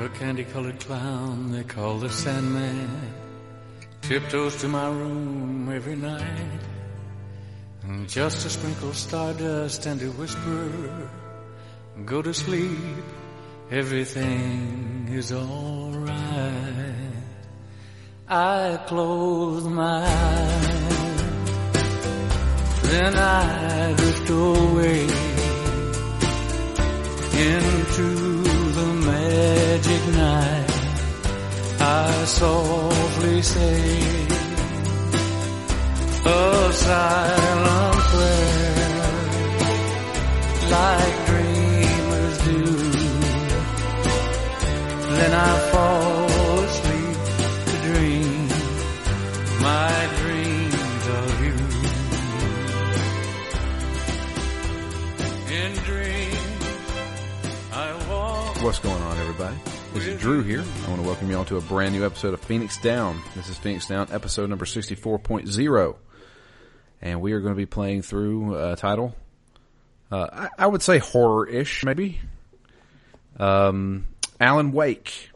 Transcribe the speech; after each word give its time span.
A 0.00 0.08
candy 0.10 0.44
colored 0.44 0.78
clown 0.78 1.50
they 1.50 1.64
call 1.64 1.98
the 1.98 2.08
Sandman 2.08 2.88
tiptoes 4.00 4.54
to 4.60 4.68
my 4.68 4.88
room 4.88 5.68
every 5.74 5.96
night. 5.96 6.60
And 7.82 8.08
just 8.08 8.42
to 8.42 8.50
sprinkle 8.50 8.92
stardust 8.92 9.86
and 9.86 9.98
to 9.98 10.12
whisper, 10.12 11.10
go 12.06 12.22
to 12.22 12.32
sleep, 12.32 13.04
everything 13.72 15.08
is 15.10 15.32
alright. 15.32 16.14
I 18.28 18.78
close 18.86 19.64
my 19.64 20.04
eyes, 20.06 20.92
then 22.82 23.16
I 23.16 23.94
drift 23.94 24.30
away 24.30 25.02
into 27.42 28.37
magic 29.78 30.04
night. 30.14 30.70
I 31.80 32.24
softly 32.24 33.42
say 33.42 34.00
a 36.24 36.72
silent 36.72 37.98
prayer 38.10 39.08
like 40.74 41.16
dreamers 41.26 42.38
do. 42.48 42.62
Then 45.16 45.32
I 45.32 45.52
fall 45.70 46.24
asleep 46.64 47.18
to 47.68 47.76
dream 47.88 48.48
my 49.68 49.96
dreams 50.20 51.04
of 51.20 51.30
you. 51.44 51.56
In 55.60 55.70
dreams, 55.90 56.64
I 57.72 57.86
walk. 58.10 58.62
What's 58.62 58.80
going 58.80 59.02
on, 59.02 59.18
everybody? 59.18 59.67
This 59.98 60.06
is 60.06 60.20
Drew 60.20 60.44
here. 60.44 60.60
I 60.84 60.88
want 60.90 61.02
to 61.02 61.06
welcome 61.08 61.28
you 61.28 61.36
all 61.36 61.44
to 61.46 61.56
a 61.56 61.60
brand 61.60 61.92
new 61.92 62.06
episode 62.06 62.32
of 62.32 62.40
Phoenix 62.42 62.80
Down. 62.80 63.20
This 63.34 63.48
is 63.48 63.58
Phoenix 63.58 63.88
Down, 63.88 64.06
episode 64.12 64.48
number 64.48 64.64
64.0. 64.64 65.96
And 67.02 67.20
we 67.20 67.32
are 67.32 67.40
going 67.40 67.52
to 67.52 67.56
be 67.56 67.66
playing 67.66 68.02
through 68.02 68.54
a 68.56 68.76
title, 68.76 69.16
uh, 70.12 70.28
I, 70.32 70.48
I 70.56 70.66
would 70.68 70.82
say 70.82 70.98
horror-ish, 70.98 71.84
maybe. 71.84 72.20
Um, 73.40 74.06
Alan 74.38 74.70
Wake. 74.70 75.30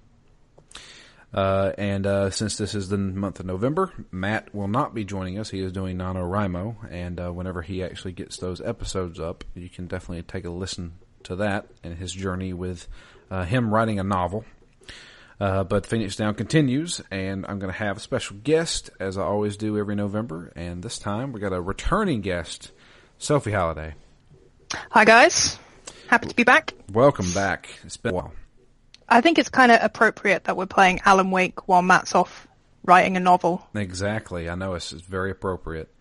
Uh, 1.34 1.72
and 1.76 2.06
uh, 2.06 2.30
since 2.30 2.56
this 2.56 2.76
is 2.76 2.88
the 2.88 2.98
month 2.98 3.40
of 3.40 3.46
November, 3.46 3.92
Matt 4.12 4.54
will 4.54 4.68
not 4.68 4.94
be 4.94 5.04
joining 5.04 5.40
us. 5.40 5.50
He 5.50 5.58
is 5.58 5.72
doing 5.72 5.98
NaNoWriMo, 5.98 6.88
and 6.88 7.18
uh, 7.18 7.32
whenever 7.32 7.62
he 7.62 7.82
actually 7.82 8.12
gets 8.12 8.36
those 8.36 8.60
episodes 8.60 9.18
up, 9.18 9.42
you 9.56 9.68
can 9.68 9.88
definitely 9.88 10.22
take 10.22 10.44
a 10.44 10.50
listen 10.50 10.92
to 11.24 11.36
that 11.36 11.66
and 11.82 11.96
his 11.98 12.12
journey 12.12 12.52
with 12.52 12.86
uh, 13.32 13.44
him 13.44 13.72
writing 13.72 13.98
a 13.98 14.04
novel. 14.04 14.44
Uh, 15.40 15.64
but 15.64 15.86
Phoenix 15.86 16.14
Down 16.14 16.34
continues, 16.34 17.00
and 17.10 17.46
I'm 17.48 17.58
going 17.58 17.72
to 17.72 17.78
have 17.78 17.96
a 17.96 18.00
special 18.00 18.36
guest, 18.44 18.90
as 19.00 19.16
I 19.18 19.22
always 19.22 19.56
do 19.56 19.78
every 19.78 19.96
November. 19.96 20.52
And 20.54 20.82
this 20.82 20.98
time 20.98 21.32
we 21.32 21.40
got 21.40 21.52
a 21.52 21.60
returning 21.60 22.20
guest, 22.20 22.70
Sophie 23.18 23.50
Halliday. 23.50 23.94
Hi 24.90 25.04
guys, 25.04 25.58
happy 26.08 26.28
to 26.28 26.34
be 26.36 26.44
back. 26.44 26.74
Welcome 26.92 27.32
back. 27.32 27.68
It's 27.84 27.96
been 27.96 28.12
a 28.12 28.14
while. 28.14 28.32
I 29.08 29.20
think 29.20 29.38
it's 29.38 29.48
kind 29.48 29.72
of 29.72 29.80
appropriate 29.82 30.44
that 30.44 30.56
we're 30.56 30.66
playing 30.66 31.00
Alan 31.04 31.30
Wake 31.30 31.66
while 31.66 31.82
Matt's 31.82 32.14
off 32.14 32.46
writing 32.84 33.16
a 33.16 33.20
novel. 33.20 33.66
Exactly. 33.74 34.48
I 34.48 34.54
know 34.54 34.74
it's, 34.74 34.92
it's 34.92 35.02
very 35.02 35.30
appropriate. 35.30 35.92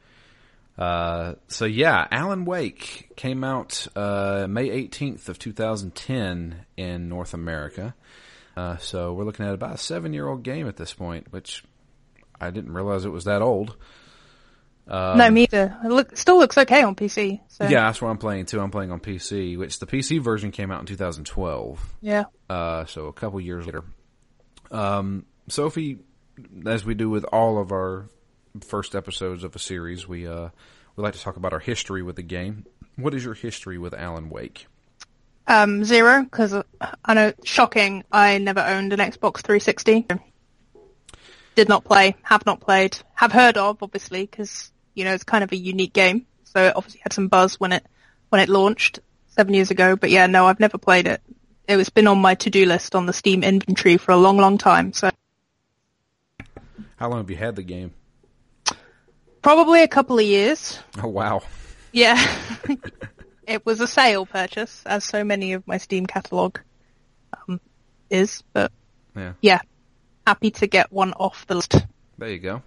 Uh, 0.77 1.35
so 1.47 1.65
yeah, 1.65 2.07
Alan 2.11 2.45
Wake 2.45 3.11
came 3.15 3.43
out 3.43 3.87
uh, 3.95 4.47
May 4.49 4.69
18th 4.69 5.29
of 5.29 5.37
2010 5.37 6.65
in 6.77 7.09
North 7.09 7.33
America. 7.33 7.93
Uh, 8.55 8.77
so 8.77 9.13
we're 9.13 9.23
looking 9.23 9.45
at 9.45 9.53
about 9.53 9.75
a 9.75 9.77
seven-year-old 9.77 10.43
game 10.43 10.67
at 10.67 10.77
this 10.77 10.93
point, 10.93 11.31
which 11.31 11.63
I 12.39 12.51
didn't 12.51 12.73
realize 12.73 13.05
it 13.05 13.09
was 13.09 13.25
that 13.25 13.41
old. 13.41 13.75
no, 14.87 15.29
me 15.29 15.43
either. 15.43 15.77
It 15.83 15.89
look, 15.89 16.17
still 16.17 16.37
looks 16.37 16.57
okay 16.57 16.83
on 16.83 16.95
PC. 16.95 17.39
So. 17.47 17.65
Yeah, 17.65 17.85
that's 17.85 18.01
what 18.01 18.09
I'm 18.09 18.17
playing 18.17 18.47
too. 18.47 18.59
I'm 18.59 18.71
playing 18.71 18.91
on 18.91 18.99
PC, 18.99 19.57
which 19.57 19.79
the 19.79 19.85
PC 19.85 20.19
version 20.21 20.51
came 20.51 20.71
out 20.71 20.79
in 20.79 20.85
2012. 20.85 21.95
Yeah. 22.01 22.25
Uh, 22.49 22.85
so 22.85 23.05
a 23.05 23.13
couple 23.13 23.39
years 23.39 23.65
later. 23.65 23.83
Um, 24.71 25.25
Sophie, 25.47 25.99
as 26.65 26.83
we 26.85 26.93
do 26.93 27.09
with 27.09 27.25
all 27.25 27.59
of 27.59 27.71
our 27.71 28.09
first 28.59 28.95
episodes 28.95 29.43
of 29.43 29.55
a 29.55 29.59
series, 29.59 30.07
we 30.07 30.27
uh, 30.27 30.49
we 30.95 31.03
like 31.03 31.13
to 31.13 31.21
talk 31.21 31.37
about 31.37 31.53
our 31.53 31.59
history 31.59 32.03
with 32.03 32.15
the 32.15 32.23
game. 32.23 32.65
What 32.95 33.13
is 33.13 33.23
your 33.23 33.33
history 33.33 33.77
with 33.77 33.93
Alan 33.93 34.29
Wake? 34.29 34.67
Um, 35.47 35.83
zero, 35.83 36.23
because 36.23 36.53
I 37.03 37.13
know, 37.13 37.33
shocking, 37.43 38.03
I 38.11 38.37
never 38.37 38.61
owned 38.61 38.93
an 38.93 38.99
Xbox 38.99 39.41
360. 39.41 40.07
Did 41.55 41.67
not 41.67 41.83
play, 41.83 42.15
have 42.21 42.45
not 42.45 42.61
played, 42.61 42.97
have 43.15 43.31
heard 43.31 43.57
of, 43.57 43.81
obviously, 43.83 44.21
because, 44.21 44.71
you 44.93 45.03
know, 45.03 45.13
it's 45.13 45.23
kind 45.23 45.43
of 45.43 45.51
a 45.51 45.57
unique 45.57 45.93
game. 45.93 46.25
So 46.45 46.67
it 46.67 46.73
obviously 46.75 47.01
had 47.03 47.11
some 47.11 47.27
buzz 47.27 47.59
when 47.59 47.73
it, 47.73 47.85
when 48.29 48.41
it 48.41 48.49
launched 48.49 48.99
seven 49.27 49.53
years 49.53 49.71
ago. 49.71 49.95
But 49.95 50.09
yeah, 50.09 50.27
no, 50.27 50.47
I've 50.47 50.59
never 50.59 50.77
played 50.77 51.07
it. 51.07 51.21
It's 51.67 51.89
been 51.89 52.07
on 52.07 52.19
my 52.19 52.35
to-do 52.35 52.65
list 52.65 52.95
on 52.95 53.05
the 53.05 53.13
Steam 53.13 53.43
inventory 53.43 53.97
for 53.97 54.11
a 54.11 54.17
long, 54.17 54.37
long 54.37 54.57
time. 54.57 54.93
So 54.93 55.09
How 56.97 57.09
long 57.09 57.19
have 57.19 57.29
you 57.29 57.37
had 57.37 57.55
the 57.55 57.63
game? 57.63 57.93
Probably 59.41 59.83
a 59.83 59.87
couple 59.87 60.17
of 60.19 60.25
years. 60.25 60.79
Oh 61.01 61.07
wow. 61.07 61.41
Yeah. 61.91 62.19
it 63.47 63.65
was 63.65 63.81
a 63.81 63.87
sale 63.87 64.25
purchase, 64.25 64.83
as 64.85 65.03
so 65.03 65.23
many 65.23 65.53
of 65.53 65.65
my 65.67 65.77
Steam 65.77 66.05
catalog 66.05 66.57
um, 67.47 67.59
is. 68.09 68.43
But 68.53 68.71
Yeah. 69.15 69.33
yeah, 69.41 69.59
happy 70.25 70.51
to 70.51 70.67
get 70.67 70.91
one 70.91 71.13
off 71.13 71.45
the 71.47 71.55
list. 71.55 71.75
There 72.17 72.29
you 72.29 72.39
go. 72.39 72.61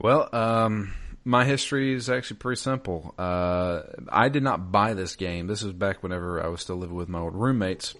Well, 0.00 0.28
um, 0.34 0.94
my 1.24 1.44
history 1.44 1.92
is 1.94 2.10
actually 2.10 2.38
pretty 2.38 2.60
simple. 2.60 3.14
Uh, 3.16 3.82
I 4.08 4.28
did 4.28 4.42
not 4.42 4.72
buy 4.72 4.94
this 4.94 5.14
game. 5.14 5.46
This 5.46 5.62
was 5.62 5.72
back 5.72 6.02
whenever 6.02 6.42
I 6.42 6.48
was 6.48 6.60
still 6.60 6.76
living 6.76 6.96
with 6.96 7.08
my 7.08 7.20
old 7.20 7.34
roommates. 7.36 7.94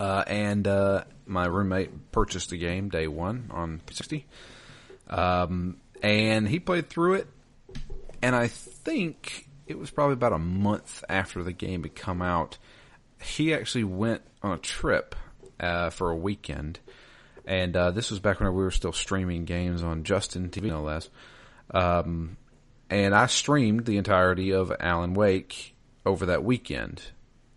Uh, 0.00 0.24
and, 0.26 0.66
uh, 0.66 1.04
my 1.26 1.46
roommate 1.46 2.10
purchased 2.12 2.50
the 2.50 2.56
game 2.56 2.88
day 2.88 3.06
one 3.06 3.50
on 3.52 3.80
60. 3.90 4.26
Um, 5.08 5.76
and 6.02 6.48
he 6.48 6.58
played 6.58 6.90
through 6.90 7.14
it. 7.14 7.28
And 8.20 8.36
I 8.36 8.48
think 8.48 9.48
it 9.66 9.78
was 9.78 9.90
probably 9.90 10.14
about 10.14 10.32
a 10.32 10.38
month 10.38 11.02
after 11.08 11.42
the 11.42 11.52
game 11.52 11.82
had 11.82 11.94
come 11.94 12.20
out. 12.20 12.58
He 13.22 13.54
actually 13.54 13.84
went 13.84 14.22
on 14.42 14.52
a 14.52 14.58
trip, 14.58 15.14
uh, 15.58 15.90
for 15.90 16.10
a 16.10 16.16
weekend. 16.16 16.80
And 17.44 17.76
uh, 17.76 17.90
this 17.90 18.10
was 18.10 18.20
back 18.20 18.40
when 18.40 18.52
we 18.52 18.62
were 18.62 18.70
still 18.70 18.92
streaming 18.92 19.44
games 19.44 19.82
on 19.82 20.04
Justin 20.04 20.50
TV, 20.50 20.64
no 20.64 20.82
less. 20.82 21.08
Um, 21.72 22.36
and 22.90 23.14
I 23.14 23.26
streamed 23.26 23.86
the 23.86 23.96
entirety 23.96 24.52
of 24.52 24.72
Alan 24.78 25.14
Wake 25.14 25.74
over 26.04 26.26
that 26.26 26.44
weekend, 26.44 27.02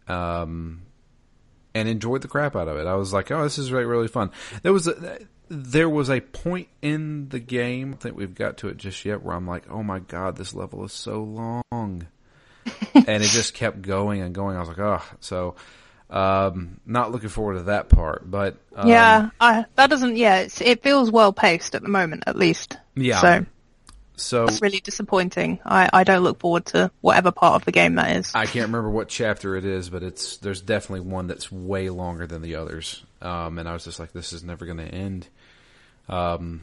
um, 0.07 0.83
and 1.73 1.89
enjoyed 1.89 2.21
the 2.21 2.27
crap 2.27 2.55
out 2.55 2.67
of 2.67 2.77
it. 2.77 2.87
I 2.87 2.95
was 2.95 3.11
like, 3.11 3.31
"Oh, 3.31 3.43
this 3.43 3.57
is 3.57 3.71
really 3.71 3.85
really 3.85 4.07
fun." 4.07 4.31
There 4.61 4.71
was 4.71 4.87
a 4.87 5.19
there 5.49 5.89
was 5.89 6.09
a 6.09 6.21
point 6.21 6.67
in 6.81 7.29
the 7.29 7.39
game. 7.39 7.93
I 7.93 7.97
think 7.97 8.15
we've 8.15 8.35
got 8.35 8.57
to 8.57 8.69
it 8.69 8.77
just 8.77 9.03
yet 9.05 9.21
where 9.21 9.35
I'm 9.35 9.47
like, 9.47 9.69
"Oh 9.69 9.83
my 9.83 9.99
god, 9.99 10.37
this 10.37 10.53
level 10.53 10.83
is 10.85 10.93
so 10.93 11.23
long," 11.23 11.61
and 12.93 13.07
it 13.23 13.29
just 13.29 13.53
kept 13.53 13.81
going 13.81 14.21
and 14.21 14.33
going. 14.33 14.55
I 14.55 14.59
was 14.59 14.69
like, 14.69 14.79
"Oh," 14.79 15.03
so. 15.19 15.55
Um, 16.07 16.79
not 16.85 17.11
looking 17.11 17.29
forward 17.29 17.55
to 17.55 17.63
that 17.63 17.89
part, 17.89 18.29
but 18.29 18.57
um, 18.75 18.87
yeah, 18.87 19.31
I, 19.41 19.65
that 19.73 19.89
doesn't. 19.89 20.17
Yeah, 20.17 20.41
it's, 20.41 20.61
it 20.61 20.83
feels 20.83 21.09
well 21.09 21.33
paced 21.33 21.73
at 21.73 21.81
the 21.81 21.89
moment, 21.89 22.25
at 22.27 22.35
least. 22.35 22.77
Yeah. 22.93 23.19
So 23.19 23.45
so 24.17 24.45
that's 24.45 24.61
really 24.61 24.79
disappointing. 24.79 25.59
I, 25.65 25.89
I 25.91 26.03
don't 26.03 26.23
look 26.23 26.39
forward 26.39 26.65
to 26.67 26.91
whatever 27.01 27.31
part 27.31 27.55
of 27.55 27.65
the 27.65 27.71
game 27.71 27.95
that 27.95 28.15
is. 28.15 28.33
I 28.33 28.45
can't 28.45 28.67
remember 28.67 28.89
what 28.89 29.09
chapter 29.09 29.55
it 29.55 29.65
is, 29.65 29.89
but 29.89 30.03
it's 30.03 30.37
there's 30.37 30.61
definitely 30.61 31.01
one 31.01 31.27
that's 31.27 31.51
way 31.51 31.89
longer 31.89 32.27
than 32.27 32.41
the 32.41 32.55
others. 32.55 33.03
Um, 33.21 33.59
and 33.59 33.67
I 33.67 33.73
was 33.73 33.83
just 33.85 33.99
like, 33.99 34.13
this 34.13 34.33
is 34.33 34.43
never 34.43 34.65
going 34.65 34.77
to 34.77 34.87
end. 34.87 35.27
Um, 36.07 36.61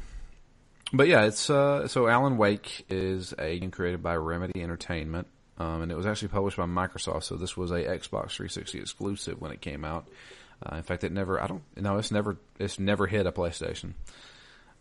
but 0.93 1.09
yeah, 1.09 1.25
it's 1.25 1.49
uh, 1.49 1.89
so 1.89 2.07
Alan 2.07 2.37
Wake 2.37 2.85
is 2.91 3.35
a 3.39 3.59
game 3.59 3.71
created 3.71 4.03
by 4.03 4.17
Remedy 4.17 4.63
Entertainment, 4.63 5.27
um, 5.59 5.83
and 5.83 5.91
it 5.91 5.97
was 5.97 6.07
actually 6.07 6.29
published 6.29 6.57
by 6.57 6.65
Microsoft. 6.65 7.25
So 7.25 7.37
this 7.37 7.57
was 7.57 7.71
a 7.71 7.83
Xbox 7.83 8.33
360 8.33 8.79
exclusive 8.79 9.41
when 9.41 9.53
it 9.53 9.61
came 9.61 9.85
out. 9.85 10.09
Uh, 10.65 10.77
in 10.77 10.83
fact, 10.83 11.03
it 11.03 11.13
never. 11.13 11.43
I 11.43 11.47
don't. 11.47 11.63
No, 11.77 11.97
it's 11.97 12.11
never. 12.11 12.37
It's 12.59 12.79
never 12.79 13.07
hit 13.07 13.27
a 13.27 13.33
PlayStation. 13.33 13.95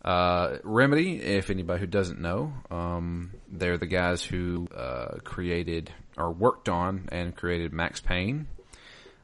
Uh, 0.04 0.58
Remedy, 0.64 1.20
if 1.22 1.48
anybody 1.48 1.80
who 1.80 1.86
doesn't 1.86 2.20
know, 2.20 2.52
um, 2.70 3.32
they're 3.48 3.78
the 3.78 3.86
guys 3.86 4.22
who 4.22 4.66
uh, 4.76 5.18
created 5.22 5.92
or 6.16 6.32
worked 6.32 6.68
on 6.68 7.08
and 7.12 7.34
created 7.34 7.72
Max 7.72 8.00
Payne. 8.00 8.48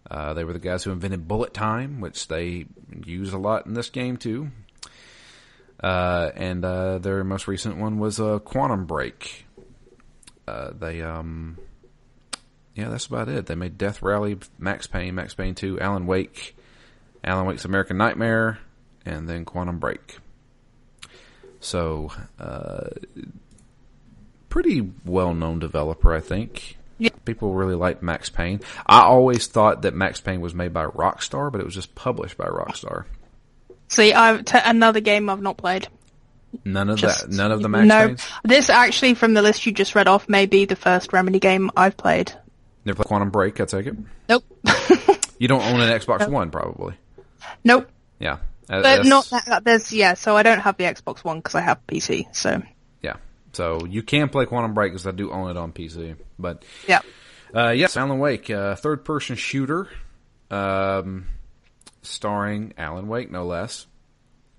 Uh, 0.08 0.35
they 0.35 0.44
were 0.44 0.52
the 0.52 0.58
guys 0.58 0.85
who 0.85 0.93
invented 0.93 1.29
bullet 1.29 1.52
time, 1.52 2.00
which 2.00 2.29
they 2.29 2.67
use 3.05 3.32
a 3.32 3.38
lot 3.38 3.67
in 3.67 3.75
this 3.75 3.90
game 3.90 4.17
too. 4.17 4.50
Uh, 5.82 6.30
and 6.34 6.64
uh, 6.64 6.98
their 6.98 7.22
most 7.25 7.46
recent 7.46 7.76
one 7.76 7.98
was 7.98 8.20
uh, 8.20 8.38
Quantum 8.40 8.86
Break. 8.86 9.46
Uh, 10.46 10.70
they, 10.78 11.02
um, 11.02 11.58
yeah, 12.75 12.88
that's 12.88 13.06
about 13.06 13.28
it. 13.28 13.46
They 13.46 13.54
made 13.54 13.78
Death 13.78 14.02
Rally, 14.02 14.38
Max 14.58 14.86
Payne, 14.86 15.14
Max 15.14 15.34
Payne 15.34 15.54
Two, 15.54 15.78
Alan 15.80 16.06
Wake, 16.06 16.56
Alan 17.22 17.46
Wake's 17.46 17.64
American 17.64 17.96
Nightmare, 17.96 18.58
and 19.04 19.28
then 19.28 19.44
Quantum 19.44 19.78
Break. 19.78 20.19
So, 21.60 22.12
uh, 22.38 22.90
pretty 24.48 24.92
well 25.04 25.34
known 25.34 25.58
developer, 25.58 26.12
I 26.14 26.20
think. 26.20 26.76
Yeah. 26.98 27.10
People 27.25 27.54
really 27.54 27.76
like 27.76 28.02
Max 28.02 28.28
Payne. 28.28 28.60
I 28.86 29.02
always 29.02 29.46
thought 29.46 29.82
that 29.82 29.94
Max 29.94 30.20
Payne 30.20 30.40
was 30.40 30.54
made 30.54 30.72
by 30.72 30.86
Rockstar, 30.86 31.52
but 31.52 31.60
it 31.60 31.64
was 31.64 31.75
just 31.75 31.94
published 31.94 32.36
by 32.36 32.46
Rockstar. 32.46 33.04
See, 33.88 34.12
I've 34.12 34.44
t- 34.44 34.58
another 34.64 35.00
game 35.00 35.29
I've 35.31 35.40
not 35.43 35.56
played. 35.56 35.88
None 36.64 36.88
of 36.90 36.99
Just- 36.99 37.29
that. 37.31 37.37
None 37.37 37.52
of 37.52 37.62
the 37.62 37.69
Max 37.69 37.87
no, 37.87 38.17
this 38.44 38.70
actually 38.70 39.14
from 39.14 39.35
the 39.35 39.43
list 39.43 39.67
you 39.67 39.73
just 39.73 39.94
read 39.94 40.08
off 40.08 40.29
may 40.29 40.46
be 40.46 40.64
the 40.64 40.76
first 40.76 41.12
Remedy 41.12 41.38
game 41.38 41.70
I've 41.76 41.96
played. 41.96 42.32
Never 42.85 42.96
played 42.96 43.06
Quantum 43.08 43.31
Break. 43.31 43.61
I 43.61 43.64
take 43.67 43.87
it. 43.87 43.96
Nope. 44.29 44.44
You 45.40 45.46
don't 45.46 45.62
own 45.62 45.81
an 45.81 45.96
Xbox 46.00 46.29
One, 46.29 46.50
probably. 46.50 46.94
nope. 47.62 47.88
Yeah, 48.19 48.38
But 48.67 48.82
that's- 48.82 49.06
not 49.06 49.31
that, 49.46 49.62
there's, 49.62 49.93
yeah, 49.93 50.14
so 50.14 50.37
I 50.37 50.43
don't 50.43 50.58
have 50.58 50.76
the 50.76 50.82
Xbox 50.85 51.23
One 51.23 51.37
because 51.38 51.55
I 51.55 51.61
have 51.61 51.79
PC, 51.87 52.35
so, 52.35 52.61
Yeah. 53.02 53.14
So 53.52 53.79
you 53.88 54.02
can 54.02 54.31
play 54.31 54.46
Quantum 54.46 54.75
Break 54.75 54.90
because 54.93 55.06
I 55.06 55.12
do 55.12 55.31
own 55.31 55.49
it 55.50 55.56
on 55.56 55.70
PC. 55.73 56.17
But 56.40 56.64
yeah. 56.88 57.02
uh, 57.55 57.69
yes, 57.70 57.96
Alan 57.96 58.19
Wake, 58.19 58.50
uh, 58.50 58.75
third 58.75 59.05
person 59.05 59.37
shooter, 59.37 59.88
um, 60.50 61.26
starring 62.08 62.75
Alan 62.76 63.08
Wake, 63.08 63.31
no 63.31 63.46
less. 63.46 63.87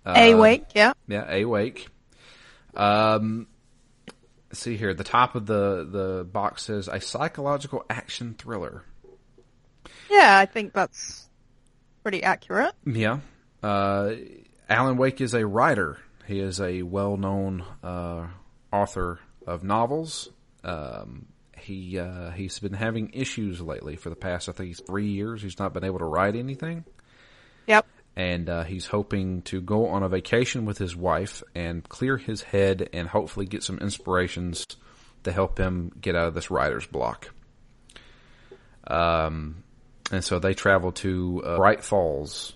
A 0.05 0.33
Wake, 0.33 0.65
yeah. 0.73 0.93
Yeah, 1.07 1.25
A 1.29 1.45
Wake. 1.45 1.87
Um, 2.75 3.47
let's 4.49 4.59
see 4.59 4.77
here. 4.77 4.93
The 4.93 5.03
top 5.03 5.35
of 5.35 5.45
the 5.45 5.87
the 5.89 6.23
box 6.23 6.63
says 6.63 6.87
a 6.87 6.99
psychological 6.99 7.85
action 7.89 8.35
thriller. 8.37 8.83
Yeah, 10.09 10.37
I 10.37 10.45
think 10.45 10.73
that's 10.73 11.29
pretty 12.01 12.23
accurate. 12.23 12.73
Yeah. 12.85 13.19
Uh, 13.61 14.13
Alan 14.69 14.97
Wake 14.97 15.21
is 15.21 15.33
a 15.33 15.45
writer. 15.45 15.99
He 16.25 16.39
is 16.39 16.59
a 16.61 16.83
well 16.83 17.17
known 17.17 17.63
uh, 17.83 18.27
author 18.71 19.19
of 19.45 19.63
novels. 19.63 20.29
Um, 20.63 21.27
he 21.57 21.99
uh, 21.99 22.31
he's 22.31 22.59
been 22.59 22.73
having 22.73 23.11
issues 23.13 23.61
lately 23.61 23.95
for 23.95 24.09
the 24.09 24.15
past 24.15 24.49
I 24.49 24.53
think 24.53 24.75
three 24.85 25.07
years. 25.07 25.41
He's 25.41 25.59
not 25.59 25.73
been 25.73 25.83
able 25.83 25.99
to 25.99 26.05
write 26.05 26.35
anything, 26.35 26.85
Yep. 27.69 27.85
and 28.17 28.49
uh, 28.49 28.63
he's 28.65 28.85
hoping 28.87 29.43
to 29.43 29.61
go 29.61 29.87
on 29.87 30.03
a 30.03 30.09
vacation 30.09 30.65
with 30.65 30.77
his 30.77 30.95
wife 30.95 31.41
and 31.55 31.87
clear 31.87 32.17
his 32.17 32.41
head 32.41 32.89
and 32.91 33.07
hopefully 33.07 33.45
get 33.45 33.63
some 33.63 33.77
inspirations 33.77 34.65
to 35.23 35.31
help 35.31 35.57
him 35.57 35.91
get 36.01 36.15
out 36.15 36.27
of 36.27 36.33
this 36.33 36.49
writer's 36.51 36.85
block. 36.87 37.29
Um, 38.87 39.63
and 40.11 40.23
so 40.23 40.39
they 40.39 40.53
travel 40.53 40.91
to 40.93 41.43
uh, 41.45 41.57
Bright 41.57 41.83
Falls 41.83 42.53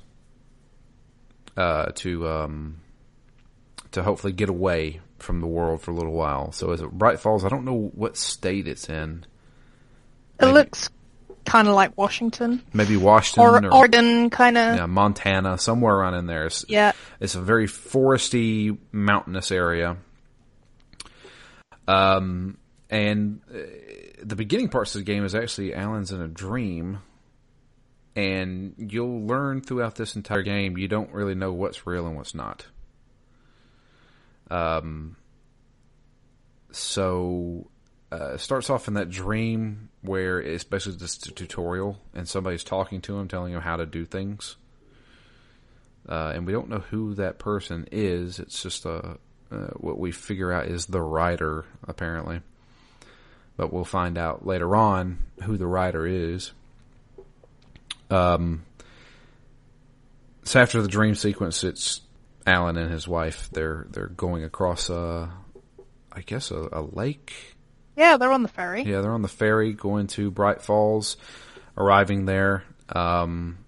uh, 1.56 1.92
to 1.95 2.27
um, 2.27 2.80
to 3.92 4.01
hopefully 4.01 4.33
get 4.33 4.50
away 4.50 5.01
from 5.19 5.39
the 5.42 5.48
world 5.48 5.81
for 5.81 5.92
a 5.92 5.94
little 5.94 6.13
while. 6.13 6.51
So 6.51 6.71
is 6.71 6.81
it 6.81 6.89
Bright 6.92 7.19
Falls? 7.19 7.45
I 7.45 7.50
don't 7.50 7.65
know 7.65 7.92
what 7.94 8.18
state 8.18 8.68
it's 8.68 8.89
in. 8.89 9.25
It 10.39 10.45
Maybe- 10.45 10.54
looks 10.54 10.89
kind 11.45 11.68
of 11.68 11.75
like 11.75 11.98
Washington. 11.98 12.62
Maybe 12.74 12.98
Washington 12.98 13.44
Or, 13.44 13.66
or, 13.66 13.74
Oregon, 13.74 14.30
kind 14.30 14.57
of. 14.57 14.75
yeah, 14.75 14.86
Montana, 14.86 15.57
somewhere 15.57 15.95
around 15.95 16.16
in 16.16 16.25
there. 16.25 16.45
It's, 16.48 16.66
Yeah. 16.68 16.92
it's 17.19 17.36
a 17.36 17.42
very 17.42 17.68
foresty, 17.68 18.78
mountainous 18.92 19.51
area. 19.51 19.98
Um, 21.88 22.57
and 22.90 23.42
uh, 23.54 23.57
the 24.24 24.36
beginning 24.36 24.69
parts 24.69 24.95
of 24.95 25.01
the 25.01 25.06
game 25.06 25.25
is 25.25 25.36
actually 25.36 25.74
Alan's 25.75 26.12
in 26.12 26.22
a 26.22 26.28
dream, 26.28 27.00
and 28.16 28.74
you'll 28.78 29.25
learn 29.28 29.62
throughout 29.62 29.96
this 29.96 30.16
entire 30.16 30.44
game 30.44 30.78
you 30.78 30.88
don't 30.88 31.12
really 31.12 31.36
know 31.36 31.51
what's 31.51 31.86
real 31.86 32.07
and 32.07 32.16
what's 32.16 32.34
not. 32.36 32.66
Um, 34.50 35.18
so 36.72 37.68
uh, 38.13 38.38
starts 38.38 38.69
off 38.69 38.88
in 38.88 38.94
that 38.94 39.10
dream 39.10 39.89
where 40.01 40.39
it's 40.39 40.63
basically 40.63 41.00
just 41.00 41.27
a 41.27 41.31
tutorial, 41.31 42.00
and 42.13 42.30
somebody's 42.30 42.63
talking 42.63 43.01
to 43.01 43.18
him, 43.18 43.27
telling 43.27 43.54
him 43.54 43.62
how 43.62 43.75
to 43.75 43.88
do 43.88 44.06
things. 44.06 44.56
Uh, 46.07 46.31
and 46.36 46.45
we 46.45 46.54
don't 46.54 46.69
know 46.69 46.83
who 46.92 47.15
that 47.15 47.39
person 47.39 47.88
is. 47.92 48.38
It's 48.39 48.62
just 48.62 48.86
uh, 48.86 49.15
uh, 49.51 49.68
what 49.77 49.98
we 49.98 50.12
figure 50.12 50.51
out 50.51 50.68
is 50.68 50.86
the 50.86 51.01
writer, 51.01 51.65
apparently. 51.88 52.42
But 53.57 53.74
we'll 53.74 53.83
find 53.83 54.15
out 54.15 54.45
later 54.45 54.75
on 54.75 55.18
who 55.42 55.57
the 55.57 55.65
writer 55.65 56.06
is. 56.06 56.51
Um, 58.12 58.63
so 60.44 60.62
after 60.62 60.83
the 60.83 60.88
dream 60.88 61.15
sequence, 61.15 61.63
it's 61.63 62.01
Alan 62.45 62.77
and 62.77 62.92
his 62.92 63.07
wife. 63.07 63.50
They're 63.51 63.88
they're 63.89 64.07
going 64.07 64.44
across 64.44 64.92
a, 64.92 65.31
I 66.12 66.21
guess 66.21 66.51
a, 66.51 66.69
a 66.71 66.81
lake. 66.81 67.53
Yeah, 67.95 68.18
they're 68.18 68.31
on 68.31 68.44
the 68.44 68.50
ferry. 68.50 68.84
Yeah, 68.84 69.01
they're 69.01 69.13
on 69.13 69.22
the 69.22 69.28
ferry 69.28 69.74
going 69.74 70.07
to 70.07 70.31
Bright 70.31 70.62
Falls, 70.62 71.18
arriving 71.78 72.25
there. 72.25 72.63
Um, 72.90 73.60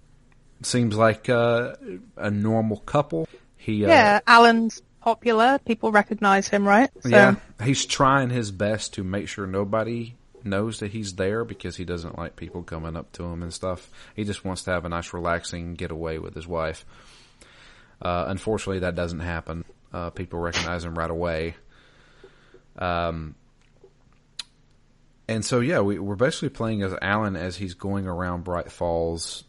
seems 0.63 0.95
like 0.95 1.30
uh, 1.30 1.75
a 2.18 2.31
normal 2.31 2.77
couple. 2.77 3.27
He 3.57 3.86
uh, 3.86 3.89
Yeah, 3.89 4.19
Alan's 4.27 4.81
popular. 5.01 5.60
People 5.60 5.92
recognize 5.92 6.48
him, 6.48 6.68
right? 6.68 6.89
So, 7.01 7.10
yeah, 7.10 7.36
he's 7.63 7.86
trying 7.86 8.30
his 8.30 8.51
best 8.51 8.95
to 8.95 9.04
make 9.04 9.27
sure 9.27 9.45
nobody 9.45 10.16
knows 10.44 10.80
that 10.80 10.92
he's 10.92 11.16
there 11.16 11.44
because 11.44 11.75
he 11.75 11.86
doesn't 11.86 12.18
like 12.18 12.36
people 12.36 12.63
coming 12.63 12.95
up 12.95 13.12
to 13.13 13.24
him 13.24 13.42
and 13.42 13.54
stuff. 13.54 13.89
He 14.16 14.24
just 14.24 14.45
wants 14.45 14.63
to 14.63 14.71
have 14.71 14.86
a 14.86 14.89
nice, 14.89 15.13
relaxing 15.13 15.75
getaway 15.75 16.18
with 16.18 16.36
his 16.36 16.48
wife. 16.48 16.86
Uh, 18.01 18.25
unfortunately, 18.28 18.80
that 18.80 18.95
doesn't 18.95 19.21
happen. 19.21 19.66
Uh, 19.94 20.10
people 20.10 20.39
recognize 20.39 20.83
him 20.83 20.98
right 20.98 21.10
away. 21.10 21.56
Um, 22.78 23.36
and 25.27 25.44
so, 25.44 25.60
yeah, 25.60 25.80
we, 25.80 25.98
we're 25.98 26.16
basically 26.16 26.50
playing 26.50 26.83
as 26.83 26.94
Alan 27.01 27.36
as 27.36 27.56
he's 27.56 27.74
going 27.74 28.07
around 28.07 28.44
Bright 28.44 28.72
Falls, 28.72 29.44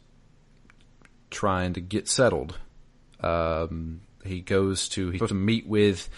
trying 1.31 1.75
to 1.75 1.81
get 1.81 2.08
settled. 2.08 2.58
Um, 3.20 4.00
he 4.25 4.40
goes 4.40 4.88
to 4.90 5.11
he 5.11 5.19
goes 5.19 5.28
to 5.28 5.34
meet 5.34 5.67
with 5.67 6.08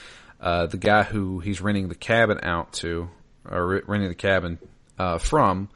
uh, 0.40 0.66
the 0.66 0.76
guy 0.76 1.02
who 1.02 1.40
he's 1.40 1.60
renting 1.60 1.88
the 1.88 1.94
cabin 1.94 2.40
out 2.42 2.72
to, 2.74 3.10
or 3.48 3.66
re- 3.66 3.82
renting 3.86 4.08
the 4.08 4.14
cabin 4.14 4.58
uh, 4.98 5.18
from, 5.18 5.68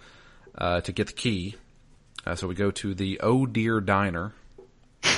uh, 0.56 0.80
to 0.82 0.92
get 0.92 1.08
the 1.08 1.12
key. 1.12 1.56
Uh, 2.24 2.36
so 2.36 2.46
we 2.46 2.54
go 2.54 2.70
to 2.70 2.94
the 2.94 3.20
Oh 3.20 3.46
Dear 3.46 3.80
Diner. 3.80 4.32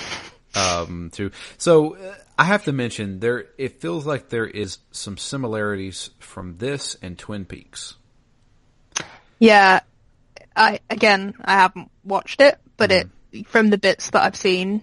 Um, 0.57 1.11
to 1.15 1.33
so 1.59 1.97
uh, 1.97 2.15
I 2.39 2.45
have 2.45 2.67
to 2.67 2.73
mention 2.73 3.19
there. 3.19 3.47
It 3.59 3.81
feels 3.81 4.07
like 4.07 4.29
there 4.29 4.47
is 4.47 4.79
some 4.93 5.19
similarities 5.19 6.11
from 6.21 6.59
this 6.59 6.97
and 7.03 7.19
Twin 7.19 7.45
Peaks. 7.45 7.97
Yeah. 9.45 9.81
I 10.57 10.81
again, 10.89 11.35
I 11.45 11.55
haven't 11.55 11.91
watched 12.05 12.41
it, 12.41 12.59
but 12.77 12.91
Mm-hmm. 12.91 13.39
it 13.39 13.47
from 13.49 13.71
the 13.71 13.79
bits 13.79 14.11
that 14.11 14.23
I've 14.23 14.37
seen, 14.37 14.83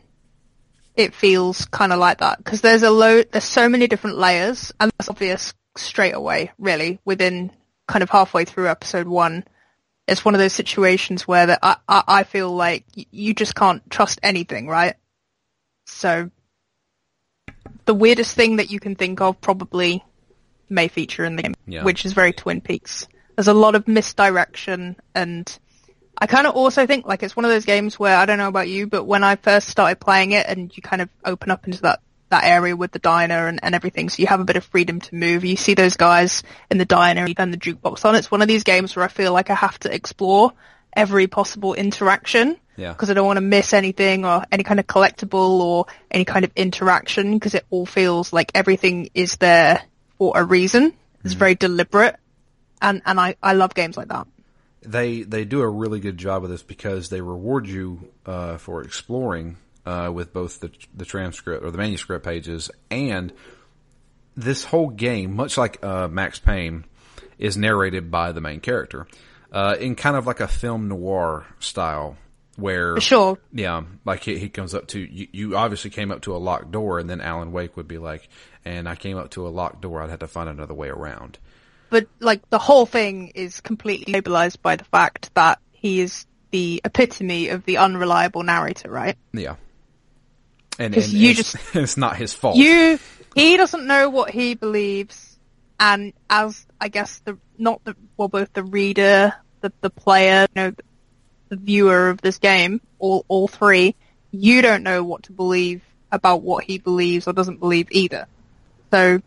it 0.96 1.14
feels 1.16 1.66
kind 1.66 1.94
of 1.94 2.00
like 2.00 2.18
that 2.20 2.38
because 2.38 2.60
there's 2.62 2.84
a 2.84 2.92
load. 2.92 3.30
There's 3.32 3.46
so 3.46 3.70
many 3.70 3.88
different 3.88 4.18
layers, 4.18 4.74
and 4.80 4.92
that's 4.98 5.10
obvious 5.10 5.54
straight 5.78 6.14
away. 6.14 6.52
Really, 6.58 7.00
within 7.06 7.52
kind 7.88 8.04
of 8.04 8.10
halfway 8.10 8.44
through 8.46 8.68
episode 8.68 9.08
one, 9.08 9.46
it's 10.08 10.26
one 10.26 10.36
of 10.36 10.40
those 10.40 10.52
situations 10.54 11.26
where 11.28 11.46
that 11.48 11.60
I, 11.64 11.78
I 11.88 12.04
I 12.08 12.24
feel 12.24 12.52
like 12.54 12.84
you 12.94 13.34
just 13.34 13.56
can't 13.56 13.90
trust 13.90 14.20
anything, 14.22 14.68
right? 14.68 14.96
So 15.86 16.30
the 17.86 17.94
weirdest 17.94 18.36
thing 18.36 18.58
that 18.58 18.70
you 18.70 18.80
can 18.80 18.96
think 18.96 19.22
of 19.22 19.40
probably 19.42 20.04
may 20.70 20.88
feature 20.90 21.24
in 21.26 21.36
the 21.36 21.44
game, 21.44 21.54
Yeah. 21.68 21.84
which 21.84 22.06
is 22.06 22.14
very 22.14 22.34
Twin 22.34 22.60
Peaks. 22.62 23.08
There's 23.36 23.48
a 23.48 23.54
lot 23.54 23.76
of 23.76 23.88
misdirection 23.88 24.96
and 25.16 25.60
I 26.22 26.28
kind 26.28 26.46
of 26.46 26.56
also 26.56 26.86
think 26.86 27.08
like 27.08 27.24
it's 27.24 27.36
one 27.36 27.46
of 27.46 27.52
those 27.52 27.66
games 27.66 27.98
where 27.98 28.16
I 28.16 28.28
don't 28.28 28.38
know 28.38 28.48
about 28.48 28.68
you, 28.68 28.86
but 28.86 29.06
when 29.06 29.24
I 29.24 29.38
first 29.38 29.68
started 29.68 30.00
playing 30.00 30.34
it 30.34 30.46
and 30.48 30.76
you 30.78 30.84
kind 30.84 31.02
of 31.02 31.10
open 31.26 31.50
up 31.50 31.66
into 31.66 31.82
that, 31.82 32.00
that 32.30 32.44
area 32.44 32.76
with 32.76 32.92
the 32.92 33.00
diner 33.00 33.48
and, 33.48 33.60
and 33.64 33.74
everything, 33.74 34.08
so 34.08 34.22
you 34.22 34.28
have 34.28 34.40
a 34.40 34.46
bit 34.46 34.56
of 34.56 34.64
freedom 34.64 35.02
to 35.02 35.16
move. 35.16 35.44
You 35.44 35.56
see 35.56 35.74
those 35.74 35.98
guys 35.98 36.44
in 36.70 36.78
the 36.78 36.86
diner 36.86 37.22
and 37.22 37.30
you 37.30 37.34
turn 37.34 37.50
the 37.50 37.58
jukebox 37.58 38.06
on. 38.06 38.14
It's 38.14 38.30
one 38.30 38.44
of 38.44 38.48
these 38.48 38.64
games 38.64 38.96
where 38.96 39.04
I 39.04 39.08
feel 39.08 39.34
like 39.34 39.50
I 39.50 39.56
have 39.56 39.80
to 39.80 39.94
explore 39.94 40.54
every 40.96 41.26
possible 41.26 41.74
interaction 41.74 42.56
Yeah. 42.78 42.94
because 42.94 43.10
I 43.10 43.16
don't 43.16 43.26
want 43.26 43.38
to 43.38 43.42
miss 43.42 43.74
anything 43.74 44.24
or 44.24 44.44
any 44.52 44.64
kind 44.64 44.80
of 44.80 44.86
collectible 44.86 45.60
or 45.60 45.88
any 46.12 46.26
kind 46.26 46.46
of 46.46 46.52
interaction 46.56 47.34
because 47.34 47.56
it 47.56 47.66
all 47.72 47.88
feels 47.88 48.32
like 48.32 48.52
everything 48.54 49.10
is 49.16 49.38
there 49.38 49.82
for 50.20 50.34
a 50.36 50.44
reason. 50.44 50.94
It's 51.24 51.34
mm. 51.34 51.40
very 51.40 51.56
deliberate. 51.56 52.18
And, 52.82 53.02
and 53.06 53.20
I, 53.20 53.36
I 53.42 53.54
love 53.54 53.74
games 53.76 53.96
like 53.98 54.08
that. 54.10 54.28
they 54.84 55.22
they 55.22 55.46
do 55.46 55.62
a 55.62 55.70
really 55.70 56.00
good 56.00 56.18
job 56.18 56.44
of 56.44 56.50
this 56.50 56.64
because 56.64 57.10
they 57.10 57.22
reward 57.22 57.68
you 57.68 58.10
uh, 58.26 58.58
for 58.58 58.82
exploring 58.82 59.58
uh, 59.86 60.10
with 60.14 60.34
both 60.34 60.60
the 60.60 60.72
the 60.96 61.06
transcript 61.06 61.64
or 61.64 61.70
the 61.72 61.78
manuscript 61.78 62.26
pages 62.26 62.72
and 62.90 63.32
this 64.36 64.64
whole 64.64 64.90
game, 64.90 65.36
much 65.36 65.58
like 65.58 65.84
uh, 65.84 66.08
Max 66.08 66.40
Payne, 66.40 66.86
is 67.38 67.58
narrated 67.58 68.10
by 68.10 68.32
the 68.32 68.42
main 68.42 68.60
character 68.60 69.06
uh, 69.52 69.76
in 69.80 69.96
kind 69.96 70.16
of 70.16 70.26
like 70.26 70.40
a 70.40 70.48
film 70.48 70.88
noir 70.88 71.46
style. 71.60 72.18
where 72.56 72.96
For 72.96 73.02
sure. 73.02 73.40
yeah, 73.54 73.84
like 74.06 74.24
he, 74.24 74.38
he 74.40 74.50
comes 74.50 74.74
up 74.74 74.88
to 74.88 75.00
you. 75.00 75.28
You 75.32 75.58
obviously 75.58 75.90
came 75.92 76.12
up 76.12 76.22
to 76.22 76.36
a 76.36 76.38
locked 76.40 76.72
door, 76.72 76.98
and 76.98 77.10
then 77.10 77.22
Alan 77.22 77.52
Wake 77.52 77.76
would 77.78 77.88
be 77.88 77.98
like, 77.98 78.30
"And 78.66 78.88
I 78.90 78.96
came 78.96 79.18
up 79.18 79.30
to 79.32 79.46
a 79.48 79.50
locked 79.50 79.82
door. 79.82 80.02
I'd 80.02 80.10
have 80.10 80.20
to 80.20 80.28
find 80.28 80.50
another 80.50 80.74
way 80.74 80.90
around." 80.90 81.38
But 81.92 82.08
like 82.22 82.50
the 82.50 82.58
whole 82.58 82.86
thing 82.88 83.34
is 83.36 83.60
completely 83.60 84.14
stabilized 84.14 84.62
by 84.64 84.78
the 84.78 84.86
fact 84.86 85.30
that 85.36 85.60
he 85.74 86.00
is 86.00 86.26
the 86.52 86.82
epitome 86.86 87.50
of 87.50 87.66
the 87.66 87.78
unreliable 87.78 88.44
narrator, 88.44 88.90
right? 88.90 89.18
Yeah, 89.34 89.58
and, 90.80 90.96
and 90.96 91.06
you 91.08 91.32
it's, 91.32 91.52
just- 91.52 91.58
it's 91.76 91.98
not 91.98 92.16
his 92.16 92.34
fault. 92.34 92.56
You, 92.56 92.98
he 93.36 93.58
doesn't 93.58 93.86
know 93.86 94.10
what 94.10 94.30
he 94.32 94.56
believes, 94.56 95.38
and 95.80 96.14
as 96.30 96.66
I 96.80 96.88
guess 96.88 97.20
the 97.26 97.38
not 97.58 97.84
the 97.84 97.96
well 98.16 98.30
both 98.30 98.54
the 98.54 98.64
reader, 98.64 99.34
the 99.60 99.74
the 99.82 99.90
player, 99.90 100.48
you 100.56 100.62
know, 100.62 100.74
the 101.50 101.58
viewer 101.58 102.10
of 102.10 102.22
this 102.22 102.38
game, 102.38 102.80
all 103.00 103.26
all 103.28 103.50
three, 103.50 103.96
you 104.32 104.62
don't 104.62 104.84
know 104.84 105.04
what 105.04 105.24
to 105.24 105.34
believe 105.34 105.82
about 106.10 106.42
what 106.42 106.64
he 106.64 106.78
believes 106.78 107.28
or 107.28 107.34
doesn't 107.34 107.60
believe 107.60 107.90
either. 107.92 108.28
So, 108.92 109.22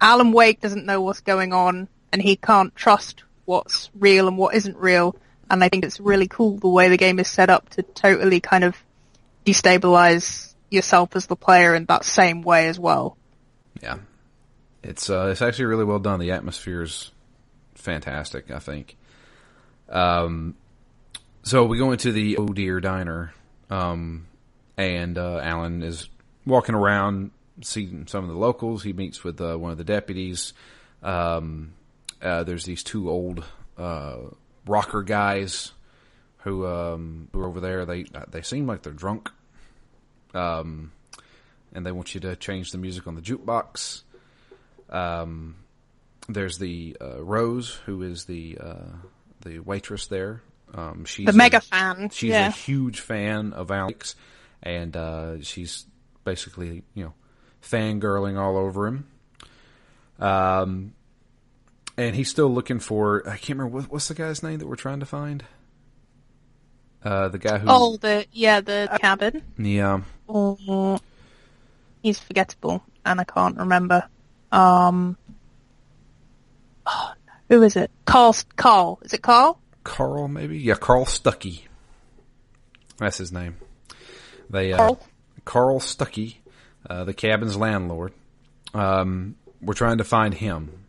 Alan 0.00 0.32
Wake 0.32 0.60
doesn't 0.62 0.86
know 0.86 1.02
what's 1.02 1.20
going 1.20 1.52
on, 1.52 1.88
and 2.12 2.22
he 2.22 2.36
can't 2.36 2.74
trust 2.74 3.24
what's 3.44 3.90
real 3.98 4.28
and 4.28 4.36
what 4.36 4.54
isn't 4.54 4.76
real. 4.76 5.16
And 5.50 5.64
I 5.64 5.68
think 5.68 5.84
it's 5.84 6.00
really 6.00 6.28
cool 6.28 6.58
the 6.58 6.68
way 6.68 6.88
the 6.88 6.96
game 6.96 7.18
is 7.18 7.28
set 7.28 7.48
up 7.48 7.70
to 7.70 7.82
totally 7.82 8.40
kind 8.40 8.64
of 8.64 8.76
destabilize 9.46 10.54
yourself 10.70 11.16
as 11.16 11.26
the 11.26 11.36
player 11.36 11.74
in 11.74 11.86
that 11.86 12.04
same 12.04 12.42
way 12.42 12.68
as 12.68 12.78
well. 12.78 13.16
Yeah, 13.82 13.98
it's 14.82 15.08
uh, 15.08 15.28
it's 15.32 15.40
actually 15.40 15.66
really 15.66 15.84
well 15.84 15.98
done. 15.98 16.20
The 16.20 16.32
atmosphere 16.32 16.82
is 16.82 17.10
fantastic. 17.74 18.50
I 18.50 18.58
think. 18.58 18.96
Um, 19.88 20.54
so 21.42 21.64
we 21.64 21.78
go 21.78 21.92
into 21.92 22.12
the 22.12 22.36
Oh 22.36 22.48
Dear 22.48 22.80
Diner, 22.80 23.32
um, 23.70 24.26
and 24.76 25.16
uh, 25.16 25.38
Alan 25.38 25.82
is 25.82 26.10
walking 26.44 26.74
around, 26.74 27.30
seeing 27.62 28.06
some 28.06 28.24
of 28.24 28.30
the 28.30 28.36
locals. 28.36 28.82
He 28.82 28.92
meets 28.92 29.24
with 29.24 29.40
uh, 29.40 29.56
one 29.56 29.72
of 29.72 29.78
the 29.78 29.84
deputies. 29.84 30.52
Um, 31.02 31.72
uh, 32.22 32.44
there's 32.44 32.64
these 32.64 32.82
two 32.82 33.08
old 33.10 33.44
uh, 33.76 34.16
rocker 34.66 35.02
guys 35.02 35.72
who 36.38 36.66
um, 36.66 37.28
who 37.32 37.40
are 37.40 37.46
over 37.46 37.60
there. 37.60 37.84
They 37.84 38.06
they 38.30 38.42
seem 38.42 38.66
like 38.66 38.82
they're 38.82 38.92
drunk. 38.92 39.30
Um, 40.34 40.92
and 41.72 41.84
they 41.86 41.92
want 41.92 42.14
you 42.14 42.20
to 42.22 42.36
change 42.36 42.70
the 42.70 42.78
music 42.78 43.06
on 43.06 43.14
the 43.14 43.20
jukebox. 43.22 44.02
Um, 44.90 45.56
there's 46.28 46.58
the 46.58 46.96
uh, 47.00 47.22
Rose, 47.22 47.74
who 47.86 48.02
is 48.02 48.24
the 48.24 48.58
uh, 48.60 48.96
the 49.42 49.58
waitress 49.60 50.06
there. 50.06 50.42
Um, 50.74 51.04
she's 51.06 51.26
The 51.26 51.32
a- 51.32 51.36
mega 51.36 51.60
fan. 51.60 52.10
She's 52.10 52.30
yeah. 52.30 52.48
a 52.48 52.50
huge 52.50 53.00
fan 53.00 53.52
of 53.54 53.70
Alex, 53.70 54.16
and 54.62 54.94
uh, 54.96 55.40
she's 55.42 55.86
basically 56.24 56.82
you 56.94 57.04
know 57.04 57.14
fangirling 57.62 58.38
all 58.38 58.56
over 58.56 58.86
him. 58.86 59.06
Um, 60.18 60.92
and 61.98 62.14
he's 62.14 62.30
still 62.30 62.48
looking 62.48 62.78
for. 62.78 63.28
I 63.28 63.36
can't 63.36 63.58
remember 63.58 63.78
what, 63.78 63.92
what's 63.92 64.08
the 64.08 64.14
guy's 64.14 64.42
name 64.42 64.60
that 64.60 64.66
we're 64.68 64.76
trying 64.76 65.00
to 65.00 65.06
find. 65.06 65.44
Uh, 67.02 67.28
the 67.28 67.38
guy 67.38 67.58
who. 67.58 67.66
Oh, 67.68 67.96
the 67.96 68.26
yeah, 68.32 68.60
the 68.60 68.96
cabin. 69.00 69.42
yeah. 69.58 70.02
Oh, 70.28 70.98
he's 72.02 72.18
forgettable, 72.18 72.82
and 73.04 73.20
I 73.20 73.24
can't 73.24 73.56
remember. 73.56 74.08
Um, 74.52 75.16
oh, 76.86 77.12
who 77.48 77.62
is 77.62 77.76
it? 77.76 77.90
Carl. 78.04 78.36
Carl. 78.56 79.00
Is 79.02 79.12
it 79.12 79.22
Carl? 79.22 79.60
Carl, 79.84 80.28
maybe? 80.28 80.58
Yeah, 80.58 80.74
Carl 80.74 81.04
Stuckey. 81.04 81.62
That's 82.98 83.18
his 83.18 83.32
name. 83.32 83.56
They, 84.50 84.72
uh, 84.72 84.76
Carl? 84.76 85.00
Carl 85.44 85.80
Stuckey, 85.80 86.36
uh, 86.88 87.04
the 87.04 87.14
cabin's 87.14 87.56
landlord. 87.56 88.12
Um, 88.74 89.36
we're 89.62 89.74
trying 89.74 89.98
to 89.98 90.04
find 90.04 90.34
him. 90.34 90.84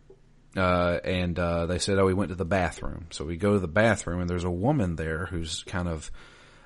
Uh, 0.56 0.98
and, 1.04 1.38
uh, 1.38 1.66
they 1.66 1.78
said, 1.78 1.98
oh, 1.98 2.06
we 2.06 2.14
went 2.14 2.30
to 2.30 2.34
the 2.34 2.44
bathroom. 2.44 3.06
So 3.10 3.24
we 3.24 3.36
go 3.36 3.52
to 3.52 3.60
the 3.60 3.68
bathroom 3.68 4.20
and 4.20 4.28
there's 4.28 4.44
a 4.44 4.50
woman 4.50 4.96
there 4.96 5.26
who's 5.26 5.62
kind 5.64 5.88
of, 5.88 6.10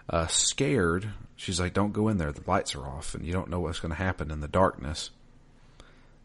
uh, 0.09 0.27
scared. 0.27 1.11
She's 1.37 1.61
like, 1.61 1.75
don't 1.75 1.93
go 1.93 2.09
in 2.09 2.17
there. 2.17 2.33
The 2.33 2.43
lights 2.47 2.75
are 2.75 2.87
off 2.87 3.15
and 3.15 3.27
you 3.27 3.33
don't 3.33 3.51
know 3.51 3.61
what's 3.61 3.81
going 3.81 3.93
to 3.93 3.99
happen 3.99 4.31
in 4.31 4.41
the 4.41 4.49
darkness. 4.49 5.11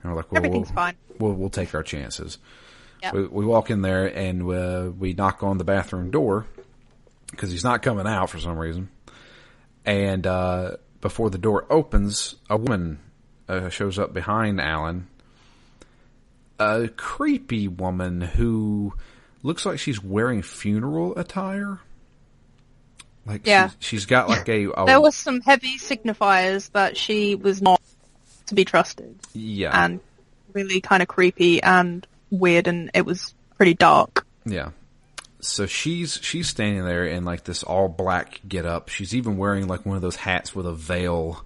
And 0.01 0.12
we're 0.12 0.18
like, 0.18 0.32
well, 0.32 0.38
Everything's 0.38 0.70
we'll, 0.70 0.75
fine. 0.75 0.96
We'll, 1.20 1.34
we'll 1.34 1.50
take 1.50 1.75
our 1.75 1.84
chances. 1.84 2.38
Yeah. 3.01 3.12
We, 3.12 3.28
we 3.28 3.46
walk 3.46 3.70
in 3.70 3.82
there 3.82 4.06
and 4.06 4.42
uh, 4.44 4.92
we 4.98 5.13
knock 5.13 5.44
on 5.44 5.58
the 5.58 5.63
bathroom 5.66 6.12
door 6.12 6.46
because 7.32 7.51
he's 7.51 7.63
not 7.63 7.82
coming 7.82 8.08
out 8.08 8.30
for 8.30 8.39
some 8.39 8.58
reason. 8.58 8.89
And 9.86 10.25
uh, 10.25 10.78
before 11.01 11.30
the 11.30 11.38
door 11.38 11.66
opens, 11.70 12.36
a 12.50 12.58
woman 12.58 13.00
uh, 13.48 13.70
shows 13.70 14.00
up 14.00 14.13
behind 14.13 14.62
Alan. 14.62 15.08
A 16.60 16.89
creepy 16.89 17.68
woman 17.68 18.22
who 18.22 18.94
looks 19.44 19.66
like 19.66 19.80
she's 19.80 20.04
wearing 20.04 20.42
funeral 20.42 21.18
attire. 21.18 21.80
Like 23.25 23.46
Yeah. 23.46 23.70
she's, 23.70 23.78
she's 23.80 24.06
got 24.06 24.28
like 24.30 24.48
a, 24.50 24.66
a 24.72 24.86
There 24.86 25.01
were 25.01 25.12
some 25.12 25.42
heavy 25.42 25.78
signifiers 25.78 26.72
that 26.72 26.98
she 26.98 27.36
was 27.36 27.62
not 27.62 27.82
to 28.48 28.56
be 28.56 28.66
trusted, 28.66 29.16
yeah 29.34 29.70
and 29.86 30.00
really 30.54 30.82
kind 30.82 31.04
of 31.04 31.08
creepy 31.08 31.62
and 31.62 32.06
weird, 32.32 32.68
and 32.68 32.89
it 32.96 33.06
was 33.06 33.34
pretty 33.58 33.75
dark. 33.75 34.25
Yeah. 34.46 34.72
So 35.42 35.68
she's 35.68 36.20
she's 36.22 36.50
standing 36.50 36.84
there 36.84 37.06
in 37.06 37.24
like 37.24 37.44
this 37.44 37.62
all 37.63 37.88
black 37.88 38.42
get 38.48 38.66
up. 38.66 38.89
She's 38.89 39.13
even 39.16 39.38
wearing 39.38 39.68
like 39.68 39.86
one 39.86 39.96
of 39.96 40.01
those 40.01 40.16
hats 40.16 40.56
with 40.56 40.66
a 40.66 40.74
veil. 40.74 41.46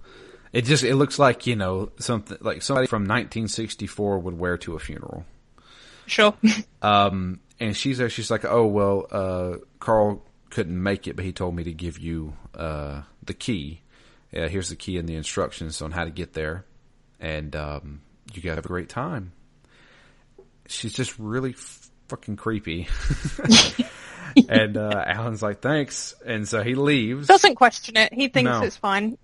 It 0.54 0.64
just 0.64 0.84
it 0.84 0.94
looks 0.94 1.18
like, 1.18 1.46
you 1.46 1.56
know, 1.56 1.90
something 1.98 2.38
like 2.40 2.62
somebody 2.62 2.86
from 2.86 3.02
1964 3.02 4.20
would 4.20 4.38
wear 4.38 4.56
to 4.58 4.74
a 4.76 4.78
funeral. 4.78 5.24
Sure. 6.06 6.34
Um 6.82 7.40
and 7.60 7.76
she's 7.76 7.98
there 7.98 8.08
she's 8.10 8.30
like, 8.30 8.44
"Oh, 8.44 8.66
well, 8.66 9.06
uh 9.10 9.56
Carl 9.80 10.22
couldn't 10.50 10.80
make 10.82 11.06
it, 11.08 11.16
but 11.16 11.24
he 11.24 11.32
told 11.32 11.54
me 11.56 11.64
to 11.64 11.72
give 11.72 11.98
you 11.98 12.34
uh 12.54 13.02
the 13.24 13.34
key. 13.34 13.80
Yeah, 14.32 14.48
here's 14.48 14.68
the 14.68 14.76
key 14.76 14.96
and 14.98 15.08
the 15.08 15.16
instructions 15.16 15.82
on 15.82 15.90
how 15.92 16.04
to 16.04 16.10
get 16.10 16.32
there. 16.34 16.64
And 17.20 17.54
um 17.56 18.00
you 18.32 18.40
got 18.42 18.50
to 18.50 18.56
have 18.56 18.64
a 18.64 18.68
great 18.68 18.88
time." 18.88 19.32
She's 20.66 20.92
just 20.94 21.18
really 21.18 21.54
fucking 22.08 22.36
creepy. 22.36 22.88
and 24.48 24.76
uh, 24.76 25.04
Alan's 25.06 25.42
like, 25.42 25.60
"Thanks," 25.60 26.14
and 26.24 26.48
so 26.48 26.62
he 26.62 26.74
leaves. 26.74 27.26
Doesn't 27.28 27.54
question 27.54 27.96
it. 27.96 28.12
He 28.14 28.28
thinks 28.28 28.48
No. 28.50 28.62
it's 28.62 28.76
fine. 28.76 29.18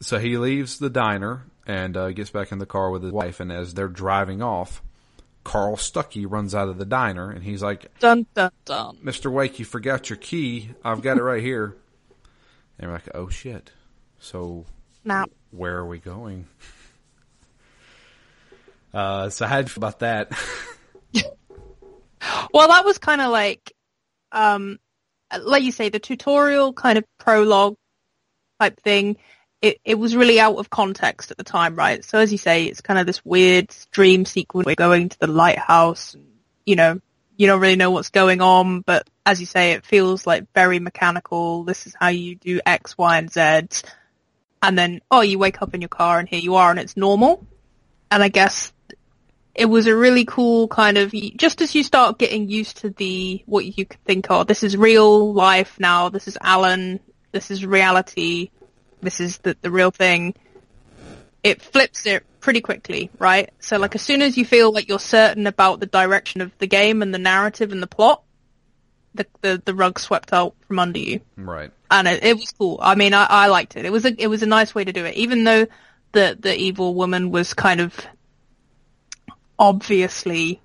So 0.00 0.18
he 0.18 0.38
leaves 0.38 0.78
the 0.78 0.90
diner 0.90 1.44
and 1.66 1.96
uh, 1.96 2.10
gets 2.12 2.30
back 2.30 2.52
in 2.52 2.58
the 2.58 2.66
car 2.66 2.90
with 2.90 3.02
his 3.02 3.12
wife. 3.12 3.38
And 3.40 3.52
as 3.52 3.74
they're 3.74 3.88
driving 3.88 4.42
off, 4.42 4.82
Carl 5.44 5.76
Stuckey 5.76 6.26
runs 6.28 6.54
out 6.54 6.68
of 6.68 6.78
the 6.78 6.84
diner, 6.84 7.30
and 7.30 7.42
he's 7.42 7.62
like, 7.62 7.96
Dun 7.98 8.26
dun 8.34 8.50
dun. 8.64 8.98
"Mr. 9.04 9.32
Wake, 9.32 9.58
you 9.58 9.64
forgot 9.64 10.10
your 10.10 10.18
key. 10.18 10.70
I've 10.84 11.02
got 11.02 11.16
it 11.16 11.22
right 11.22 11.42
here." 11.42 11.76
And 12.78 12.88
we're 12.88 12.94
like, 12.94 13.10
"Oh 13.14 13.28
shit!" 13.28 13.72
So 14.20 14.64
Now, 15.04 15.26
where 15.50 15.76
are 15.76 15.86
we 15.86 15.98
going? 15.98 16.46
Uh, 18.92 19.28
so 19.28 19.46
how'd 19.46 19.68
you 19.68 19.74
about 19.76 19.98
that? 20.00 20.32
well, 22.52 22.68
that 22.68 22.84
was 22.84 22.98
kind 22.98 23.20
of 23.20 23.30
like, 23.30 23.72
um, 24.32 24.78
like 25.42 25.62
you 25.62 25.72
say, 25.72 25.90
the 25.90 25.98
tutorial 25.98 26.72
kind 26.72 26.98
of 26.98 27.04
prologue 27.18 27.76
type 28.58 28.80
thing. 28.80 29.16
It 29.62 29.78
it 29.84 29.96
was 29.96 30.16
really 30.16 30.40
out 30.40 30.56
of 30.56 30.70
context 30.70 31.30
at 31.30 31.36
the 31.36 31.44
time, 31.44 31.76
right? 31.76 32.04
So 32.04 32.18
as 32.18 32.32
you 32.32 32.38
say, 32.38 32.64
it's 32.64 32.80
kind 32.80 32.98
of 32.98 33.06
this 33.06 33.24
weird 33.24 33.74
dream 33.90 34.24
sequence. 34.24 34.66
We're 34.66 34.74
going 34.74 35.10
to 35.10 35.18
the 35.18 35.26
lighthouse, 35.26 36.14
and, 36.14 36.26
you 36.64 36.76
know, 36.76 37.00
you 37.36 37.46
don't 37.46 37.60
really 37.60 37.76
know 37.76 37.90
what's 37.90 38.10
going 38.10 38.40
on, 38.40 38.80
but 38.80 39.08
as 39.24 39.40
you 39.40 39.46
say, 39.46 39.72
it 39.72 39.84
feels 39.84 40.26
like 40.26 40.52
very 40.54 40.78
mechanical. 40.78 41.64
This 41.64 41.86
is 41.86 41.94
how 41.98 42.08
you 42.08 42.34
do 42.34 42.60
X, 42.66 42.96
Y, 42.98 43.18
and 43.18 43.32
Z. 43.32 43.86
And 44.62 44.78
then, 44.78 45.00
oh, 45.10 45.22
you 45.22 45.38
wake 45.38 45.62
up 45.62 45.74
in 45.74 45.80
your 45.80 45.88
car 45.88 46.18
and 46.18 46.28
here 46.28 46.38
you 46.38 46.56
are 46.56 46.70
and 46.70 46.78
it's 46.78 46.96
normal. 46.98 47.46
And 48.10 48.22
I 48.22 48.28
guess 48.28 48.74
it 49.54 49.66
was 49.66 49.86
a 49.86 49.96
really 49.96 50.24
cool 50.24 50.68
kind 50.68 50.98
of 50.98 51.12
just 51.36 51.60
as 51.60 51.74
you 51.74 51.82
start 51.82 52.18
getting 52.18 52.48
used 52.48 52.78
to 52.78 52.90
the 52.90 53.42
what 53.46 53.64
you 53.64 53.84
could 53.84 54.02
think 54.04 54.30
of 54.30 54.46
this 54.46 54.62
is 54.62 54.76
real 54.76 55.32
life 55.32 55.78
now 55.80 56.08
this 56.08 56.28
is 56.28 56.38
alan 56.40 57.00
this 57.32 57.50
is 57.50 57.66
reality 57.66 58.50
this 59.02 59.20
is 59.20 59.38
the, 59.38 59.56
the 59.62 59.70
real 59.70 59.90
thing 59.90 60.34
it 61.42 61.62
flips 61.62 62.06
it 62.06 62.24
pretty 62.40 62.60
quickly 62.60 63.10
right 63.18 63.50
so 63.60 63.78
like 63.78 63.94
as 63.94 64.02
soon 64.02 64.22
as 64.22 64.36
you 64.36 64.44
feel 64.44 64.72
like 64.72 64.88
you're 64.88 64.98
certain 64.98 65.46
about 65.46 65.80
the 65.80 65.86
direction 65.86 66.40
of 66.40 66.56
the 66.58 66.66
game 66.66 67.02
and 67.02 67.12
the 67.12 67.18
narrative 67.18 67.72
and 67.72 67.82
the 67.82 67.86
plot 67.86 68.22
the 69.14 69.26
the, 69.40 69.62
the 69.64 69.74
rug 69.74 69.98
swept 69.98 70.32
out 70.32 70.54
from 70.66 70.78
under 70.78 70.98
you 70.98 71.20
right. 71.36 71.70
and 71.90 72.06
it, 72.06 72.22
it 72.22 72.36
was 72.36 72.50
cool. 72.52 72.78
I 72.80 72.94
mean, 72.94 73.14
I, 73.14 73.26
I 73.28 73.46
liked 73.48 73.76
it. 73.76 73.84
It 73.84 73.92
was 73.92 74.04
a 74.04 74.14
it 74.22 74.28
was 74.28 74.42
a 74.42 74.46
nice 74.46 74.74
way 74.74 74.84
to 74.84 74.92
do 74.92 75.04
it, 75.04 75.16
even 75.16 75.44
though 75.44 75.66
the 76.12 76.36
the 76.38 76.56
evil 76.56 76.94
woman 76.94 77.30
was 77.30 77.54
kind 77.54 77.80
of 77.80 77.94
obviously 79.58 80.60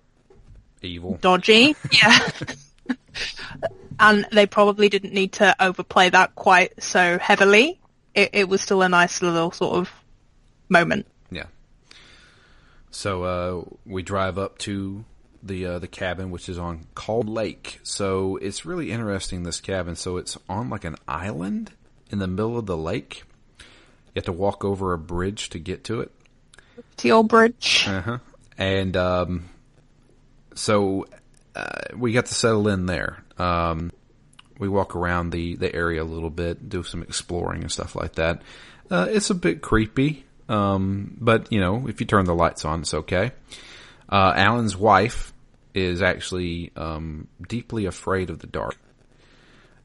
Evil. 0.81 1.17
dodgy. 1.21 1.75
Yeah, 1.91 2.19
and 3.99 4.27
they 4.31 4.45
probably 4.45 4.89
didn't 4.89 5.13
need 5.13 5.33
to 5.33 5.55
overplay 5.59 6.09
that 6.09 6.35
quite 6.35 6.83
so 6.83 7.17
heavily. 7.17 7.79
It, 8.15 8.29
it 8.33 8.49
was 8.49 8.61
still 8.61 8.81
a 8.81 8.89
nice 8.89 9.21
little 9.21 9.51
sort 9.51 9.75
of 9.75 9.91
moment. 10.69 11.05
Yeah. 11.29 11.45
So 12.89 13.23
uh, 13.23 13.75
we 13.85 14.01
drive 14.01 14.37
up 14.37 14.57
to 14.59 15.05
the 15.43 15.65
uh, 15.65 15.79
the 15.79 15.87
cabin, 15.87 16.31
which 16.31 16.49
is 16.49 16.57
on 16.57 16.87
Cold 16.95 17.29
Lake. 17.29 17.79
So 17.83 18.37
it's 18.37 18.65
really 18.65 18.91
interesting. 18.91 19.43
This 19.43 19.59
cabin. 19.59 19.95
So 19.95 20.17
it's 20.17 20.37
on 20.49 20.69
like 20.69 20.85
an 20.85 20.95
island 21.07 21.71
in 22.09 22.19
the 22.19 22.27
middle 22.27 22.57
of 22.57 22.65
the 22.65 22.77
lake. 22.77 23.23
You 23.59 24.19
have 24.19 24.25
to 24.25 24.31
walk 24.31 24.63
over 24.63 24.93
a 24.93 24.97
bridge 24.97 25.49
to 25.49 25.59
get 25.59 25.83
to 25.85 25.99
it. 25.99 26.11
The 26.97 27.11
old 27.11 27.27
Bridge. 27.27 27.85
Uh-huh. 27.87 28.19
And 28.57 28.95
um, 28.95 29.49
so 30.55 31.05
uh, 31.55 31.95
we 31.95 32.13
got 32.13 32.27
to 32.27 32.33
settle 32.33 32.67
in 32.67 32.85
there. 32.85 33.23
Um, 33.37 33.91
we 34.59 34.67
walk 34.69 34.95
around 34.95 35.31
the, 35.31 35.55
the 35.55 35.73
area 35.75 36.01
a 36.01 36.05
little 36.05 36.29
bit, 36.29 36.69
do 36.69 36.83
some 36.83 37.01
exploring 37.03 37.61
and 37.61 37.71
stuff 37.71 37.95
like 37.95 38.15
that. 38.15 38.41
Uh, 38.89 39.07
it's 39.09 39.29
a 39.29 39.35
bit 39.35 39.61
creepy, 39.61 40.25
um, 40.49 41.17
but 41.19 41.51
you 41.51 41.59
know, 41.59 41.87
if 41.87 41.99
you 41.99 42.05
turn 42.05 42.25
the 42.25 42.35
lights 42.35 42.65
on, 42.65 42.81
it's 42.81 42.93
okay. 42.93 43.31
Uh, 44.07 44.33
Alan's 44.35 44.77
wife 44.77 45.33
is 45.73 46.01
actually 46.01 46.71
um, 46.75 47.27
deeply 47.47 47.85
afraid 47.85 48.29
of 48.29 48.39
the 48.39 48.47
dark. 48.47 48.77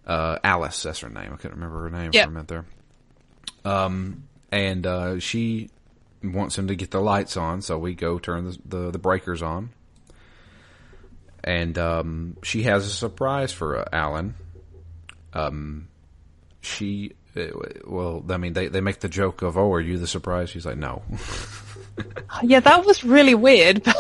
Uh, 0.07 0.39
Alice, 0.45 0.83
that's 0.83 1.01
her 1.01 1.09
name. 1.09 1.31
I 1.33 1.37
couldn't 1.37 1.57
remember 1.59 1.83
her 1.83 1.91
name 1.91 2.11
Yep. 2.13 2.25
for 2.25 2.29
a 2.31 2.33
minute 2.33 2.49
there. 2.49 2.65
Um, 3.65 4.25
and 4.53 4.87
uh, 4.87 5.19
she 5.21 5.71
wants 6.23 6.59
him 6.59 6.69
to 6.69 6.75
get 6.75 6.91
the 6.91 7.01
lights 7.01 7.37
on, 7.37 7.63
so 7.63 7.79
we 7.79 7.95
go 7.95 8.19
turn 8.19 8.45
the 8.45 8.59
the, 8.67 8.91
the 8.93 8.99
breakers 8.99 9.43
on. 9.43 9.71
And 11.43 11.79
um, 11.79 12.37
she 12.43 12.65
has 12.65 12.87
a 12.87 12.91
surprise 12.91 13.53
for 13.53 13.79
uh, 13.79 13.85
Alan. 13.93 14.35
Um, 15.33 15.89
she, 16.61 17.13
uh, 17.37 17.43
well, 17.87 18.25
I 18.29 18.37
mean, 18.37 18.53
they 18.53 18.69
they 18.69 18.81
make 18.81 19.01
the 19.01 19.09
joke 19.09 19.43
of, 19.43 19.57
"Oh, 19.57 19.73
are 19.73 19.81
you 19.81 19.99
the 19.99 20.07
surprise?" 20.07 20.51
She's 20.51 20.67
like, 20.67 20.77
"No." 20.77 21.03
Yeah, 22.43 22.61
that 22.61 22.87
was 22.87 23.05
really 23.05 23.35
weird. 23.35 23.83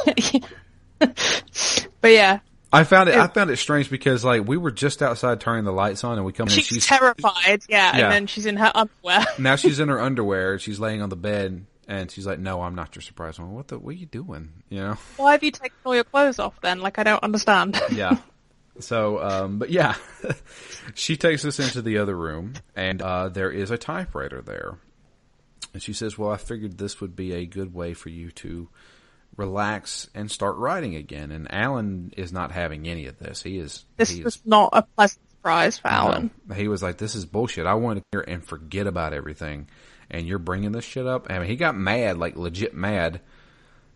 But, 0.98 1.88
but 2.00 2.08
yeah, 2.12 2.40
I 2.72 2.84
found 2.84 3.08
it. 3.08 3.16
I 3.16 3.26
found 3.28 3.50
it 3.50 3.56
strange 3.56 3.88
because 3.90 4.22
like 4.24 4.46
we 4.46 4.56
were 4.58 4.70
just 4.70 5.02
outside 5.02 5.40
turning 5.40 5.64
the 5.64 5.72
lights 5.72 6.04
on, 6.04 6.16
and 6.18 6.24
we 6.26 6.32
come 6.32 6.46
in. 6.48 6.52
she's, 6.52 6.66
She's 6.66 6.86
terrified. 6.86 7.62
Yeah, 7.68 7.96
Yeah. 7.96 8.04
and 8.04 8.12
then 8.12 8.26
she's 8.26 8.44
in 8.46 8.56
her 8.58 8.70
underwear. 8.74 9.24
now 9.38 9.56
she's 9.56 9.80
in 9.80 9.88
her 9.88 10.00
underwear. 10.00 10.58
She's 10.58 10.78
laying 10.78 11.00
on 11.02 11.08
the 11.08 11.16
bed, 11.16 11.64
and 11.88 12.10
she's 12.10 12.26
like, 12.26 12.38
"No, 12.38 12.62
I'm 12.62 12.74
not 12.74 12.94
your 12.94 13.02
surprise." 13.02 13.38
I'm 13.38 13.46
like, 13.46 13.54
what 13.54 13.68
the? 13.68 13.78
What 13.78 13.90
are 13.90 13.98
you 13.98 14.06
doing? 14.06 14.50
You 14.68 14.78
know? 14.80 14.98
Why 15.16 15.32
have 15.32 15.42
you 15.42 15.50
taken 15.50 15.76
all 15.84 15.94
your 15.94 16.04
clothes 16.04 16.38
off 16.38 16.60
then? 16.60 16.80
Like, 16.80 16.98
I 16.98 17.02
don't 17.02 17.22
understand. 17.24 17.80
Yeah. 17.90 18.18
So, 18.80 19.22
um, 19.22 19.58
but 19.58 19.70
yeah, 19.70 19.96
she 20.94 21.16
takes 21.16 21.44
us 21.44 21.58
into 21.58 21.82
the 21.82 21.98
other 21.98 22.16
room, 22.16 22.54
and 22.74 23.00
uh, 23.00 23.28
there 23.28 23.50
is 23.50 23.70
a 23.70 23.78
typewriter 23.78 24.42
there. 24.42 24.78
And 25.72 25.82
she 25.82 25.92
says, 25.92 26.18
"Well, 26.18 26.30
I 26.30 26.36
figured 26.36 26.78
this 26.78 27.00
would 27.00 27.14
be 27.14 27.32
a 27.32 27.46
good 27.46 27.72
way 27.74 27.94
for 27.94 28.08
you 28.08 28.30
to 28.32 28.68
relax 29.36 30.08
and 30.14 30.30
start 30.30 30.56
writing 30.56 30.96
again." 30.96 31.30
And 31.30 31.52
Alan 31.52 32.12
is 32.16 32.32
not 32.32 32.52
having 32.52 32.88
any 32.88 33.06
of 33.06 33.18
this. 33.18 33.42
He 33.42 33.58
is. 33.58 33.84
this 33.96 34.10
he 34.10 34.18
is 34.20 34.24
was 34.24 34.42
not 34.44 34.70
a 34.72 34.82
pleasant 34.82 35.20
surprise 35.30 35.78
for 35.78 35.88
Alan. 35.88 36.30
no. 36.46 36.54
He 36.54 36.68
was 36.68 36.82
like, 36.82 36.98
"This 36.98 37.14
is 37.14 37.24
bullshit. 37.24 37.66
I 37.66 37.74
want 37.74 37.98
to 37.98 38.04
hear 38.12 38.20
and 38.20 38.44
forget 38.44 38.86
about 38.86 39.12
everything." 39.12 39.68
And 40.12 40.26
you're 40.26 40.40
bringing 40.40 40.72
this 40.72 40.84
shit 40.84 41.06
up. 41.06 41.28
I 41.30 41.38
mean, 41.38 41.46
he 41.46 41.54
got 41.54 41.76
mad, 41.76 42.18
like 42.18 42.34
legit 42.34 42.74
mad, 42.74 43.20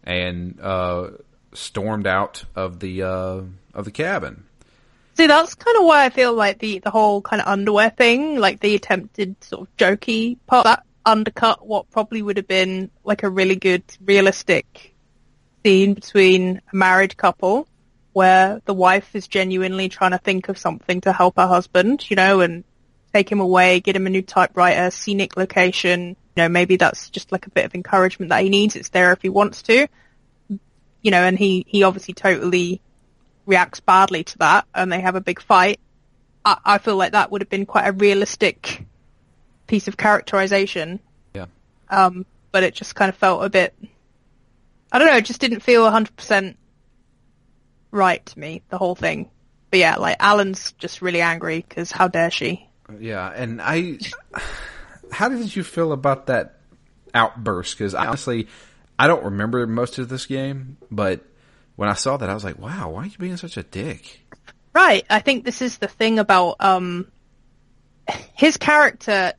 and 0.05 0.61
uh, 0.61 1.11
stormed 1.55 2.07
out 2.07 2.45
of 2.55 2.79
the 2.81 3.03
uh, 3.03 3.41
of 3.73 3.85
the 3.85 3.91
cabin. 3.91 4.45
See, 5.17 5.29
that's 5.29 5.55
kind 5.55 5.77
of 5.77 5.85
why 5.85 6.05
I 6.05 6.11
feel 6.11 6.35
like 6.35 6.59
the, 6.59 6.81
the 6.81 6.91
whole 6.91 7.23
kind 7.23 7.41
of 7.41 7.47
underwear 7.47 7.91
thing, 7.91 8.37
like 8.37 8.61
the 8.61 8.75
attempted 8.75 9.37
sort 9.45 9.69
of 9.69 9.77
jokey 9.77 10.39
part, 10.47 10.65
that 10.65 10.85
undercut 11.07 11.65
what 11.65 11.91
probably 11.91 12.21
would 12.21 12.37
have 12.37 12.49
been 12.49 12.91
like 13.05 13.23
a 13.23 13.29
really 13.29 13.57
good 13.57 13.85
realistic 14.05 14.95
scene 15.65 15.95
between 15.95 16.61
a 16.73 16.77
married 16.77 17.17
couple 17.17 17.69
where 18.13 18.61
the 18.65 18.75
wife 18.75 19.15
is 19.15 19.29
genuinely 19.29 19.89
trying 19.89 20.13
to 20.13 20.19
think 20.19 20.49
of 20.49 20.59
something 20.59 21.01
to 21.01 21.13
help 21.13 21.37
her 21.37 21.47
husband, 21.47 22.09
you 22.11 22.17
know, 22.17 22.41
and 22.41 22.65
take 23.13 23.31
him 23.31 23.41
away, 23.41 23.81
get 23.81 23.97
him 23.97 24.07
a 24.07 24.11
new 24.11 24.23
typewriter, 24.23 24.91
scenic 24.91 25.37
location. 25.37 26.09
You 26.09 26.43
know, 26.43 26.49
maybe 26.49 26.77
that's 26.77 27.11
just 27.11 27.31
like 27.31 27.47
a 27.47 27.51
bit 27.51 27.65
of 27.65 27.75
encouragement 27.75 28.31
that 28.31 28.43
he 28.43 28.49
needs. 28.49 28.75
It's 28.77 28.89
there 28.89 29.13
if 29.13 29.23
he 29.23 29.29
wants 29.29 29.63
to. 29.63 29.87
You 30.49 31.11
know, 31.11 31.23
and 31.23 31.39
he, 31.39 31.65
he 31.69 31.83
obviously 31.83 32.15
totally 32.15 32.81
reacts 33.47 33.81
badly 33.81 34.25
to 34.25 34.39
that 34.39 34.67
and 34.75 34.91
they 34.91 35.01
have 35.01 35.17
a 35.17 35.21
big 35.21 35.41
fight. 35.41 35.81
I, 36.45 36.59
I 36.65 36.79
feel 36.79 36.97
like 36.97 37.13
that 37.13 37.31
would 37.31 37.41
have 37.41 37.51
been 37.51 37.67
quite 37.67 37.87
a 37.87 37.93
realistic 37.93 38.85
piece 39.67 39.89
of 39.89 39.97
characterization. 39.97 41.01
Yeah. 41.35 41.47
Um, 41.89 42.27
but 42.53 42.63
it 42.63 42.75
just 42.75 42.95
kind 42.95 43.09
of 43.09 43.17
felt 43.17 43.45
a 43.45 43.51
bit, 43.51 43.75
I 44.93 44.99
don't 44.99 45.09
know, 45.09 45.17
it 45.17 45.25
just 45.25 45.41
didn't 45.41 45.61
feel 45.61 45.85
100% 45.85 46.57
right 47.91 48.25
to 48.25 48.39
me, 48.39 48.63
the 48.69 48.79
whole 48.79 48.95
thing. 48.95 49.31
But 49.71 49.81
yeah, 49.81 49.97
like 49.97 50.17
Alan's 50.21 50.73
just 50.73 51.03
really 51.03 51.21
angry 51.21 51.65
because 51.67 51.91
how 51.91 52.09
dare 52.09 52.31
she? 52.31 52.69
Yeah, 52.99 53.29
and 53.29 53.61
I, 53.61 53.99
how 55.11 55.29
did 55.29 55.55
you 55.57 55.65
feel 55.65 55.93
about 55.93 56.27
that 56.27 56.61
outburst? 57.15 57.79
Because 57.79 57.95
honestly, 57.95 58.49
I 58.99 59.07
don't 59.07 59.25
remember 59.25 59.67
most 59.67 59.99
of 59.99 60.09
this 60.09 60.27
game, 60.27 60.77
but 60.91 61.25
when 61.77 61.89
I 61.89 61.95
saw 61.95 62.17
that, 62.17 62.31
I 62.31 62.35
was 62.35 62.45
like, 62.45 62.59
"Wow, 62.59 62.91
why 62.91 63.03
are 63.03 63.07
you 63.07 63.19
being 63.19 63.37
such 63.37 63.57
a 63.57 63.63
dick?" 63.63 64.21
Right. 64.73 65.05
I 65.09 65.21
think 65.21 65.45
this 65.45 65.63
is 65.63 65.79
the 65.79 65.89
thing 65.89 66.19
about 66.19 66.57
um 66.61 67.11
his 68.35 68.57
character. 68.57 69.33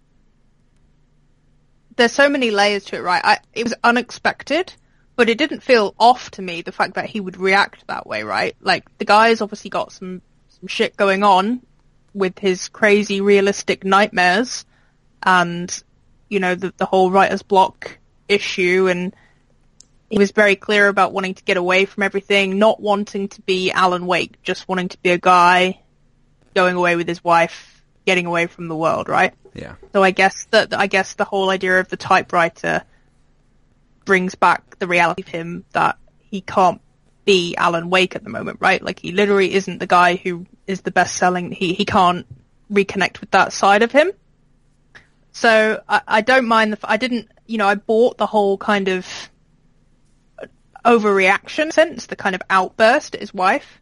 There's 1.96 2.12
so 2.12 2.30
many 2.30 2.52
layers 2.52 2.86
to 2.86 2.98
it, 2.98 3.02
right? 3.02 3.22
I, 3.24 3.38
it 3.54 3.64
was 3.64 3.74
unexpected, 3.84 4.74
but 5.16 5.30
it 5.30 5.38
didn't 5.38 5.64
feel 5.64 5.96
off 5.98 6.32
to 6.32 6.42
me 6.42 6.62
the 6.62 6.74
fact 6.74 6.96
that 6.96 7.06
he 7.06 7.22
would 7.22 7.38
react 7.38 7.88
that 7.88 8.06
way, 8.06 8.24
right? 8.24 8.56
Like 8.60 8.86
the 8.98 9.06
guy's 9.06 9.42
obviously 9.42 9.70
got 9.70 9.92
some 9.92 10.22
some 10.50 10.68
shit 10.68 10.98
going 10.98 11.24
on 11.24 11.62
with 12.14 12.40
his 12.40 12.70
crazy 12.70 13.22
realistic 13.22 13.84
nightmares, 13.84 14.66
and 15.24 15.84
you 16.30 16.40
know 16.40 16.56
the 16.56 16.74
the 16.78 16.86
whole 16.86 17.12
writer's 17.12 17.44
block 17.44 17.98
issue 18.28 18.88
and 18.90 19.16
he 20.16 20.20
was 20.20 20.32
very 20.32 20.56
clear 20.56 20.88
about 20.88 21.12
wanting 21.12 21.34
to 21.34 21.44
get 21.44 21.58
away 21.58 21.84
from 21.84 22.02
everything, 22.02 22.58
not 22.58 22.80
wanting 22.80 23.28
to 23.28 23.42
be 23.42 23.70
Alan 23.70 24.06
Wake, 24.06 24.42
just 24.44 24.66
wanting 24.66 24.88
to 24.88 24.98
be 25.00 25.10
a 25.10 25.18
guy 25.18 25.82
going 26.56 26.78
away 26.78 26.96
with 26.96 27.06
his 27.06 27.22
wife, 27.22 27.84
getting 28.06 28.26
away 28.26 28.48
from 28.48 28.70
the 28.70 28.78
world, 28.78 29.10
right? 29.10 29.34
Yeah, 29.54 29.76
So 29.92 30.02
I 30.02 30.12
guess 30.12 30.46
that 30.52 30.74
I 30.74 30.88
guess 30.88 31.16
the 31.16 31.26
whole 31.26 31.50
idea 31.50 31.82
of 31.82 31.90
the 31.90 31.98
typewriter 31.98 32.84
brings 34.06 34.36
back 34.36 34.80
the 34.80 34.88
reality 34.88 35.22
of 35.22 35.28
him 35.28 35.66
that 35.74 35.98
he 36.22 36.40
can't 36.40 36.80
be 37.26 37.54
Alan 37.58 37.90
Wake 37.90 38.16
at 38.16 38.24
the 38.24 38.30
moment, 38.30 38.60
right? 38.62 38.82
Like 38.82 39.00
he 39.00 39.12
literally 39.12 39.54
isn't 39.54 39.80
the 39.80 39.86
guy 39.86 40.16
who 40.16 40.46
is 40.66 40.80
the 40.80 40.92
best 40.92 41.18
selling. 41.18 41.52
He 41.52 41.74
he 41.74 41.84
can't 41.84 42.26
reconnect 42.72 43.20
with 43.20 43.32
that 43.32 43.52
side 43.52 43.84
of 43.84 43.92
him. 43.92 44.14
So 45.34 45.84
I, 45.90 46.02
I 46.08 46.22
don't 46.22 46.48
mind 46.48 46.72
the. 46.72 46.80
I 46.86 46.96
didn't, 46.96 47.28
you 47.48 47.58
know, 47.58 47.68
I 47.68 47.76
bought 47.76 48.18
the 48.18 48.28
whole 48.28 48.58
kind 48.58 48.88
of 48.88 49.06
overreaction 50.86 51.74
sense, 51.74 52.06
the 52.06 52.16
kind 52.16 52.36
of 52.36 52.42
outburst 52.50 53.16
at 53.16 53.22
his 53.22 53.34
wife. 53.34 53.82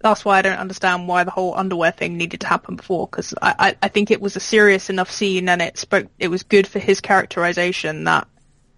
That's 0.00 0.24
why 0.24 0.38
I 0.38 0.42
don't 0.42 0.58
understand 0.58 1.08
why 1.08 1.24
the 1.24 1.30
whole 1.32 1.54
underwear 1.56 1.90
thing 1.90 2.16
needed 2.16 2.40
to 2.42 2.46
happen 2.46 2.76
before, 2.76 3.08
because 3.08 3.34
I, 3.42 3.54
I, 3.58 3.76
I 3.82 3.88
think 3.88 4.10
it 4.10 4.20
was 4.20 4.36
a 4.36 4.40
serious 4.40 4.90
enough 4.90 5.10
scene 5.10 5.48
and 5.48 5.60
it 5.60 5.76
spoke, 5.76 6.06
it 6.20 6.28
was 6.28 6.44
good 6.44 6.68
for 6.68 6.78
his 6.78 7.00
characterization 7.00 8.04
that, 8.04 8.28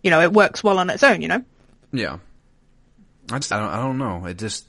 you 0.02 0.10
know, 0.10 0.22
it 0.22 0.32
works 0.32 0.64
well 0.64 0.78
on 0.78 0.88
its 0.88 1.02
own, 1.02 1.20
you 1.20 1.28
know? 1.28 1.44
yeah. 1.92 2.18
I 3.30 3.38
just, 3.38 3.52
I 3.52 3.60
don't, 3.60 3.68
I 3.68 3.76
don't 3.76 3.98
know. 3.98 4.26
It 4.26 4.38
just, 4.38 4.64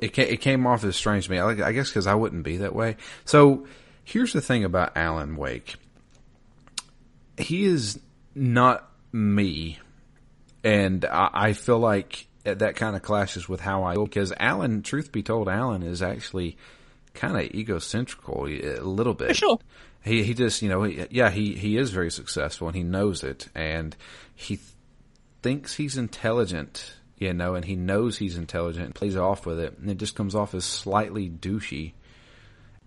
it 0.00 0.12
came, 0.12 0.28
it 0.28 0.40
came 0.40 0.66
off 0.66 0.84
as 0.84 0.96
strange 0.96 1.26
to 1.26 1.30
me. 1.30 1.38
I, 1.38 1.68
I 1.68 1.72
guess 1.72 1.88
because 1.88 2.06
I 2.06 2.14
wouldn't 2.14 2.42
be 2.42 2.58
that 2.58 2.74
way. 2.74 2.96
So 3.24 3.66
here's 4.04 4.32
the 4.32 4.40
thing 4.40 4.64
about 4.64 4.96
Alan 4.96 5.36
Wake. 5.36 5.76
He 7.38 7.64
is 7.64 8.00
not 8.34 8.90
me, 9.12 9.78
and 10.64 11.04
I, 11.04 11.30
I 11.32 11.52
feel 11.52 11.78
like 11.78 12.26
that 12.44 12.76
kind 12.76 12.96
of 12.96 13.02
clashes 13.02 13.48
with 13.48 13.60
how 13.60 13.84
I 13.84 13.94
because 13.94 14.32
Alan, 14.38 14.82
truth 14.82 15.12
be 15.12 15.22
told, 15.22 15.48
Alan 15.48 15.82
is 15.82 16.02
actually 16.02 16.56
kind 17.14 17.36
of 17.36 17.52
egocentrical 17.52 18.78
a 18.78 18.82
little 18.82 19.14
bit. 19.14 19.28
For 19.28 19.34
sure. 19.34 19.58
He 20.02 20.22
he 20.22 20.34
just 20.34 20.62
you 20.62 20.68
know 20.68 20.84
he, 20.84 21.06
yeah 21.10 21.30
he 21.30 21.54
he 21.54 21.76
is 21.76 21.90
very 21.90 22.10
successful 22.10 22.68
and 22.68 22.76
he 22.76 22.82
knows 22.82 23.22
it 23.22 23.48
and 23.54 23.94
he 24.34 24.56
th- 24.56 24.68
thinks 25.42 25.74
he's 25.74 25.98
intelligent 25.98 26.94
you 27.18 27.34
know 27.34 27.54
and 27.54 27.66
he 27.66 27.76
knows 27.76 28.16
he's 28.16 28.38
intelligent 28.38 28.86
and 28.86 28.94
plays 28.94 29.14
off 29.16 29.44
with 29.44 29.60
it 29.60 29.76
and 29.78 29.90
it 29.90 29.98
just 29.98 30.14
comes 30.14 30.34
off 30.34 30.54
as 30.54 30.64
slightly 30.64 31.28
douchey. 31.28 31.92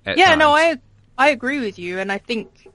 at 0.07 0.17
Yeah, 0.17 0.33
no. 0.33 0.49
I 0.49 0.79
I 1.17 1.29
agree 1.29 1.59
with 1.59 1.77
you, 1.77 1.99
and 1.99 2.11
I 2.11 2.17
think 2.17 2.67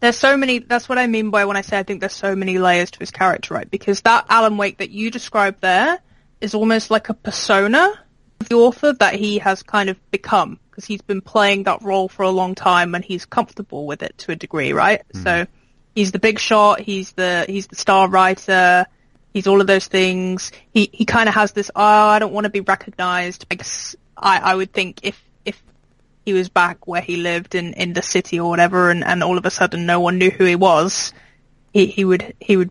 there's 0.00 0.16
so 0.16 0.36
many. 0.36 0.58
That's 0.58 0.88
what 0.88 0.98
I 0.98 1.06
mean 1.06 1.30
by 1.30 1.44
when 1.44 1.56
I 1.56 1.62
say 1.62 1.78
I 1.78 1.82
think 1.82 2.00
there's 2.00 2.12
so 2.12 2.36
many 2.36 2.58
layers 2.58 2.90
to 2.92 2.98
his 2.98 3.10
character, 3.10 3.54
right? 3.54 3.70
Because 3.70 4.02
that 4.02 4.26
Alan 4.28 4.56
Wake 4.56 4.78
that 4.78 4.90
you 4.90 5.10
described 5.10 5.60
there 5.60 5.98
is 6.40 6.54
almost 6.54 6.90
like 6.90 7.08
a 7.08 7.14
persona 7.14 7.92
of 8.40 8.48
the 8.48 8.56
author 8.56 8.92
that 8.94 9.14
he 9.14 9.38
has 9.38 9.62
kind 9.62 9.88
of 9.88 10.10
become 10.10 10.60
because 10.70 10.84
he's 10.84 11.00
been 11.00 11.22
playing 11.22 11.62
that 11.62 11.82
role 11.82 12.08
for 12.08 12.22
a 12.22 12.30
long 12.30 12.54
time 12.54 12.94
and 12.94 13.02
he's 13.04 13.24
comfortable 13.24 13.86
with 13.86 14.02
it 14.02 14.16
to 14.18 14.32
a 14.32 14.36
degree, 14.36 14.72
right? 14.72 15.02
Hmm. 15.12 15.22
So 15.22 15.46
he's 15.94 16.12
the 16.12 16.18
big 16.18 16.38
shot, 16.38 16.80
he's 16.80 17.12
the 17.12 17.46
he's 17.48 17.66
the 17.66 17.76
star 17.76 18.08
writer, 18.08 18.84
he's 19.32 19.46
all 19.46 19.62
of 19.62 19.66
those 19.66 19.86
things. 19.86 20.52
He 20.70 20.90
he 20.92 21.06
kind 21.06 21.28
of 21.28 21.34
has 21.34 21.52
this 21.52 21.70
oh 21.74 21.82
I 21.82 22.18
don't 22.18 22.32
want 22.32 22.44
to 22.44 22.50
be 22.50 22.60
recognized. 22.60 23.46
I 23.50 23.54
guess 23.54 23.96
I 24.16 24.38
I 24.38 24.54
would 24.54 24.72
think 24.72 25.00
if 25.02 25.20
he 26.26 26.32
was 26.34 26.50
back 26.50 26.86
where 26.86 27.00
he 27.00 27.16
lived 27.16 27.54
in 27.54 27.72
in 27.74 27.94
the 27.94 28.02
city 28.02 28.38
or 28.38 28.50
whatever 28.50 28.90
and 28.90 29.02
and 29.04 29.22
all 29.22 29.38
of 29.38 29.46
a 29.46 29.50
sudden 29.50 29.86
no 29.86 30.00
one 30.00 30.18
knew 30.18 30.30
who 30.30 30.44
he 30.44 30.56
was, 30.56 31.14
he 31.72 31.86
he 31.86 32.04
would 32.04 32.34
he 32.40 32.56
would 32.58 32.70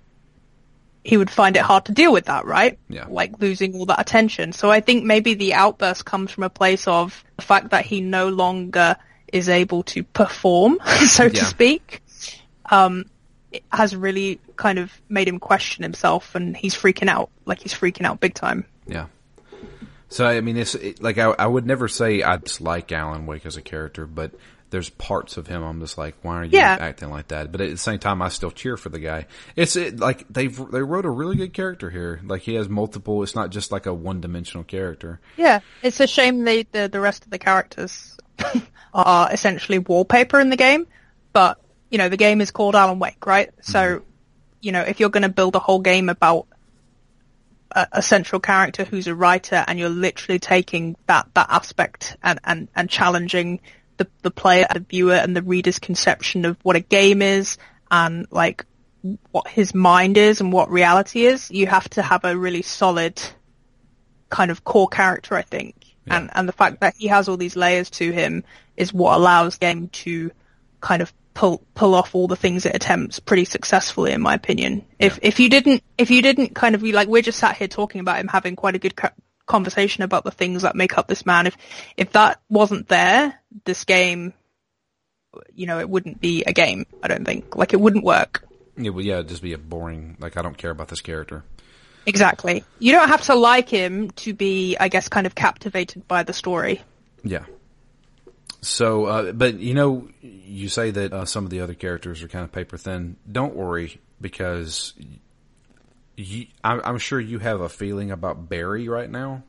he 1.04 1.18
would 1.18 1.30
find 1.30 1.56
it 1.56 1.62
hard 1.62 1.86
to 1.86 1.92
deal 1.92 2.12
with 2.12 2.26
that, 2.26 2.46
right? 2.46 2.78
Yeah. 2.90 3.06
Like 3.08 3.40
losing 3.40 3.76
all 3.76 3.86
that 3.86 4.02
attention. 4.02 4.54
So 4.54 4.72
I 4.72 4.82
think 4.82 5.06
maybe 5.06 5.36
the 5.36 5.54
outburst 5.54 6.04
comes 6.04 6.32
from 6.32 6.44
a 6.44 6.50
place 6.50 6.88
of 6.88 7.24
the 7.38 7.44
fact 7.44 7.70
that 7.70 7.86
he 7.86 8.02
no 8.02 8.30
longer 8.30 8.96
is 9.32 9.48
able 9.48 9.84
to 9.84 10.04
perform, 10.04 10.80
so 11.08 11.24
Yeah. 11.24 11.30
to 11.30 11.46
speak. 11.46 12.02
Um, 12.72 13.06
it 13.52 13.64
has 13.72 13.96
really 13.96 14.40
kind 14.56 14.80
of 14.80 14.92
made 15.08 15.28
him 15.28 15.40
question 15.40 15.84
himself 15.84 16.34
and 16.36 16.58
he's 16.58 16.74
freaking 16.76 17.08
out. 17.08 17.30
Like 17.46 17.62
he's 17.62 17.74
freaking 17.74 18.06
out 18.06 18.20
big 18.20 18.34
time. 18.34 18.66
Yeah. 18.88 19.06
So 20.16 20.26
I 20.26 20.40
mean, 20.40 20.56
it's 20.56 20.76
it, 20.76 21.04
like 21.04 21.18
I, 21.18 21.36
I 21.38 21.46
would 21.46 21.66
never 21.66 21.90
say 21.90 22.24
I 22.24 22.38
dislike 22.38 22.90
Alan 22.94 23.26
Wake 23.26 23.46
as 23.46 23.58
a 23.58 23.62
character, 23.62 24.08
but 24.08 24.32
there's 24.70 24.90
parts 24.90 25.36
of 25.36 25.46
him 25.46 25.62
I'm 25.62 25.82
just 25.82 25.98
like, 25.98 26.16
why 26.22 26.38
are 26.38 26.44
you 26.46 26.58
Yeah. 26.58 26.78
acting 26.80 27.10
like 27.10 27.28
that? 27.28 27.52
But 27.52 27.60
at 27.60 27.70
the 27.70 27.76
same 27.76 28.00
time, 28.00 28.22
I 28.22 28.30
still 28.30 28.50
cheer 28.50 28.78
for 28.78 28.88
the 28.88 29.00
guy. 29.00 29.26
It's 29.58 29.76
it, 29.76 30.00
like 30.00 30.26
they 30.30 30.48
they 30.48 30.82
wrote 30.82 31.04
a 31.06 31.10
really 31.10 31.36
good 31.36 31.54
character 31.54 31.90
here. 31.90 32.22
Like 32.24 32.44
he 32.44 32.54
has 32.54 32.70
multiple. 32.70 33.24
It's 33.24 33.36
not 33.36 33.50
just 33.50 33.74
like 33.74 33.88
a 33.88 33.94
one 33.94 34.22
dimensional 34.22 34.64
character. 34.64 35.20
Yeah. 35.36 35.60
It's 35.84 36.00
a 36.00 36.08
shame 36.08 36.46
they, 36.46 36.64
the, 36.64 36.88
the 36.88 37.02
rest 37.02 37.26
of 37.26 37.30
the 37.30 37.38
characters 37.38 38.18
are 38.94 39.30
essentially 39.34 39.80
wallpaper 39.80 40.40
in 40.40 40.50
the 40.50 40.56
game, 40.56 40.88
but, 41.34 41.60
you 41.90 41.98
know, 41.98 42.08
the 42.08 42.16
game 42.16 42.40
is 42.40 42.52
called 42.52 42.74
Alan 42.74 43.00
Wake, 43.00 43.26
right? 43.26 43.50
So, 43.64 43.80
mm-hmm. 43.80 44.06
you 44.62 44.72
know, 44.72 44.82
if 44.84 45.02
you're 45.02 45.10
going 45.10 45.24
to 45.24 45.30
build 45.30 45.56
a 45.56 45.60
whole 45.60 45.82
game 45.82 46.08
about 46.08 46.48
a, 47.72 47.88
a 47.94 48.02
central 48.02 48.40
character 48.40 48.84
who's 48.84 49.08
a 49.08 49.16
writer 49.16 49.64
and 49.68 49.80
you're 49.80 49.90
literally 49.90 50.40
taking 50.40 50.96
that, 51.08 51.28
that 51.34 51.48
aspect 51.50 52.18
and, 52.24 52.40
and, 52.44 52.68
and 52.76 52.90
challenging 52.90 53.60
the, 53.98 54.08
the 54.22 54.32
player, 54.32 54.66
the 54.74 54.80
viewer 54.80 55.14
and 55.14 55.36
the 55.36 55.42
reader's 55.42 55.80
conception 55.80 56.46
of 56.46 56.58
what 56.64 56.76
a 56.76 56.82
game 56.82 57.22
is 57.22 57.58
and 57.92 58.28
like 58.32 58.66
what 59.32 59.48
his 59.48 59.74
mind 59.74 60.18
is 60.18 60.42
and 60.42 60.52
what 60.52 60.70
reality 60.70 61.26
is, 61.26 61.52
you 61.52 61.68
have 61.68 61.90
to 61.92 62.02
have 62.02 62.26
a 62.26 62.38
really 62.38 62.62
solid 62.62 63.22
kind 64.30 64.52
of 64.52 64.64
core 64.64 64.88
character, 64.88 65.36
I 65.36 65.44
think. 65.44 65.76
And 66.08 66.30
and 66.34 66.48
the 66.48 66.54
fact 66.54 66.82
that 66.82 66.96
he 66.98 67.08
has 67.08 67.28
all 67.28 67.38
these 67.38 67.56
layers 67.56 67.90
to 67.92 68.12
him 68.12 68.44
is 68.78 68.94
what 68.94 69.16
allows 69.16 69.56
the 69.56 69.66
game 69.66 69.88
to 69.88 70.32
kind 70.80 71.02
of 71.02 71.12
pull 71.36 71.62
pull 71.76 71.94
off 71.94 72.16
all 72.16 72.28
the 72.28 72.36
things 72.36 72.66
it 72.66 72.74
attempts 72.74 73.20
pretty 73.20 73.46
successfully, 73.46 74.14
in 74.14 74.22
my 74.22 74.34
opinion. 74.34 74.84
If 74.98 75.20
if 75.22 75.40
you 75.40 75.50
didn't 75.50 75.84
if 76.00 76.10
you 76.10 76.24
didn't 76.24 76.56
kind 76.56 76.74
of 76.74 76.82
be 76.82 76.92
like 76.92 77.08
we're 77.08 77.22
just 77.22 77.38
sat 77.38 77.56
here 77.58 77.68
talking 77.68 78.02
about 78.02 78.18
him 78.18 78.28
having 78.28 78.56
quite 78.56 78.74
a 78.74 78.80
good 78.80 78.96
co- 78.96 79.10
conversation 79.46 80.04
about 80.04 80.24
the 80.24 80.32
things 80.32 80.64
that 80.64 80.76
make 80.76 80.98
up 80.98 81.08
this 81.08 81.26
man. 81.28 81.46
If 81.46 81.56
if 81.98 82.14
that 82.14 82.42
wasn't 82.50 82.88
there, 82.88 83.40
this 83.66 83.84
game, 83.84 84.34
you 85.54 85.68
know, 85.68 85.80
it 85.80 85.90
wouldn't 85.90 86.20
be 86.20 86.44
a 86.48 86.54
game. 86.54 86.88
I 87.04 87.08
don't 87.10 87.26
think 87.26 87.56
like 87.56 87.74
it 87.74 87.80
wouldn't 87.80 88.06
work. 88.06 88.44
Yeah, 88.78 88.90
well, 88.90 89.06
yeah, 89.06 89.16
it'd 89.16 89.30
just 89.30 89.44
be 89.44 89.54
a 89.54 89.58
boring. 89.60 90.18
Like 90.20 90.38
I 90.38 90.42
don't 90.42 90.58
care 90.58 90.72
about 90.72 90.88
this 90.88 91.02
character. 91.02 91.44
Exactly. 92.08 92.64
You 92.80 92.92
don't 92.94 93.10
have 93.10 93.24
to 93.24 93.36
like 93.36 93.68
him 93.68 94.12
to 94.12 94.34
be, 94.34 94.78
I 94.80 94.90
guess, 94.90 95.10
kind 95.10 95.26
of 95.26 95.34
captivated 95.34 96.08
by 96.08 96.24
the 96.24 96.34
story. 96.34 96.82
Yeah. 97.24 97.46
So, 98.66 99.06
uh, 99.06 99.32
but 99.32 99.60
you 99.60 99.74
know, 99.74 100.08
you 100.22 100.70
say 100.70 100.92
that 100.92 101.14
uh, 101.14 101.26
some 101.26 101.44
of 101.44 101.52
the 101.52 101.62
other 101.62 101.76
characters 101.76 102.24
are 102.24 102.28
kind 102.28 102.44
of 102.44 102.52
paper 102.52 102.78
thin. 102.78 103.16
Don't 103.32 103.56
worry, 103.56 104.00
because 104.20 104.94
you, 106.18 106.48
I'm, 106.64 106.82
I'm 106.84 106.98
sure 106.98 107.20
you 107.20 107.40
have 107.40 107.62
a 107.62 107.70
feeling 107.70 108.12
about 108.12 108.50
Barry 108.50 108.88
right 108.88 109.10
now. 109.10 109.44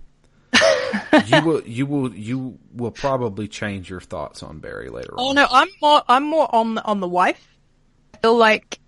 you 1.27 1.43
will, 1.43 1.63
you 1.63 1.87
will, 1.87 2.15
you 2.15 2.59
will 2.75 2.91
probably 2.91 3.49
change 3.49 3.89
your 3.89 4.01
thoughts 4.01 4.43
on 4.43 4.59
Barry 4.59 4.91
later 4.91 5.13
on. 5.13 5.19
Oh 5.19 5.29
on. 5.31 5.35
no, 5.35 5.47
I'm 5.51 5.69
more 5.81 6.03
I'm 6.09 6.25
more 6.25 6.55
on 6.55 6.79
on 6.79 7.01
the 7.01 7.09
wife. 7.09 7.49
I 8.15 8.19
feel 8.19 8.37
like 8.37 8.79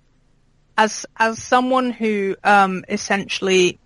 as 0.77 1.07
as 1.17 1.43
someone 1.43 1.91
who 1.91 2.37
um 2.45 2.85
essentially 2.89 3.79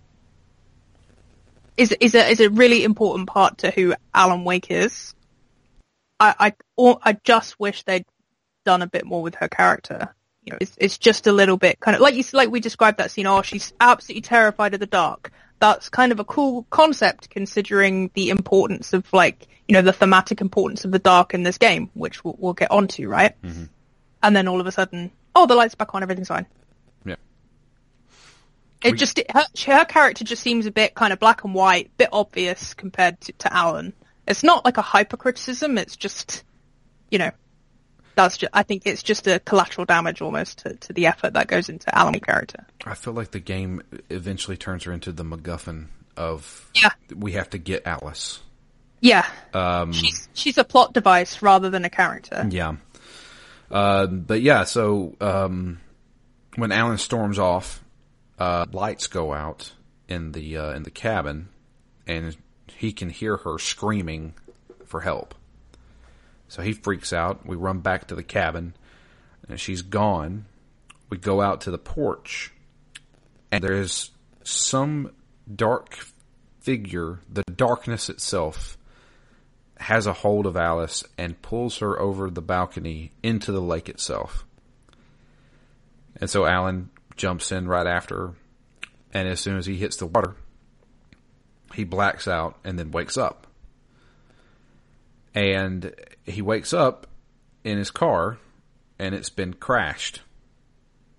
is 1.77 1.91
is 1.99 2.15
a 2.15 2.29
is 2.29 2.39
a 2.39 2.49
really 2.49 2.83
important 2.83 3.27
part 3.27 3.59
to 3.59 3.71
who 3.71 3.95
Alan 4.13 4.43
Wake 4.43 4.69
is. 4.69 5.15
I 6.19 6.53
I 6.77 6.97
I 7.03 7.13
just 7.23 7.59
wish 7.59 7.83
they'd 7.83 8.05
done 8.65 8.81
a 8.81 8.87
bit 8.87 9.05
more 9.05 9.21
with 9.21 9.35
her 9.35 9.47
character. 9.47 10.13
You 10.43 10.51
know, 10.53 10.57
it's 10.61 10.75
it's 10.77 10.97
just 10.97 11.27
a 11.27 11.31
little 11.31 11.57
bit 11.57 11.79
kind 11.79 11.95
of 11.95 12.01
like 12.01 12.15
you 12.15 12.23
like 12.33 12.49
we 12.49 12.59
described 12.59 12.97
that 12.97 13.11
scene. 13.11 13.27
Oh, 13.27 13.41
she's 13.41 13.73
absolutely 13.79 14.21
terrified 14.21 14.73
of 14.73 14.79
the 14.79 14.85
dark. 14.85 15.31
That's 15.59 15.87
kind 15.89 16.11
of 16.11 16.19
a 16.19 16.25
cool 16.25 16.65
concept 16.69 17.29
considering 17.29 18.11
the 18.13 18.29
importance 18.29 18.91
of 18.91 19.11
like 19.13 19.47
you 19.67 19.73
know 19.73 19.81
the 19.81 19.93
thematic 19.93 20.41
importance 20.41 20.83
of 20.83 20.91
the 20.91 20.99
dark 20.99 21.33
in 21.33 21.43
this 21.43 21.57
game, 21.57 21.89
which 21.93 22.23
we'll, 22.23 22.35
we'll 22.37 22.53
get 22.53 22.71
onto, 22.71 23.07
right? 23.07 23.41
Mm-hmm. 23.41 23.65
And 24.21 24.35
then 24.35 24.47
all 24.47 24.59
of 24.59 24.67
a 24.67 24.71
sudden, 24.71 25.11
oh, 25.35 25.45
the 25.45 25.55
lights 25.55 25.75
back 25.75 25.95
on, 25.95 26.03
everything's 26.03 26.27
fine. 26.27 26.45
Yeah. 27.05 27.15
It 28.83 28.91
We- 28.93 28.97
just 28.97 29.19
her, 29.33 29.45
her 29.67 29.85
character 29.85 30.25
just 30.25 30.43
seems 30.43 30.65
a 30.65 30.71
bit 30.71 30.93
kind 30.93 31.13
of 31.13 31.19
black 31.19 31.43
and 31.45 31.53
white, 31.53 31.91
bit 31.97 32.09
obvious 32.11 32.73
compared 32.73 33.19
to, 33.21 33.31
to 33.33 33.53
Alan. 33.53 33.93
It's 34.27 34.43
not 34.43 34.63
like 34.65 34.77
a 34.77 34.81
hyper 34.81 35.17
criticism. 35.17 35.77
It's 35.77 35.95
just, 35.95 36.43
you 37.11 37.19
know, 37.19 37.31
that's 38.15 38.37
just. 38.37 38.51
I 38.53 38.63
think 38.63 38.83
it's 38.85 39.03
just 39.03 39.27
a 39.27 39.39
collateral 39.39 39.85
damage 39.85 40.21
almost 40.21 40.59
to, 40.59 40.75
to 40.75 40.93
the 40.93 41.07
effort 41.07 41.33
that 41.33 41.47
goes 41.47 41.67
into 41.69 41.93
Alan's 41.97 42.21
character. 42.21 42.65
I 42.85 42.95
feel 42.95 43.13
like 43.13 43.31
the 43.31 43.39
game 43.39 43.81
eventually 44.09 44.55
turns 44.57 44.83
her 44.83 44.91
into 44.93 45.11
the 45.11 45.23
MacGuffin 45.23 45.87
of 46.15 46.69
Yeah, 46.75 46.91
we 47.15 47.31
have 47.33 47.49
to 47.51 47.57
get 47.57 47.85
Alice. 47.87 48.39
yeah. 49.01 49.27
Um, 49.53 49.91
She's 49.93 50.29
she's 50.33 50.57
a 50.57 50.63
plot 50.63 50.93
device 50.93 51.41
rather 51.41 51.69
than 51.69 51.85
a 51.85 51.89
character. 51.89 52.47
Yeah. 52.49 52.75
Uh, 53.71 54.05
but 54.05 54.41
yeah, 54.41 54.63
so 54.65 55.15
um, 55.19 55.79
when 56.55 56.71
Alan 56.71 56.99
storms 56.99 57.39
off, 57.39 57.83
uh, 58.37 58.67
lights 58.71 59.07
go 59.07 59.33
out 59.33 59.73
in 60.07 60.31
the 60.33 60.57
uh, 60.57 60.73
in 60.73 60.83
the 60.83 60.91
cabin, 60.91 61.49
and 62.05 62.37
he 62.67 62.91
can 62.91 63.09
hear 63.09 63.37
her 63.37 63.57
screaming 63.57 64.33
for 64.85 65.01
help. 65.01 65.35
So 66.47 66.61
he 66.61 66.73
freaks 66.73 67.11
out. 67.11 67.45
We 67.45 67.55
run 67.55 67.79
back 67.79 68.07
to 68.07 68.15
the 68.15 68.23
cabin, 68.23 68.75
and 69.47 69.59
she's 69.59 69.81
gone. 69.81 70.45
We 71.09 71.17
go 71.17 71.41
out 71.41 71.61
to 71.61 71.71
the 71.71 71.77
porch, 71.77 72.51
and 73.51 73.63
there's 73.63 74.11
some 74.43 75.11
dark 75.53 75.97
figure, 76.59 77.19
the 77.29 77.43
darkness 77.43 78.09
itself, 78.09 78.77
has 79.77 80.07
a 80.07 80.13
hold 80.13 80.45
of 80.45 80.55
Alice 80.55 81.03
and 81.17 81.41
pulls 81.41 81.79
her 81.79 81.99
over 81.99 82.29
the 82.29 82.41
balcony 82.41 83.11
into 83.21 83.51
the 83.51 83.61
lake 83.61 83.89
itself. 83.89 84.45
And 86.21 86.29
so 86.29 86.45
Alan 86.45 86.89
jumps 87.17 87.51
in 87.51 87.67
right 87.67 87.87
after 87.87 88.15
her, 88.15 88.33
and 89.11 89.27
as 89.27 89.39
soon 89.39 89.57
as 89.57 89.65
he 89.65 89.75
hits 89.75 89.97
the 89.97 90.07
water, 90.07 90.35
he 91.73 91.83
blacks 91.83 92.27
out 92.27 92.57
and 92.63 92.77
then 92.77 92.91
wakes 92.91 93.17
up. 93.17 93.47
And 95.35 95.93
he 96.25 96.41
wakes 96.41 96.73
up 96.73 97.07
in 97.63 97.77
his 97.77 97.89
car, 97.89 98.37
and 98.99 99.15
it's 99.15 99.31
been 99.31 99.53
crashed. 99.53 100.21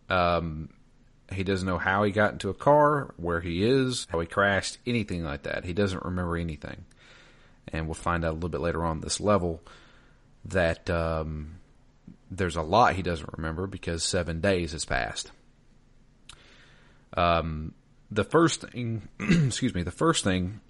Um, 0.08 0.70
he 1.32 1.42
doesn't 1.42 1.66
know 1.66 1.78
how 1.78 2.04
he 2.04 2.12
got 2.12 2.32
into 2.32 2.48
a 2.48 2.54
car, 2.54 3.12
where 3.16 3.40
he 3.40 3.64
is, 3.64 4.06
how 4.10 4.20
he 4.20 4.26
crashed, 4.26 4.78
anything 4.86 5.24
like 5.24 5.42
that. 5.42 5.64
He 5.64 5.72
doesn't 5.72 6.04
remember 6.04 6.36
anything 6.36 6.84
and 7.72 7.86
we'll 7.86 7.94
find 7.94 8.24
out 8.24 8.32
a 8.32 8.34
little 8.34 8.48
bit 8.48 8.60
later 8.60 8.84
on 8.84 9.00
this 9.00 9.20
level 9.20 9.60
that 10.44 10.88
um, 10.90 11.56
there's 12.30 12.56
a 12.56 12.62
lot 12.62 12.94
he 12.94 13.02
doesn't 13.02 13.30
remember 13.36 13.66
because 13.66 14.04
seven 14.04 14.40
days 14.40 14.72
has 14.72 14.84
passed. 14.84 15.30
Um, 17.16 17.74
the 18.14 18.24
first 18.24 18.62
thing, 18.62 19.08
excuse 19.20 19.74
me, 19.74 19.82
the 19.82 19.90
first 19.90 20.24
thing 20.24 20.60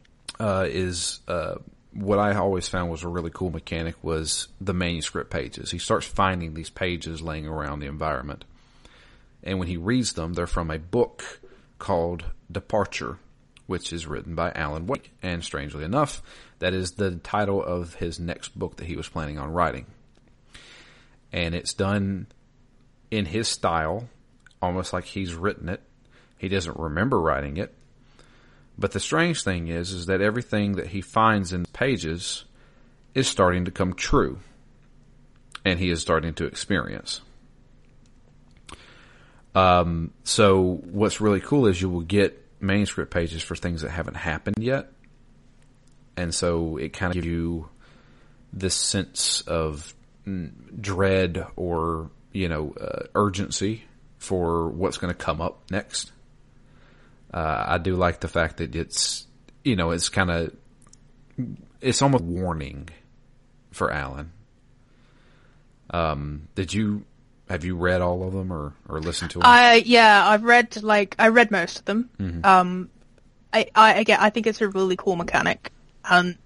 uh, 0.40 0.66
is 0.68 1.20
uh, 1.28 1.56
what 1.92 2.18
I 2.18 2.34
always 2.34 2.68
found 2.68 2.90
was 2.90 3.02
a 3.02 3.08
really 3.08 3.30
cool 3.32 3.50
mechanic 3.50 4.02
was 4.02 4.48
the 4.60 4.74
manuscript 4.74 5.30
pages. 5.30 5.70
He 5.70 5.78
starts 5.78 6.06
finding 6.06 6.54
these 6.54 6.70
pages 6.70 7.20
laying 7.20 7.46
around 7.46 7.80
the 7.80 7.86
environment, 7.86 8.44
and 9.42 9.58
when 9.58 9.68
he 9.68 9.76
reads 9.76 10.14
them, 10.14 10.32
they're 10.32 10.46
from 10.46 10.70
a 10.70 10.78
book 10.78 11.40
called 11.78 12.24
Departure, 12.50 13.18
which 13.66 13.92
is 13.92 14.06
written 14.06 14.34
by 14.34 14.50
Alan 14.52 14.86
Wake. 14.86 15.12
And 15.22 15.44
strangely 15.44 15.84
enough, 15.84 16.22
that 16.60 16.72
is 16.72 16.92
the 16.92 17.16
title 17.16 17.62
of 17.62 17.94
his 17.96 18.18
next 18.18 18.58
book 18.58 18.76
that 18.76 18.86
he 18.86 18.96
was 18.96 19.08
planning 19.08 19.38
on 19.38 19.52
writing. 19.52 19.86
And 21.30 21.54
it's 21.54 21.74
done 21.74 22.28
in 23.10 23.26
his 23.26 23.48
style, 23.48 24.08
almost 24.62 24.94
like 24.94 25.04
he's 25.04 25.34
written 25.34 25.68
it. 25.68 25.82
He 26.44 26.50
doesn't 26.50 26.78
remember 26.78 27.18
writing 27.18 27.56
it, 27.56 27.74
But 28.78 28.92
the 28.92 29.00
strange 29.00 29.42
thing 29.42 29.68
is, 29.68 29.92
is 29.92 30.06
that 30.06 30.20
everything 30.20 30.72
that 30.76 30.88
he 30.88 31.00
finds 31.00 31.52
in 31.52 31.64
pages 31.66 32.44
is 33.14 33.28
starting 33.28 33.66
to 33.66 33.70
come 33.70 33.94
true. 33.94 34.38
And 35.64 35.78
he 35.78 35.90
is 35.90 36.00
starting 36.02 36.34
to 36.34 36.44
experience. 36.44 37.20
Um, 39.54 40.12
so 40.24 40.82
what's 40.84 41.20
really 41.20 41.40
cool 41.40 41.66
is 41.66 41.80
you 41.80 41.88
will 41.88 42.00
get 42.00 42.44
manuscript 42.60 43.12
pages 43.12 43.42
for 43.42 43.54
things 43.54 43.82
that 43.82 43.90
haven't 43.90 44.16
happened 44.16 44.56
yet. 44.58 44.90
And 46.16 46.34
so 46.34 46.76
it 46.76 46.92
kind 46.92 47.10
of 47.10 47.14
gives 47.14 47.26
you 47.26 47.68
this 48.52 48.74
sense 48.74 49.40
of 49.42 49.94
dread 50.80 51.46
or, 51.56 52.10
you 52.32 52.48
know, 52.48 52.74
uh, 52.80 53.06
urgency 53.14 53.84
for 54.18 54.68
what's 54.68 54.98
going 54.98 55.12
to 55.12 55.18
come 55.18 55.40
up 55.40 55.62
next. 55.70 56.12
Uh, 57.34 57.64
I 57.66 57.78
do 57.78 57.96
like 57.96 58.20
the 58.20 58.28
fact 58.28 58.58
that 58.58 58.76
it's, 58.76 59.26
you 59.64 59.74
know, 59.74 59.90
it's 59.90 60.08
kind 60.08 60.30
of, 60.30 60.54
it's 61.80 62.00
almost 62.00 62.22
warning 62.22 62.88
for 63.72 63.90
Alan. 63.90 64.30
Um, 65.90 66.48
did 66.54 66.72
you 66.72 67.04
have 67.48 67.64
you 67.64 67.76
read 67.76 68.00
all 68.00 68.26
of 68.26 68.32
them 68.32 68.52
or 68.52 68.72
or 68.88 69.00
listened 69.00 69.32
to 69.32 69.38
them? 69.38 69.46
I 69.46 69.82
yeah, 69.84 70.26
I've 70.26 70.44
read 70.44 70.82
like 70.82 71.14
I 71.18 71.28
read 71.28 71.50
most 71.50 71.80
of 71.80 71.84
them. 71.84 72.10
Mm-hmm. 72.18 72.44
Um, 72.44 72.90
I 73.52 73.66
I 73.74 73.94
again 73.94 74.18
I 74.20 74.30
think 74.30 74.46
it's 74.46 74.60
a 74.60 74.68
really 74.68 74.96
cool 74.96 75.16
mechanic, 75.16 75.70
and 76.08 76.38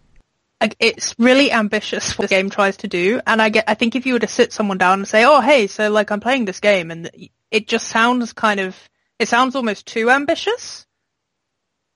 like, 0.61 0.75
it's 0.81 1.15
really 1.19 1.53
ambitious 1.53 2.19
what 2.19 2.29
the 2.29 2.35
game 2.35 2.51
tries 2.51 2.79
to 2.79 2.89
do. 2.89 3.21
And 3.27 3.41
I 3.41 3.49
get 3.49 3.65
I 3.69 3.75
think 3.75 3.95
if 3.95 4.07
you 4.07 4.15
were 4.15 4.19
to 4.19 4.27
sit 4.27 4.53
someone 4.53 4.79
down 4.79 4.99
and 4.99 5.09
say, 5.09 5.25
oh 5.25 5.41
hey, 5.41 5.67
so 5.67 5.91
like 5.91 6.11
I'm 6.11 6.21
playing 6.21 6.47
this 6.47 6.61
game, 6.61 6.91
and 6.91 7.11
it 7.51 7.69
just 7.69 7.89
sounds 7.89 8.33
kind 8.33 8.61
of 8.61 8.77
it 9.19 9.29
sounds 9.29 9.57
almost 9.57 9.87
too 9.87 10.11
ambitious 10.11 10.87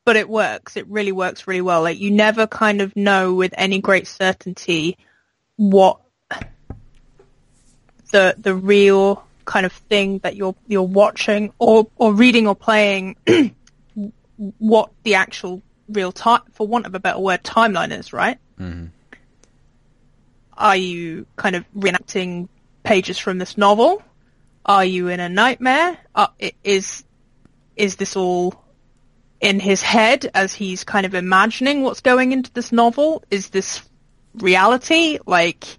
but 0.05 0.17
it 0.17 0.29
works. 0.29 0.77
It 0.77 0.87
really 0.89 1.13
works 1.13 1.47
really 1.47 1.61
well. 1.61 1.83
Like 1.83 1.99
you 1.99 2.11
never 2.11 2.47
kind 2.47 2.81
of 2.81 2.95
know 2.97 3.35
with 3.35 3.55
any 3.57 3.81
great 3.81 4.07
certainty 4.07 4.99
what 5.57 6.01
the 8.11 8.35
the 8.39 8.55
real 8.55 9.25
kind 9.45 9.67
of 9.67 9.73
thing 9.73 10.19
that 10.19 10.37
you're 10.37 10.55
you're 10.67 10.83
watching 10.83 11.53
or 11.59 11.87
or 11.97 12.13
reading 12.13 12.47
or 12.47 12.55
playing 12.55 13.17
what 14.59 14.91
the 15.05 15.15
actual 15.15 15.63
real 15.89 16.13
time 16.13 16.43
for 16.53 16.67
want 16.67 16.87
of 16.87 16.95
a 16.95 17.01
better 17.01 17.19
word 17.19 17.43
timeline 17.43 17.97
is, 17.97 18.13
right? 18.13 18.39
Mm-hmm. 18.59 18.87
Are 20.55 20.77
you 20.77 21.27
kind 21.37 21.57
of 21.57 21.65
reenacting 21.77 22.49
pages 22.83 23.19
from 23.19 23.39
this 23.39 23.57
novel? 23.57 24.03
Are 24.65 24.85
you 24.85 25.09
in 25.09 25.19
a 25.19 25.29
nightmare? 25.29 25.99
Uh, 26.15 26.29
is 26.63 27.05
is 27.77 27.97
this 27.97 28.17
all 28.17 28.63
in 29.41 29.59
his 29.59 29.83
head 29.83 30.31
as 30.35 30.55
he's 30.55 30.85
kind 30.85 31.05
of 31.05 31.15
imagining 31.15 31.83
what's 31.83 32.01
going 32.01 32.33
into 32.33 32.53
this 32.53 32.73
novel? 32.73 33.25
Is 33.31 33.51
this 33.51 33.83
reality? 34.35 35.19
Like, 35.27 35.79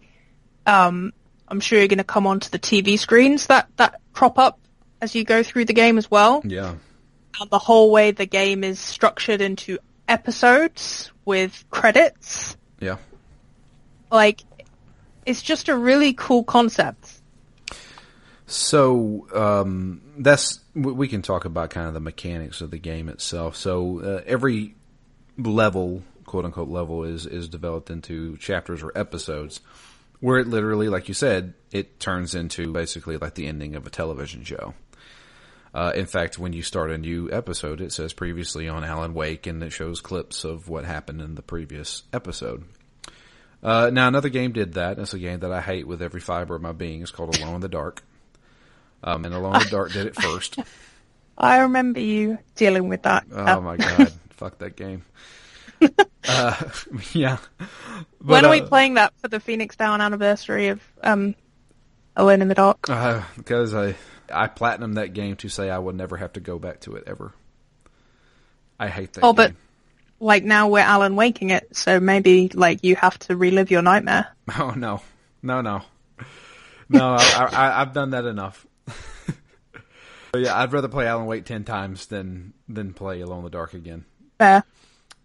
um, 0.65 1.13
I'm 1.47 1.60
sure 1.60 1.79
you're 1.79 1.88
going 1.88 1.97
to 1.97 2.03
come 2.03 2.27
onto 2.27 2.49
the 2.49 2.60
TV 2.60 2.99
screens 2.99 3.47
that, 3.47 3.69
that 3.77 4.01
crop 4.12 4.38
up 4.38 4.60
as 5.01 5.15
you 5.15 5.23
go 5.23 5.43
through 5.43 5.65
the 5.65 5.73
game 5.73 5.97
as 5.97 6.10
well. 6.10 6.41
Yeah. 6.45 6.75
And 7.39 7.49
the 7.49 7.60
whole 7.60 7.91
way 7.91 8.12
the 8.12 8.25
game 8.25 8.63
is 8.63 8.79
structured 8.79 9.41
into 9.41 9.79
episodes 10.08 11.12
with 11.25 11.63
credits. 11.69 12.58
Yeah. 12.79 12.97
Like, 14.12 14.41
it's 15.25 15.41
just 15.41 15.69
a 15.69 15.75
really 15.75 16.13
cool 16.13 16.43
concept. 16.43 17.21
So 18.45 19.27
um, 19.34 20.01
that's 20.17 20.60
we 20.75 21.07
can 21.07 21.21
talk 21.21 21.45
about 21.45 21.69
kind 21.69 21.88
of 21.88 21.93
the 21.93 21.99
mechanics 21.99 22.62
of 22.62 22.71
the 22.71 22.79
game 22.79 23.09
itself. 23.09 23.55
So 23.55 23.99
uh, 23.99 24.21
every 24.25 24.75
level, 25.38 26.03
quote 26.25 26.45
unquote 26.45 26.69
level, 26.69 27.03
is 27.03 27.25
is 27.25 27.49
developed 27.49 27.89
into 27.89 28.38
chapters 28.38 28.81
or 28.81 28.91
episodes, 28.95 29.62
where 30.19 30.39
it 30.39 30.47
literally, 30.47 30.89
like 30.89 31.07
you 31.07 31.13
said, 31.13 31.53
it 31.71 31.99
turns 31.99 32.36
into 32.36 32.71
basically 32.73 33.17
like 33.17 33.36
the 33.36 33.47
ending 33.47 33.75
of 33.75 33.86
a 33.86 33.91
television 33.91 34.43
show. 34.43 34.73
Uh, 35.73 35.91
in 35.95 36.05
fact, 36.05 36.38
when 36.38 36.53
you 36.53 36.62
start 36.62 36.91
a 36.91 36.97
new 36.97 37.31
episode, 37.31 37.81
it 37.81 37.91
says 37.91 38.13
previously 38.13 38.69
on 38.69 38.83
Alan 38.83 39.15
Wake, 39.15 39.47
and 39.47 39.63
it 39.63 39.71
shows 39.71 40.01
clips 40.01 40.43
of 40.43 40.69
what 40.69 40.86
happened 40.86 41.19
in 41.19 41.33
the 41.33 41.41
previous 41.41 42.03
episode. 42.13 42.63
Uh, 43.63 43.89
now, 43.91 44.07
another 44.07 44.29
game 44.29 44.51
did 44.51 44.73
that. 44.73 44.99
It's 44.99 45.13
a 45.13 45.19
game 45.19 45.39
that 45.39 45.51
I 45.51 45.62
hate 45.62 45.88
with 45.88 46.01
every 46.01 46.19
fiber 46.19 46.55
of 46.55 46.62
my 46.62 46.73
being. 46.73 47.01
It's 47.01 47.12
called 47.12 47.36
Alone 47.38 47.55
in 47.55 47.62
the 47.62 47.69
Dark. 47.69 48.03
Um, 49.03 49.25
and 49.25 49.33
Alone 49.33 49.55
in 49.55 49.63
the 49.63 49.69
Dark 49.69 49.91
did 49.91 50.07
it 50.07 50.15
first. 50.15 50.57
I 51.37 51.59
remember 51.59 51.99
you 51.99 52.37
dealing 52.55 52.87
with 52.87 53.03
that. 53.03 53.25
Oh 53.31 53.59
my 53.61 53.77
god, 53.77 54.11
fuck 54.31 54.59
that 54.59 54.75
game. 54.75 55.03
uh, 56.27 56.63
yeah. 57.13 57.37
But, 57.59 57.67
when 58.19 58.45
are 58.45 58.51
we 58.51 58.61
uh, 58.61 58.67
playing 58.67 58.93
that 58.95 59.13
for 59.19 59.27
the 59.27 59.39
Phoenix 59.39 59.75
Down 59.75 59.99
anniversary 59.99 60.69
of 60.69 60.81
um, 61.01 61.35
Alone 62.15 62.41
in 62.41 62.47
the 62.47 62.55
Dark? 62.55 62.89
Uh, 62.89 63.23
because 63.35 63.73
I 63.73 63.95
I 64.31 64.47
platinum 64.47 64.93
that 64.93 65.13
game 65.13 65.35
to 65.37 65.49
say 65.49 65.69
I 65.69 65.79
would 65.79 65.95
never 65.95 66.17
have 66.17 66.33
to 66.33 66.39
go 66.39 66.59
back 66.59 66.81
to 66.81 66.95
it 66.95 67.03
ever. 67.07 67.33
I 68.79 68.87
hate 68.87 69.13
that. 69.13 69.21
Oh, 69.23 69.33
game. 69.33 69.35
but 69.35 70.25
like 70.25 70.43
now 70.43 70.69
we're 70.69 70.79
Alan 70.79 71.15
waking 71.15 71.49
it, 71.49 71.75
so 71.75 71.99
maybe 71.99 72.49
like 72.53 72.83
you 72.83 72.95
have 72.95 73.17
to 73.19 73.35
relive 73.35 73.71
your 73.71 73.81
nightmare. 73.81 74.27
Oh 74.57 74.71
no, 74.71 75.01
no, 75.41 75.61
no, 75.61 75.81
no! 76.89 77.15
I, 77.15 77.49
I, 77.51 77.81
I've 77.81 77.93
done 77.93 78.11
that 78.11 78.25
enough 78.25 78.65
yeah, 80.39 80.57
I'd 80.57 80.73
rather 80.73 80.87
play 80.87 81.07
Alan 81.07 81.25
Wake 81.25 81.45
ten 81.45 81.63
times 81.63 82.07
than 82.07 82.53
than 82.67 82.93
play 82.93 83.21
Alone 83.21 83.39
in 83.39 83.43
the 83.43 83.49
Dark 83.49 83.73
again. 83.73 84.05
Fair. 84.37 84.63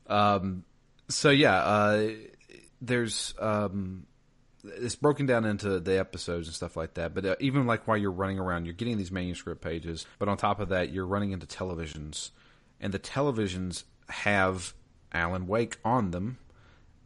Um, 0.06 0.64
so 1.08 1.30
yeah, 1.30 1.56
uh, 1.56 2.10
there's 2.80 3.34
um, 3.38 4.06
it's 4.64 4.94
broken 4.94 5.26
down 5.26 5.44
into 5.44 5.80
the 5.80 5.98
episodes 5.98 6.48
and 6.48 6.54
stuff 6.54 6.76
like 6.76 6.94
that. 6.94 7.14
But 7.14 7.24
uh, 7.24 7.36
even 7.40 7.66
like 7.66 7.86
while 7.86 7.96
you're 7.96 8.10
running 8.10 8.38
around, 8.38 8.66
you're 8.66 8.74
getting 8.74 8.98
these 8.98 9.10
manuscript 9.10 9.62
pages. 9.62 10.06
But 10.18 10.28
on 10.28 10.36
top 10.36 10.60
of 10.60 10.70
that, 10.70 10.92
you're 10.92 11.06
running 11.06 11.32
into 11.32 11.46
televisions, 11.46 12.30
and 12.80 12.92
the 12.92 12.98
televisions 12.98 13.84
have 14.08 14.74
Alan 15.12 15.46
Wake 15.46 15.78
on 15.84 16.10
them, 16.10 16.38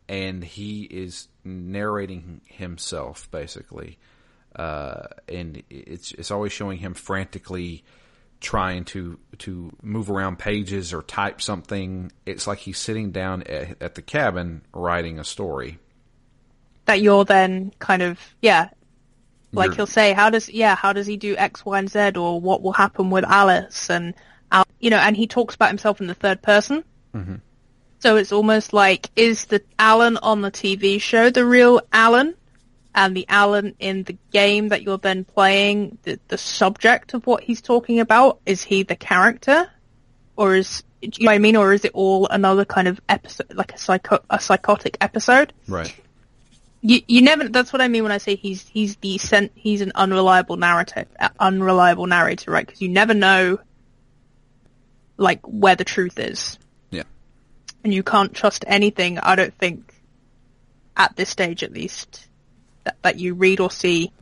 and 0.08 0.42
he 0.42 0.82
is 0.84 1.28
narrating 1.44 2.40
himself 2.46 3.30
basically 3.30 3.98
uh, 4.56 5.04
and 5.28 5.62
it's 5.70 6.12
it's 6.12 6.30
always 6.30 6.52
showing 6.52 6.78
him 6.78 6.94
frantically 6.94 7.84
trying 8.40 8.84
to 8.84 9.18
to 9.38 9.72
move 9.82 10.10
around 10.10 10.38
pages 10.38 10.92
or 10.92 11.02
type 11.02 11.40
something. 11.40 12.12
It's 12.26 12.46
like 12.46 12.58
he's 12.58 12.78
sitting 12.78 13.12
down 13.12 13.42
at, 13.44 13.80
at 13.82 13.94
the 13.94 14.02
cabin 14.02 14.62
writing 14.72 15.18
a 15.18 15.24
story. 15.24 15.78
That 16.86 17.00
you're 17.00 17.24
then 17.24 17.72
kind 17.78 18.02
of 18.02 18.18
yeah, 18.40 18.70
like 19.52 19.68
you're, 19.68 19.76
he'll 19.76 19.86
say, 19.86 20.12
how 20.12 20.30
does 20.30 20.48
yeah, 20.48 20.74
how 20.74 20.92
does 20.92 21.06
he 21.06 21.16
do 21.16 21.36
X, 21.36 21.64
Y, 21.64 21.78
and 21.78 21.90
Z, 21.90 22.12
or 22.16 22.40
what 22.40 22.62
will 22.62 22.72
happen 22.72 23.10
with 23.10 23.24
Alice, 23.24 23.90
and 23.90 24.14
you 24.82 24.90
know, 24.90 24.98
and 24.98 25.16
he 25.16 25.26
talks 25.26 25.54
about 25.54 25.68
himself 25.68 26.00
in 26.00 26.08
the 26.08 26.14
third 26.14 26.42
person. 26.42 26.84
Mm-hmm. 27.14 27.36
So 28.00 28.16
it's 28.16 28.32
almost 28.32 28.72
like 28.72 29.08
is 29.14 29.46
the 29.46 29.62
Alan 29.78 30.16
on 30.18 30.42
the 30.42 30.50
TV 30.50 31.00
show 31.00 31.30
the 31.30 31.46
real 31.46 31.80
Alan, 31.92 32.34
and 32.94 33.16
the 33.16 33.26
Alan 33.28 33.74
in 33.78 34.02
the 34.02 34.16
game 34.32 34.68
that 34.68 34.82
you're 34.82 34.98
then 34.98 35.24
playing, 35.24 35.98
the, 36.02 36.18
the 36.28 36.38
subject 36.38 37.14
of 37.14 37.26
what 37.26 37.42
he's 37.42 37.62
talking 37.62 38.00
about, 38.00 38.40
is 38.44 38.62
he 38.62 38.82
the 38.82 38.96
character? 38.96 39.70
Or 40.36 40.54
is, 40.54 40.82
do 41.00 41.08
you 41.14 41.24
know 41.24 41.30
what 41.30 41.34
I 41.34 41.38
mean? 41.38 41.56
Or 41.56 41.72
is 41.72 41.84
it 41.84 41.92
all 41.94 42.26
another 42.28 42.64
kind 42.64 42.88
of 42.88 43.00
episode, 43.08 43.54
like 43.54 43.72
a 43.72 43.78
psycho, 43.78 44.18
a 44.28 44.38
psychotic 44.40 44.98
episode? 45.00 45.52
Right. 45.66 45.94
You, 46.82 47.00
you 47.06 47.22
never, 47.22 47.48
that's 47.48 47.72
what 47.72 47.80
I 47.80 47.88
mean 47.88 48.02
when 48.02 48.12
I 48.12 48.18
say 48.18 48.34
he's, 48.34 48.66
he's 48.68 48.96
the 48.96 49.16
sent, 49.16 49.52
he's 49.54 49.80
an 49.80 49.92
unreliable 49.94 50.56
narrative, 50.56 51.06
unreliable 51.38 52.06
narrator, 52.06 52.50
right? 52.50 52.66
Because 52.66 52.82
you 52.82 52.88
never 52.88 53.14
know, 53.14 53.58
like, 55.16 55.40
where 55.46 55.76
the 55.76 55.84
truth 55.84 56.18
is. 56.18 56.58
Yeah. 56.90 57.04
And 57.84 57.94
you 57.94 58.02
can't 58.02 58.34
trust 58.34 58.64
anything, 58.66 59.18
I 59.18 59.36
don't 59.36 59.56
think, 59.56 59.94
at 60.96 61.16
this 61.16 61.30
stage 61.30 61.62
at 61.62 61.72
least, 61.72 62.28
that, 62.84 62.96
that 63.02 63.18
you 63.18 63.34
read 63.34 63.60
or 63.60 63.70
see 63.70 64.12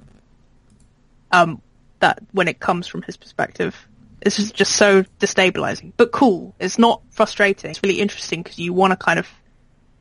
um, 1.33 1.61
that 2.01 2.23
when 2.33 2.49
it 2.49 2.61
comes 2.61 2.87
from 2.87 3.03
his 3.03 3.16
perspective. 3.16 3.77
This 4.23 4.38
is 4.38 4.53
just 4.53 4.73
so 4.73 5.05
destabilizing, 5.18 5.92
but 5.96 6.12
cool. 6.12 6.55
It's 6.59 6.79
not 6.79 7.01
frustrating. 7.11 7.70
It's 7.70 7.83
really 7.83 8.01
interesting 8.01 8.42
because 8.42 8.59
you 8.59 8.73
want 8.75 8.90
to 8.90 8.96
kind 8.96 9.18
of, 9.18 9.27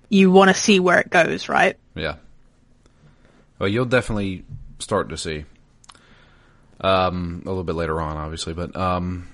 you 0.10 0.30
want 0.30 0.50
to 0.50 0.54
see 0.54 0.80
where 0.80 1.00
it 1.00 1.10
goes, 1.10 1.48
right? 1.48 1.78
Yeah. 1.96 2.16
Well, 3.60 3.70
you'll 3.70 3.86
definitely 3.86 4.44
start 4.80 5.10
to 5.10 5.18
see. 5.18 5.46
Um, 6.82 7.44
a 7.46 7.50
little 7.50 7.64
bit 7.64 7.76
later 7.76 8.02
on, 8.02 8.18
obviously, 8.18 8.54
but, 8.54 8.76
um, 8.76 9.30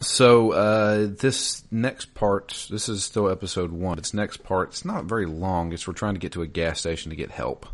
so, 0.00 0.50
uh, 0.50 1.06
this 1.06 1.62
next 1.70 2.12
part, 2.14 2.66
this 2.70 2.88
is 2.88 3.04
still 3.04 3.28
episode 3.28 3.70
one. 3.70 3.98
Its 3.98 4.12
next 4.12 4.42
part, 4.42 4.70
it's 4.70 4.84
not 4.84 5.04
very 5.04 5.26
long. 5.26 5.72
It's 5.72 5.86
we're 5.86 5.94
trying 5.94 6.14
to 6.14 6.20
get 6.20 6.32
to 6.32 6.42
a 6.42 6.46
gas 6.48 6.80
station 6.80 7.10
to 7.10 7.16
get 7.16 7.30
help. 7.30 7.66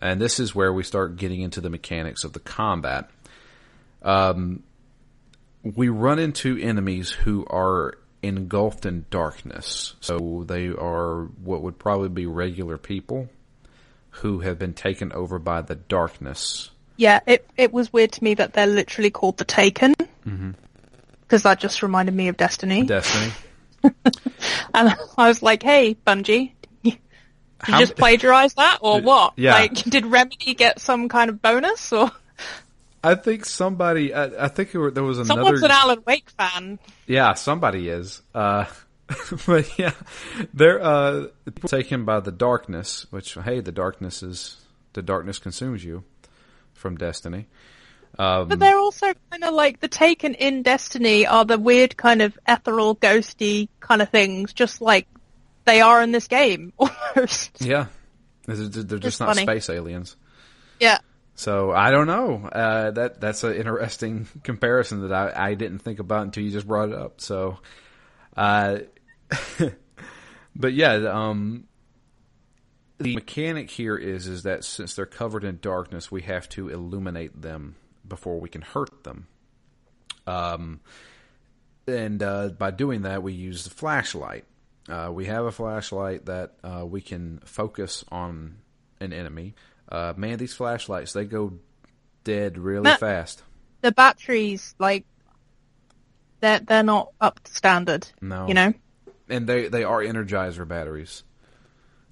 And 0.00 0.20
this 0.20 0.38
is 0.38 0.54
where 0.54 0.72
we 0.72 0.82
start 0.82 1.16
getting 1.16 1.40
into 1.40 1.60
the 1.60 1.70
mechanics 1.70 2.24
of 2.24 2.32
the 2.32 2.40
combat. 2.40 3.10
Um, 4.02 4.62
we 5.62 5.88
run 5.88 6.18
into 6.18 6.56
enemies 6.56 7.10
who 7.10 7.44
are 7.48 7.98
engulfed 8.22 8.86
in 8.86 9.06
darkness. 9.10 9.94
So 10.00 10.44
they 10.46 10.68
are 10.68 11.24
what 11.42 11.62
would 11.62 11.78
probably 11.78 12.08
be 12.08 12.26
regular 12.26 12.78
people 12.78 13.28
who 14.10 14.40
have 14.40 14.58
been 14.58 14.74
taken 14.74 15.12
over 15.12 15.38
by 15.38 15.62
the 15.62 15.74
darkness. 15.74 16.70
Yeah, 16.96 17.20
it 17.26 17.48
it 17.56 17.72
was 17.72 17.92
weird 17.92 18.12
to 18.12 18.24
me 18.24 18.34
that 18.34 18.52
they're 18.52 18.66
literally 18.66 19.10
called 19.10 19.38
the 19.38 19.44
Taken. 19.44 19.94
Because 21.22 21.42
that 21.44 21.60
just 21.60 21.82
reminded 21.82 22.14
me 22.14 22.28
of 22.28 22.36
Destiny. 22.36 22.84
Destiny. 22.84 23.32
and 23.82 23.94
I 24.74 25.28
was 25.28 25.42
like, 25.42 25.62
hey, 25.62 25.96
Bungie, 26.06 26.52
you 27.66 27.78
just 27.78 27.96
plagiarize 27.96 28.54
that 28.54 28.78
or 28.82 29.00
what? 29.00 29.32
Yeah. 29.36 29.54
Like, 29.54 29.74
did 29.84 30.06
Remedy 30.06 30.54
get 30.54 30.80
some 30.80 31.08
kind 31.08 31.28
of 31.30 31.42
bonus 31.42 31.92
or 31.92 32.10
I 33.02 33.14
think 33.14 33.44
somebody. 33.44 34.12
I, 34.12 34.44
I 34.44 34.48
think 34.48 34.72
there 34.72 34.80
were- 34.80 34.90
there 34.90 35.04
was 35.04 35.18
another. 35.18 35.40
someone's 35.42 35.62
an 35.62 35.70
Alan 35.70 36.02
Wake 36.06 36.30
fan? 36.30 36.78
Yeah, 37.06 37.34
somebody 37.34 37.88
is. 37.88 38.22
Uh, 38.34 38.64
but 39.46 39.78
yeah, 39.78 39.92
they're 40.52 40.82
uh, 40.82 41.26
people 41.44 41.68
taken 41.68 42.04
by 42.04 42.20
the 42.20 42.32
darkness. 42.32 43.06
Which 43.10 43.34
hey, 43.34 43.60
the 43.60 43.72
darkness 43.72 44.22
is 44.22 44.56
the 44.94 45.02
darkness 45.02 45.38
consumes 45.38 45.84
you 45.84 46.04
from 46.74 46.96
Destiny. 46.96 47.46
Um, 48.18 48.48
But 48.48 48.58
they're 48.58 48.78
also 48.78 49.12
kind 49.30 49.44
of 49.44 49.54
like 49.54 49.80
the 49.80 49.88
Taken 49.88 50.34
in 50.34 50.62
Destiny 50.62 51.26
are 51.26 51.44
the 51.44 51.58
weird 51.58 51.96
kind 51.96 52.20
of 52.20 52.36
ethereal, 52.48 52.96
ghosty 52.96 53.68
kind 53.80 54.02
of 54.02 54.08
things, 54.10 54.52
just 54.52 54.80
like 54.80 55.06
they 55.68 55.80
are 55.80 56.02
in 56.02 56.10
this 56.12 56.26
game 56.28 56.72
almost. 56.78 57.60
yeah, 57.60 57.86
they're, 58.46 58.56
they're 58.56 58.98
just 58.98 59.14
It's 59.14 59.20
not 59.20 59.28
funny. 59.28 59.42
space 59.42 59.68
aliens. 59.70 60.16
Yeah. 60.80 60.98
So 61.34 61.70
I 61.70 61.90
don't 61.92 62.06
know. 62.08 62.46
Uh, 62.46 62.90
that 62.92 63.20
that's 63.20 63.44
an 63.44 63.54
interesting 63.54 64.26
comparison 64.42 65.08
that 65.08 65.12
I, 65.12 65.50
I 65.50 65.54
didn't 65.54 65.78
think 65.80 66.00
about 66.00 66.22
until 66.24 66.42
you 66.42 66.50
just 66.50 66.66
brought 66.66 66.88
it 66.88 66.94
up. 66.96 67.20
So, 67.20 67.58
uh, 68.36 68.78
but 70.56 70.72
yeah, 70.72 70.94
um, 70.94 71.64
the 72.98 73.14
mechanic 73.14 73.70
here 73.70 73.96
is 73.96 74.26
is 74.26 74.42
that 74.42 74.64
since 74.64 74.94
they're 74.96 75.06
covered 75.06 75.44
in 75.44 75.58
darkness, 75.62 76.10
we 76.10 76.22
have 76.22 76.48
to 76.50 76.68
illuminate 76.70 77.40
them 77.40 77.76
before 78.06 78.40
we 78.40 78.48
can 78.48 78.62
hurt 78.62 79.04
them. 79.04 79.28
Um, 80.26 80.80
and 81.86 82.22
uh, 82.22 82.48
by 82.48 82.70
doing 82.72 83.02
that, 83.02 83.22
we 83.22 83.32
use 83.32 83.64
the 83.64 83.70
flashlight. 83.70 84.44
Uh, 84.88 85.10
we 85.12 85.26
have 85.26 85.44
a 85.44 85.52
flashlight 85.52 86.26
that 86.26 86.54
uh, 86.64 86.84
we 86.86 87.00
can 87.00 87.40
focus 87.44 88.04
on 88.10 88.56
an 89.00 89.12
enemy. 89.12 89.54
Uh, 89.90 90.14
man, 90.16 90.38
these 90.38 90.54
flashlights 90.54 91.12
they 91.12 91.24
go 91.24 91.54
dead 92.24 92.58
really 92.58 92.82
Matt- 92.82 93.00
fast. 93.00 93.42
The 93.80 93.92
batteries, 93.92 94.74
like, 94.78 95.04
they're, 96.40 96.60
they're 96.60 96.82
not 96.82 97.12
up 97.20 97.40
to 97.44 97.54
standard. 97.54 98.08
No. 98.20 98.48
You 98.48 98.54
know? 98.54 98.74
and 99.28 99.46
they 99.46 99.68
they 99.68 99.84
are 99.84 100.00
Energizer 100.00 100.66
batteries. 100.66 101.22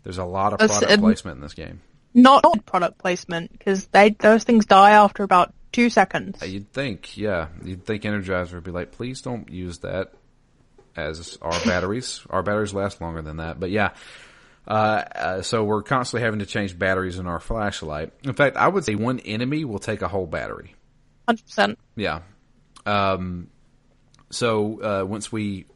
There's 0.02 0.18
a 0.18 0.24
lot 0.24 0.52
of 0.52 0.58
product 0.60 0.92
um, 0.92 1.00
placement 1.00 1.36
in 1.36 1.42
this 1.42 1.54
game. 1.54 1.80
Not 2.14 2.44
product 2.64 2.98
placement, 2.98 3.52
because 3.52 3.86
they, 3.88 4.10
those 4.10 4.44
things 4.44 4.64
die 4.64 4.92
after 4.92 5.22
about 5.22 5.52
two 5.72 5.90
seconds. 5.90 6.40
You'd 6.46 6.72
think, 6.72 7.16
yeah, 7.16 7.48
you'd 7.64 7.84
think 7.84 8.04
Energizer 8.04 8.54
would 8.54 8.64
be 8.64 8.70
like, 8.70 8.92
please 8.92 9.20
don't 9.20 9.50
use 9.50 9.78
that 9.78 10.14
as 10.96 11.38
our 11.42 11.58
batteries. 11.64 12.22
Our 12.30 12.42
batteries 12.42 12.74
last 12.74 13.00
longer 13.00 13.22
than 13.22 13.38
that, 13.38 13.60
but 13.60 13.70
yeah. 13.70 13.90
Uh, 14.66 15.04
uh, 15.14 15.42
so 15.42 15.62
we're 15.62 15.82
constantly 15.82 16.24
having 16.24 16.40
to 16.40 16.46
change 16.46 16.76
batteries 16.76 17.18
in 17.18 17.26
our 17.26 17.38
flashlight. 17.38 18.12
In 18.24 18.32
fact, 18.32 18.56
I 18.56 18.66
would 18.66 18.84
say 18.84 18.96
one 18.96 19.20
enemy 19.20 19.64
will 19.64 19.78
take 19.78 20.02
a 20.02 20.08
whole 20.08 20.26
battery. 20.26 20.74
100%. 21.28 21.76
Yeah. 21.94 22.22
Um, 22.84 23.48
so 24.30 24.82
uh, 24.82 25.04
once 25.04 25.30
we 25.30 25.66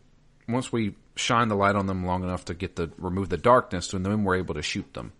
once 0.48 0.72
we 0.72 0.96
shine 1.14 1.48
the 1.48 1.54
light 1.54 1.76
on 1.76 1.86
them 1.86 2.04
long 2.04 2.24
enough 2.24 2.46
to 2.46 2.54
get 2.54 2.76
the 2.76 2.90
remove 2.98 3.28
the 3.28 3.36
darkness, 3.36 3.92
and 3.92 4.04
then 4.04 4.24
we're 4.24 4.36
able 4.36 4.54
to 4.54 4.62
shoot 4.62 4.92
them. 4.94 5.12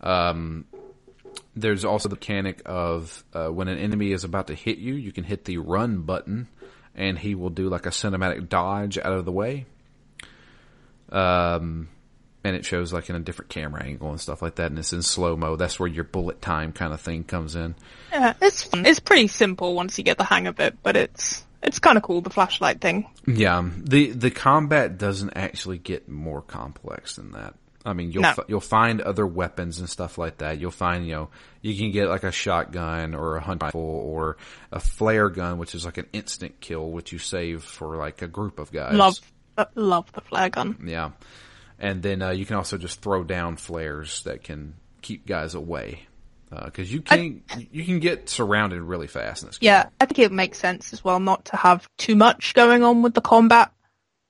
Um, 0.00 0.66
there's 1.54 1.84
also 1.84 2.08
the 2.08 2.16
mechanic 2.16 2.62
of 2.66 3.24
uh, 3.32 3.48
when 3.48 3.68
an 3.68 3.78
enemy 3.78 4.12
is 4.12 4.24
about 4.24 4.46
to 4.48 4.54
hit 4.54 4.78
you, 4.78 4.94
you 4.94 5.12
can 5.12 5.24
hit 5.24 5.44
the 5.44 5.58
run 5.58 6.02
button, 6.02 6.48
and 6.96 7.18
he 7.18 7.34
will 7.34 7.50
do 7.50 7.68
like 7.68 7.86
a 7.86 7.90
cinematic 7.90 8.48
dodge 8.48 8.98
out 8.98 9.12
of 9.12 9.24
the 9.24 9.32
way. 9.32 9.66
Um, 11.10 11.88
and 12.42 12.56
it 12.56 12.64
shows 12.64 12.92
like 12.92 13.10
in 13.10 13.16
a 13.16 13.20
different 13.20 13.50
camera 13.50 13.84
angle 13.84 14.10
and 14.10 14.20
stuff 14.20 14.42
like 14.42 14.56
that, 14.56 14.70
and 14.70 14.78
it's 14.78 14.92
in 14.92 15.02
slow 15.02 15.36
mo. 15.36 15.56
That's 15.56 15.78
where 15.78 15.88
your 15.88 16.04
bullet 16.04 16.40
time 16.40 16.72
kind 16.72 16.92
of 16.92 17.00
thing 17.00 17.24
comes 17.24 17.54
in. 17.54 17.74
Yeah, 18.12 18.34
it's 18.40 18.62
fun. 18.62 18.86
It's 18.86 19.00
pretty 19.00 19.28
simple 19.28 19.74
once 19.74 19.98
you 19.98 20.04
get 20.04 20.18
the 20.18 20.24
hang 20.24 20.46
of 20.46 20.58
it, 20.58 20.78
but 20.82 20.96
it's 20.96 21.44
it's 21.62 21.78
kind 21.78 21.96
of 21.96 22.02
cool 22.02 22.20
the 22.20 22.30
flashlight 22.30 22.80
thing. 22.80 23.10
Yeah, 23.26 23.68
the 23.76 24.12
the 24.12 24.30
combat 24.30 24.98
doesn't 24.98 25.36
actually 25.36 25.78
get 25.78 26.08
more 26.08 26.40
complex 26.40 27.16
than 27.16 27.32
that. 27.32 27.54
I 27.86 27.92
mean, 27.92 28.10
you'll 28.10 28.22
No. 28.24 28.32
fi- 28.32 28.44
you'll 28.48 28.60
find 28.60 29.00
other 29.00 29.24
weapons 29.26 29.78
and 29.78 29.88
stuff 29.88 30.18
like 30.18 30.38
that. 30.38 30.58
You'll 30.58 30.72
find 30.72 31.06
you 31.06 31.14
know 31.14 31.28
you 31.62 31.76
can 31.76 31.92
get 31.92 32.08
like 32.08 32.24
a 32.24 32.32
shotgun 32.32 33.14
or 33.14 33.36
a 33.36 33.40
hunt 33.40 33.62
rifle 33.62 33.80
or 33.80 34.36
a 34.72 34.80
flare 34.80 35.28
gun, 35.28 35.58
which 35.58 35.74
is 35.74 35.84
like 35.84 35.96
an 35.96 36.06
instant 36.12 36.60
kill, 36.60 36.90
which 36.90 37.12
you 37.12 37.18
save 37.18 37.62
for 37.62 37.96
like 37.96 38.22
a 38.22 38.26
group 38.28 38.58
of 38.58 38.72
guys. 38.72 38.94
Love 38.94 39.18
uh, 39.56 39.64
love 39.76 40.10
the 40.12 40.20
flare 40.20 40.50
gun. 40.50 40.76
Yeah, 40.84 41.10
and 41.78 42.02
then 42.02 42.22
uh, 42.22 42.30
you 42.30 42.44
can 42.44 42.56
also 42.56 42.76
just 42.76 43.00
throw 43.02 43.22
down 43.22 43.56
flares 43.56 44.22
that 44.24 44.42
can 44.42 44.74
keep 45.00 45.24
guys 45.24 45.54
away 45.54 46.06
because 46.64 46.92
you 46.92 47.02
can 47.02 47.42
you 47.70 47.84
can 47.84 48.00
get 48.00 48.28
surrounded 48.28 48.80
really 48.82 49.06
fast 49.06 49.42
in 49.44 49.48
this 49.48 49.58
game. 49.58 49.66
Yeah, 49.68 49.88
I 50.00 50.06
think 50.06 50.18
it 50.18 50.32
makes 50.32 50.58
sense 50.58 50.92
as 50.92 51.04
well 51.04 51.20
not 51.20 51.44
to 51.46 51.56
have 51.56 51.88
too 51.98 52.16
much 52.16 52.54
going 52.54 52.82
on 52.82 53.02
with 53.02 53.14
the 53.14 53.20
combat. 53.20 53.72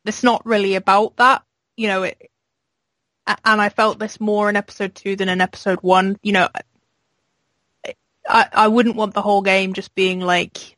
It's 0.05 0.23
not 0.23 0.45
really 0.45 0.75
about 0.77 1.17
that, 1.17 1.43
you 1.77 1.89
know. 1.89 2.03
It, 2.05 2.31
and 3.27 3.61
I 3.61 3.69
felt 3.69 3.99
this 3.99 4.21
more 4.21 4.49
in 4.49 4.57
episode 4.57 4.95
two 4.95 5.17
than 5.17 5.29
in 5.29 5.41
episode 5.41 5.81
one. 5.83 6.19
You 6.23 6.33
know, 6.33 6.49
I 8.29 8.47
I 8.53 8.69
wouldn't 8.69 8.97
want 8.97 9.15
the 9.15 9.23
whole 9.23 9.43
game 9.43 9.73
just 9.73 9.95
being 9.95 10.21
like, 10.21 10.77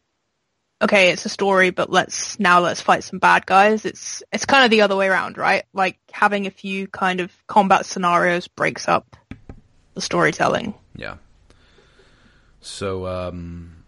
okay, 0.80 1.10
it's 1.10 1.26
a 1.26 1.30
story, 1.30 1.70
but 1.70 1.90
let's 1.90 2.38
now 2.38 2.60
let's 2.60 2.80
fight 2.80 3.04
some 3.04 3.18
bad 3.18 3.46
guys. 3.46 3.84
It's 3.84 4.22
it's 4.32 4.46
kind 4.46 4.64
of 4.64 4.70
the 4.70 4.82
other 4.82 4.96
way 4.96 5.08
around, 5.08 5.38
right? 5.38 5.64
Like 5.72 5.98
having 6.10 6.46
a 6.46 6.50
few 6.50 6.86
kind 6.86 7.20
of 7.20 7.32
combat 7.46 7.86
scenarios 7.86 8.48
breaks 8.48 8.88
up 8.88 9.16
the 9.94 10.00
storytelling. 10.00 10.74
Yeah. 10.94 11.16
So, 12.60 13.06
um, 13.06 13.84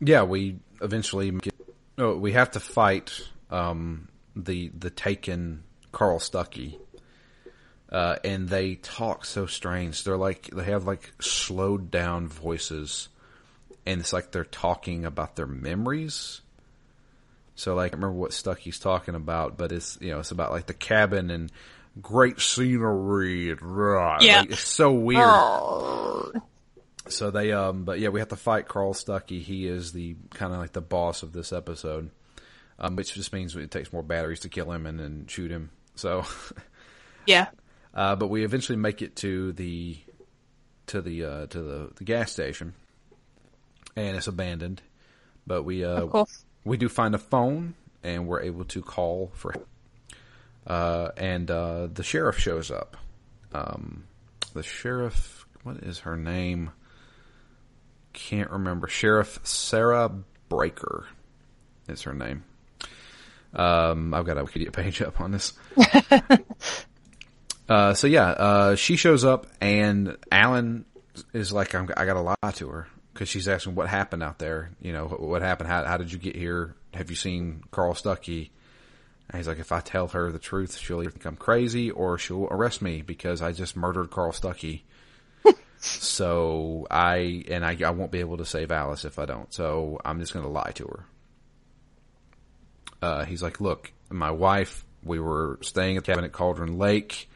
yeah, 0.00 0.22
we 0.22 0.58
eventually 0.80 1.30
get, 1.30 1.54
oh, 1.98 2.16
we 2.16 2.32
have 2.32 2.52
to 2.52 2.60
fight, 2.60 3.12
um, 3.50 4.08
the, 4.36 4.70
the 4.78 4.88
taken 4.90 5.64
Carl 5.92 6.18
Stuckey. 6.18 6.78
Uh, 7.90 8.16
and 8.24 8.48
they 8.48 8.76
talk 8.76 9.24
so 9.24 9.46
strange. 9.46 10.04
They're 10.04 10.16
like, 10.16 10.48
they 10.52 10.64
have 10.64 10.84
like 10.84 11.12
slowed 11.20 11.90
down 11.90 12.28
voices 12.28 13.08
and 13.84 14.00
it's 14.00 14.12
like 14.12 14.30
they're 14.30 14.44
talking 14.44 15.04
about 15.04 15.34
their 15.36 15.46
memories. 15.46 16.40
So 17.56 17.74
like, 17.74 17.92
I 17.92 17.96
remember 17.96 18.16
what 18.16 18.30
Stuckey's 18.30 18.78
talking 18.78 19.14
about, 19.16 19.58
but 19.58 19.72
it's, 19.72 19.98
you 20.00 20.10
know, 20.12 20.20
it's 20.20 20.30
about 20.30 20.52
like 20.52 20.66
the 20.66 20.74
cabin 20.74 21.30
and 21.30 21.50
great 22.00 22.40
scenery 22.40 23.50
and 23.50 23.60
rah, 23.60 24.18
Yeah. 24.20 24.40
like, 24.42 24.50
it's 24.52 24.60
so 24.60 24.92
weird. 24.92 25.20
Oh. 25.24 26.32
So 27.08 27.32
they, 27.32 27.50
um, 27.50 27.82
but 27.84 27.98
yeah, 27.98 28.10
we 28.10 28.20
have 28.20 28.28
to 28.28 28.36
fight 28.36 28.68
Carl 28.68 28.94
Stuckey. 28.94 29.42
He 29.42 29.66
is 29.66 29.90
the 29.92 30.14
kind 30.32 30.52
of 30.52 30.60
like 30.60 30.72
the 30.72 30.80
boss 30.80 31.24
of 31.24 31.32
this 31.32 31.52
episode, 31.52 32.10
um, 32.78 32.94
which 32.94 33.14
just 33.14 33.32
means 33.32 33.56
it 33.56 33.70
takes 33.72 33.92
more 33.92 34.02
batteries 34.04 34.40
to 34.40 34.48
kill 34.48 34.70
him 34.70 34.86
and 34.86 35.00
then 35.00 35.24
shoot 35.26 35.50
him. 35.50 35.70
So, 35.96 36.24
Yeah. 37.26 37.48
Uh, 37.94 38.16
but 38.16 38.28
we 38.28 38.44
eventually 38.44 38.76
make 38.76 39.02
it 39.02 39.16
to 39.16 39.52
the 39.52 39.98
to 40.86 41.00
the 41.00 41.24
uh, 41.24 41.46
to 41.46 41.62
the, 41.62 41.90
the 41.96 42.04
gas 42.04 42.32
station, 42.32 42.74
and 43.96 44.16
it's 44.16 44.26
abandoned. 44.26 44.82
But 45.46 45.64
we 45.64 45.84
uh, 45.84 46.24
we 46.64 46.76
do 46.76 46.88
find 46.88 47.14
a 47.14 47.18
phone, 47.18 47.74
and 48.02 48.26
we're 48.26 48.42
able 48.42 48.64
to 48.66 48.82
call 48.82 49.30
for. 49.34 49.54
Uh, 50.66 51.10
and 51.16 51.50
uh, 51.50 51.88
the 51.92 52.02
sheriff 52.02 52.38
shows 52.38 52.70
up. 52.70 52.96
Um, 53.52 54.04
the 54.52 54.62
sheriff, 54.62 55.46
what 55.62 55.78
is 55.78 56.00
her 56.00 56.16
name? 56.16 56.70
Can't 58.12 58.50
remember. 58.50 58.86
Sheriff 58.86 59.40
Sarah 59.44 60.10
Breaker 60.48 61.06
is 61.88 62.02
her 62.02 62.14
name. 62.14 62.44
Um, 63.54 64.14
I've 64.14 64.26
got 64.26 64.38
a 64.38 64.44
Wikipedia 64.44 64.72
page 64.72 65.02
up 65.02 65.20
on 65.20 65.32
this. 65.32 65.52
uh, 67.70 67.94
so 67.94 68.08
yeah, 68.08 68.30
uh, 68.30 68.74
she 68.74 68.96
shows 68.96 69.24
up 69.24 69.46
and 69.60 70.16
Alan 70.32 70.84
is 71.32 71.52
like, 71.52 71.72
I'm, 71.72 71.88
I 71.96 72.04
got 72.04 72.14
to 72.14 72.20
lie 72.20 72.50
to 72.54 72.68
her 72.68 72.88
because 73.12 73.28
she's 73.28 73.46
asking 73.46 73.76
what 73.76 73.88
happened 73.88 74.24
out 74.24 74.40
there. 74.40 74.72
You 74.80 74.92
know, 74.92 75.06
what, 75.06 75.20
what 75.20 75.42
happened? 75.42 75.68
How, 75.68 75.84
how 75.84 75.96
did 75.96 76.12
you 76.12 76.18
get 76.18 76.34
here? 76.34 76.74
Have 76.94 77.10
you 77.10 77.16
seen 77.16 77.62
Carl 77.70 77.94
Stuckey? 77.94 78.50
And 79.28 79.38
he's 79.38 79.46
like, 79.46 79.60
if 79.60 79.70
I 79.70 79.78
tell 79.78 80.08
her 80.08 80.32
the 80.32 80.40
truth, 80.40 80.78
she'll 80.78 81.00
either 81.00 81.12
think 81.12 81.24
I'm 81.24 81.36
crazy 81.36 81.92
or 81.92 82.18
she'll 82.18 82.48
arrest 82.50 82.82
me 82.82 83.02
because 83.02 83.40
I 83.40 83.52
just 83.52 83.76
murdered 83.76 84.10
Carl 84.10 84.32
Stuckey. 84.32 84.80
so 85.78 86.88
I 86.90 87.44
and 87.48 87.64
I, 87.64 87.76
I 87.86 87.90
won't 87.90 88.10
be 88.10 88.18
able 88.18 88.38
to 88.38 88.44
save 88.44 88.72
Alice 88.72 89.04
if 89.04 89.20
I 89.20 89.26
don't. 89.26 89.52
So 89.54 90.00
I'm 90.04 90.18
just 90.18 90.32
going 90.32 90.44
to 90.44 90.50
lie 90.50 90.72
to 90.74 90.84
her. 90.86 91.04
Uh, 93.00 93.24
he's 93.24 93.44
like, 93.44 93.60
look, 93.60 93.92
my 94.10 94.32
wife, 94.32 94.84
we 95.04 95.20
were 95.20 95.60
staying 95.62 95.96
at 95.96 96.04
the 96.04 96.10
cabin 96.10 96.24
at 96.24 96.32
Cauldron 96.32 96.76
Lake. 96.76 97.28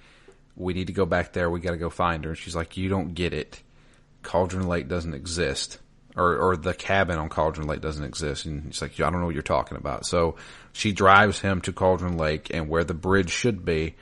We 0.56 0.72
need 0.72 0.86
to 0.86 0.92
go 0.92 1.06
back 1.06 1.32
there. 1.32 1.50
We 1.50 1.60
got 1.60 1.72
to 1.72 1.76
go 1.76 1.90
find 1.90 2.24
her. 2.24 2.30
And 2.30 2.38
she's 2.38 2.56
like, 2.56 2.76
you 2.76 2.88
don't 2.88 3.14
get 3.14 3.32
it. 3.32 3.62
Cauldron 4.22 4.68
Lake 4.68 4.88
doesn't 4.88 5.14
exist. 5.14 5.78
Or, 6.16 6.36
or 6.36 6.56
the 6.56 6.74
cabin 6.74 7.18
on 7.18 7.28
Cauldron 7.28 7.66
Lake 7.66 7.80
doesn't 7.80 8.04
exist. 8.04 8.44
And 8.46 8.66
he's 8.66 8.80
like, 8.80 9.00
I 9.00 9.10
don't 9.10 9.20
know 9.20 9.26
what 9.26 9.34
you're 9.34 9.42
talking 9.42 9.76
about. 9.76 10.06
So 10.06 10.36
she 10.72 10.92
drives 10.92 11.40
him 11.40 11.60
to 11.62 11.72
Cauldron 11.72 12.16
Lake 12.16 12.50
and 12.54 12.68
where 12.68 12.84
the 12.84 12.94
bridge 12.94 13.30
should 13.30 13.64
be, 13.64 13.96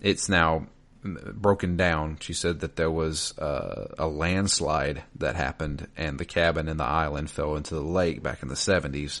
it's 0.00 0.28
now 0.28 0.66
broken 1.02 1.76
down. 1.76 2.18
She 2.20 2.32
said 2.32 2.60
that 2.60 2.76
there 2.76 2.90
was 2.90 3.36
uh, 3.38 3.94
a 3.98 4.06
landslide 4.06 5.02
that 5.16 5.36
happened 5.36 5.88
and 5.96 6.18
the 6.18 6.24
cabin 6.24 6.68
and 6.68 6.78
the 6.78 6.84
island 6.84 7.30
fell 7.30 7.56
into 7.56 7.74
the 7.74 7.80
lake 7.80 8.22
back 8.22 8.42
in 8.42 8.48
the 8.48 8.54
70s. 8.54 9.20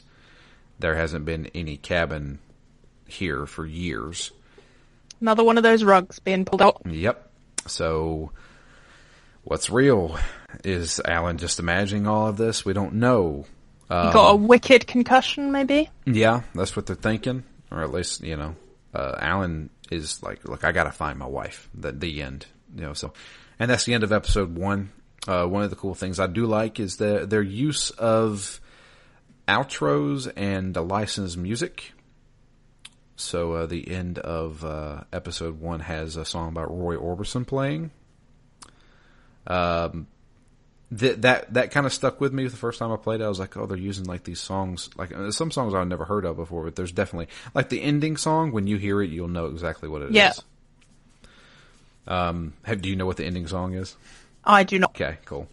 There 0.78 0.94
hasn't 0.94 1.24
been 1.24 1.46
any 1.54 1.76
cabin 1.76 2.38
here 3.06 3.46
for 3.46 3.66
years. 3.66 4.30
Another 5.20 5.44
one 5.44 5.56
of 5.56 5.62
those 5.62 5.84
rugs 5.84 6.18
being 6.18 6.44
pulled 6.44 6.62
out. 6.62 6.82
Yep. 6.86 7.30
So 7.66 8.32
what's 9.44 9.70
real? 9.70 10.18
Is 10.64 11.00
Alan 11.04 11.38
just 11.38 11.58
imagining 11.58 12.06
all 12.06 12.28
of 12.28 12.36
this? 12.36 12.64
We 12.64 12.72
don't 12.72 12.94
know. 12.94 13.46
Um, 13.90 14.12
got 14.12 14.30
a 14.30 14.36
wicked 14.36 14.86
concussion, 14.86 15.50
maybe? 15.52 15.90
Yeah, 16.06 16.42
that's 16.54 16.76
what 16.76 16.86
they're 16.86 16.96
thinking. 16.96 17.44
Or 17.70 17.82
at 17.82 17.92
least, 17.92 18.22
you 18.22 18.36
know, 18.36 18.56
uh, 18.94 19.16
Alan 19.18 19.70
is 19.90 20.22
like, 20.22 20.46
look, 20.46 20.64
I 20.64 20.72
gotta 20.72 20.92
find 20.92 21.18
my 21.18 21.26
wife. 21.26 21.68
The, 21.74 21.92
the 21.92 22.22
end. 22.22 22.46
You 22.74 22.82
know, 22.82 22.92
so, 22.92 23.12
and 23.58 23.70
that's 23.70 23.84
the 23.84 23.94
end 23.94 24.04
of 24.04 24.12
episode 24.12 24.56
one. 24.56 24.90
Uh, 25.26 25.46
one 25.46 25.62
of 25.62 25.70
the 25.70 25.76
cool 25.76 25.94
things 25.94 26.20
I 26.20 26.26
do 26.26 26.46
like 26.46 26.80
is 26.80 26.96
the, 26.96 27.26
their 27.26 27.42
use 27.42 27.90
of 27.90 28.60
outros 29.46 30.30
and 30.36 30.76
licensed 30.76 31.36
music. 31.36 31.92
So 33.18 33.54
uh, 33.54 33.66
the 33.66 33.90
end 33.90 34.20
of 34.20 34.64
uh, 34.64 35.02
episode 35.12 35.60
one 35.60 35.80
has 35.80 36.16
a 36.16 36.24
song 36.24 36.50
about 36.50 36.70
Roy 36.70 36.96
Orbison 36.96 37.44
playing. 37.44 37.90
Um, 39.44 40.06
th- 40.96 41.16
that 41.22 41.52
that 41.54 41.72
kind 41.72 41.84
of 41.84 41.92
stuck 41.92 42.20
with 42.20 42.32
me 42.32 42.46
the 42.46 42.56
first 42.56 42.78
time 42.78 42.92
I 42.92 42.96
played 42.96 43.20
it. 43.20 43.24
I 43.24 43.28
was 43.28 43.40
like, 43.40 43.56
oh, 43.56 43.66
they're 43.66 43.76
using 43.76 44.04
like 44.04 44.22
these 44.22 44.38
songs, 44.38 44.88
like 44.96 45.12
uh, 45.12 45.32
some 45.32 45.50
songs 45.50 45.74
I've 45.74 45.88
never 45.88 46.04
heard 46.04 46.24
of 46.24 46.36
before, 46.36 46.62
but 46.62 46.76
there's 46.76 46.92
definitely 46.92 47.26
like 47.54 47.70
the 47.70 47.82
ending 47.82 48.16
song. 48.16 48.52
When 48.52 48.68
you 48.68 48.76
hear 48.76 49.02
it, 49.02 49.10
you'll 49.10 49.26
know 49.26 49.46
exactly 49.46 49.88
what 49.88 50.02
it 50.02 50.12
yeah. 50.12 50.30
is. 50.30 50.42
Um, 52.06 52.52
have, 52.62 52.80
do 52.80 52.88
you 52.88 52.94
know 52.94 53.04
what 53.06 53.16
the 53.16 53.24
ending 53.24 53.48
song 53.48 53.74
is? 53.74 53.96
I 54.44 54.62
do 54.62 54.78
not. 54.78 54.90
Okay, 54.90 55.18
cool. 55.24 55.48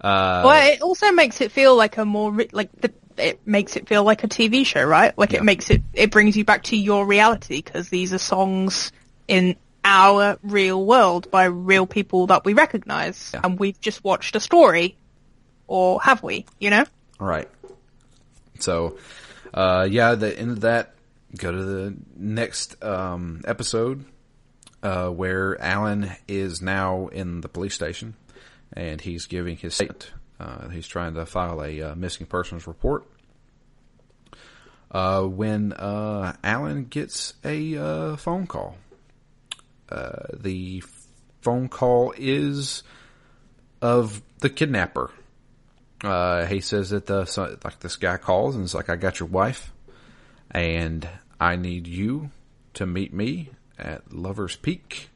Uh, 0.00 0.42
well, 0.44 0.72
it 0.72 0.80
also 0.80 1.10
makes 1.10 1.40
it 1.40 1.50
feel 1.50 1.74
like 1.74 1.96
a 1.96 2.04
more 2.04 2.32
like 2.52 2.70
the 2.80 2.92
it 3.16 3.46
makes 3.46 3.76
it 3.76 3.88
feel 3.88 4.04
like 4.04 4.24
a 4.24 4.28
TV 4.28 4.64
show, 4.66 4.82
right? 4.84 5.16
Like 5.16 5.32
Yeah. 5.32 5.38
it 5.40 5.44
makes 5.44 5.70
it, 5.70 5.82
it 5.92 6.10
brings 6.10 6.36
you 6.36 6.44
back 6.44 6.64
to 6.64 6.76
your 6.76 7.06
reality 7.06 7.62
because 7.62 7.88
these 7.88 8.12
are 8.12 8.18
songs 8.18 8.92
in 9.28 9.56
our 9.84 10.38
real 10.42 10.84
world 10.84 11.30
by 11.30 11.44
real 11.44 11.86
people 11.86 12.26
that 12.28 12.44
we 12.44 12.54
recognize. 12.54 13.30
Yeah. 13.34 13.40
And 13.44 13.58
we've 13.58 13.80
just 13.80 14.02
watched 14.04 14.34
a 14.36 14.40
story. 14.40 14.96
Or 15.66 16.00
have 16.02 16.22
we, 16.22 16.44
you 16.58 16.68
know? 16.70 16.84
Right. 17.18 17.48
So, 18.58 18.98
uh, 19.54 19.88
yeah, 19.90 20.14
the 20.14 20.38
end 20.38 20.50
of 20.50 20.60
that, 20.60 20.94
go 21.38 21.50
to 21.52 21.62
the 21.62 21.96
next, 22.16 22.82
um, 22.84 23.40
episode, 23.46 24.04
uh, 24.82 25.08
where 25.08 25.60
Alan 25.60 26.10
is 26.28 26.60
now 26.60 27.06
in 27.08 27.40
the 27.40 27.48
police 27.48 27.74
station 27.74 28.14
and 28.74 29.00
he's 29.00 29.24
giving 29.26 29.56
his 29.56 29.74
statement. 29.74 30.10
Uh, 30.44 30.68
he's 30.68 30.86
trying 30.86 31.14
to 31.14 31.24
file 31.24 31.62
a 31.62 31.80
uh, 31.80 31.94
missing 31.94 32.26
persons 32.26 32.66
report. 32.66 33.06
Uh, 34.90 35.22
when, 35.22 35.72
uh, 35.72 36.36
Alan 36.44 36.84
gets 36.84 37.32
a, 37.44 37.76
uh, 37.76 38.16
phone 38.16 38.46
call. 38.46 38.76
Uh, 39.88 40.26
the 40.34 40.82
phone 41.40 41.68
call 41.68 42.12
is 42.18 42.82
of 43.80 44.22
the 44.40 44.50
kidnapper. 44.50 45.10
He 46.02 46.60
says 46.60 46.90
that 46.90 47.06
the 47.06 47.24
so, 47.24 47.56
like 47.64 47.80
this 47.80 47.96
guy 47.96 48.18
calls 48.18 48.54
and 48.54 48.64
it's 48.64 48.74
like, 48.74 48.90
"I 48.90 48.96
got 48.96 49.20
your 49.20 49.28
wife, 49.28 49.72
and 50.50 51.08
I 51.40 51.56
need 51.56 51.86
you 51.86 52.30
to 52.74 52.86
meet 52.86 53.14
me 53.14 53.50
at 53.78 54.12
Lovers 54.12 54.56
Peak 54.56 55.08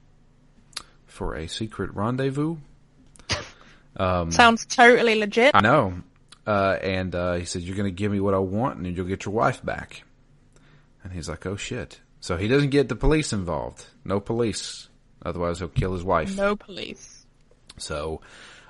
for 1.07 1.35
a 1.35 1.47
secret 1.47 1.95
rendezvous." 1.95 2.57
Sounds 3.99 4.65
totally 4.67 5.17
legit. 5.17 5.53
I 5.55 5.61
know, 5.61 5.95
uh, 6.47 6.79
and 6.83 7.15
uh, 7.15 7.35
he 7.35 7.45
said, 7.45 7.63
"You're 7.63 7.77
going 7.77 7.91
to 7.91 7.95
give 7.95 8.13
me 8.13 8.21
what 8.21 8.35
I 8.35 8.39
want, 8.39 8.79
and 8.79 8.97
you'll 8.97 9.07
get 9.07 9.25
your 9.25 9.35
wife 9.35 9.65
back." 9.65 10.03
And 11.03 11.13
he's 11.13 11.29
like, 11.29 11.45
"Oh 11.47 11.57
shit!" 11.57 12.01
So 12.21 12.37
he 12.37 12.49
doesn't 12.49 12.71
get 12.71 12.89
the 12.89 12.97
police 12.97 13.33
involved. 13.33 13.85
No 14.05 14.21
police, 14.21 14.89
otherwise 15.25 15.59
he'll 15.59 15.69
kill 15.69 15.93
his 15.93 16.05
wife. 16.05 16.37
No 16.37 16.57
police. 16.57 17.27
So, 17.79 18.21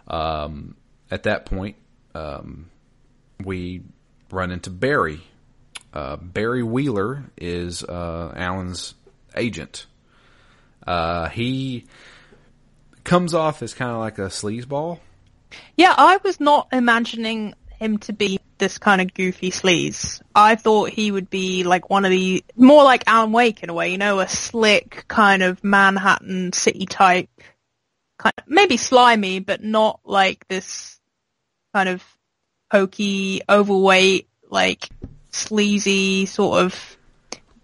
um, 0.06 0.76
at 1.10 1.22
that 1.24 1.46
point, 1.46 1.76
um, 2.14 2.70
we 3.42 3.82
run 4.30 4.50
into 4.50 4.70
Barry. 4.70 5.20
Uh, 5.92 6.16
Barry 6.16 6.62
Wheeler 6.62 7.24
is 7.36 7.82
uh, 7.82 8.32
Alan's 8.36 8.94
agent. 9.36 9.86
Uh, 10.86 11.28
he 11.28 11.86
comes 13.04 13.34
off 13.34 13.62
as 13.62 13.74
kind 13.74 13.90
of 13.90 13.98
like 13.98 14.18
a 14.18 14.26
sleazeball. 14.26 15.00
Yeah, 15.76 15.94
I 15.96 16.18
was 16.22 16.40
not 16.40 16.68
imagining 16.72 17.54
him 17.78 17.98
to 17.98 18.12
be 18.12 18.40
this 18.58 18.78
kind 18.78 19.00
of 19.00 19.14
goofy 19.14 19.50
sleaze. 19.50 20.20
I 20.34 20.56
thought 20.56 20.90
he 20.90 21.10
would 21.10 21.30
be 21.30 21.64
like 21.64 21.88
one 21.88 22.04
of 22.04 22.10
the 22.10 22.44
more 22.56 22.84
like 22.84 23.04
Alan 23.06 23.32
Wake 23.32 23.62
in 23.62 23.70
a 23.70 23.74
way, 23.74 23.90
you 23.90 23.98
know, 23.98 24.20
a 24.20 24.28
slick 24.28 25.04
kind 25.08 25.42
of 25.42 25.62
Manhattan 25.62 26.52
city 26.52 26.86
type, 26.86 27.28
kind 28.18 28.34
of, 28.36 28.44
maybe 28.48 28.76
slimy, 28.76 29.38
but 29.38 29.62
not 29.62 30.00
like 30.04 30.46
this 30.48 30.98
kind 31.72 31.88
of 31.88 32.04
pokey, 32.70 33.42
overweight, 33.48 34.28
like 34.50 34.88
sleazy 35.30 36.26
sort 36.26 36.60
of 36.62 36.96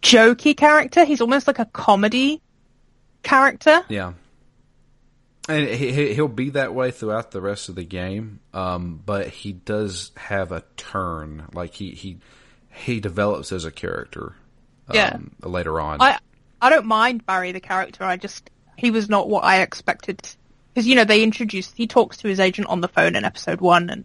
jokey 0.00 0.56
character. 0.56 1.04
He's 1.04 1.20
almost 1.20 1.46
like 1.46 1.58
a 1.58 1.64
comedy 1.64 2.40
character. 3.22 3.84
Yeah. 3.88 4.12
And 5.48 5.68
he, 5.68 6.14
he'll 6.14 6.28
be 6.28 6.50
that 6.50 6.74
way 6.74 6.90
throughout 6.90 7.30
the 7.30 7.40
rest 7.40 7.68
of 7.68 7.74
the 7.74 7.84
game, 7.84 8.40
um, 8.54 9.02
but 9.04 9.28
he 9.28 9.52
does 9.52 10.10
have 10.16 10.52
a 10.52 10.64
turn. 10.76 11.48
Like 11.52 11.74
he 11.74 11.90
he 11.90 12.18
he 12.70 13.00
develops 13.00 13.52
as 13.52 13.64
a 13.64 13.70
character. 13.70 14.34
Um, 14.88 14.94
Yeah. 14.96 15.18
Later 15.42 15.80
on. 15.80 16.00
I 16.00 16.18
I 16.60 16.70
don't 16.70 16.86
mind 16.86 17.26
Barry 17.26 17.52
the 17.52 17.60
character. 17.60 18.04
I 18.04 18.16
just 18.16 18.48
he 18.76 18.90
was 18.90 19.08
not 19.08 19.28
what 19.28 19.44
I 19.44 19.60
expected 19.60 20.20
because 20.72 20.86
you 20.86 20.94
know 20.94 21.04
they 21.04 21.22
introduced 21.22 21.76
he 21.76 21.86
talks 21.86 22.18
to 22.18 22.28
his 22.28 22.40
agent 22.40 22.68
on 22.68 22.80
the 22.80 22.88
phone 22.88 23.14
in 23.14 23.24
episode 23.24 23.60
one 23.60 23.90
and 23.90 24.04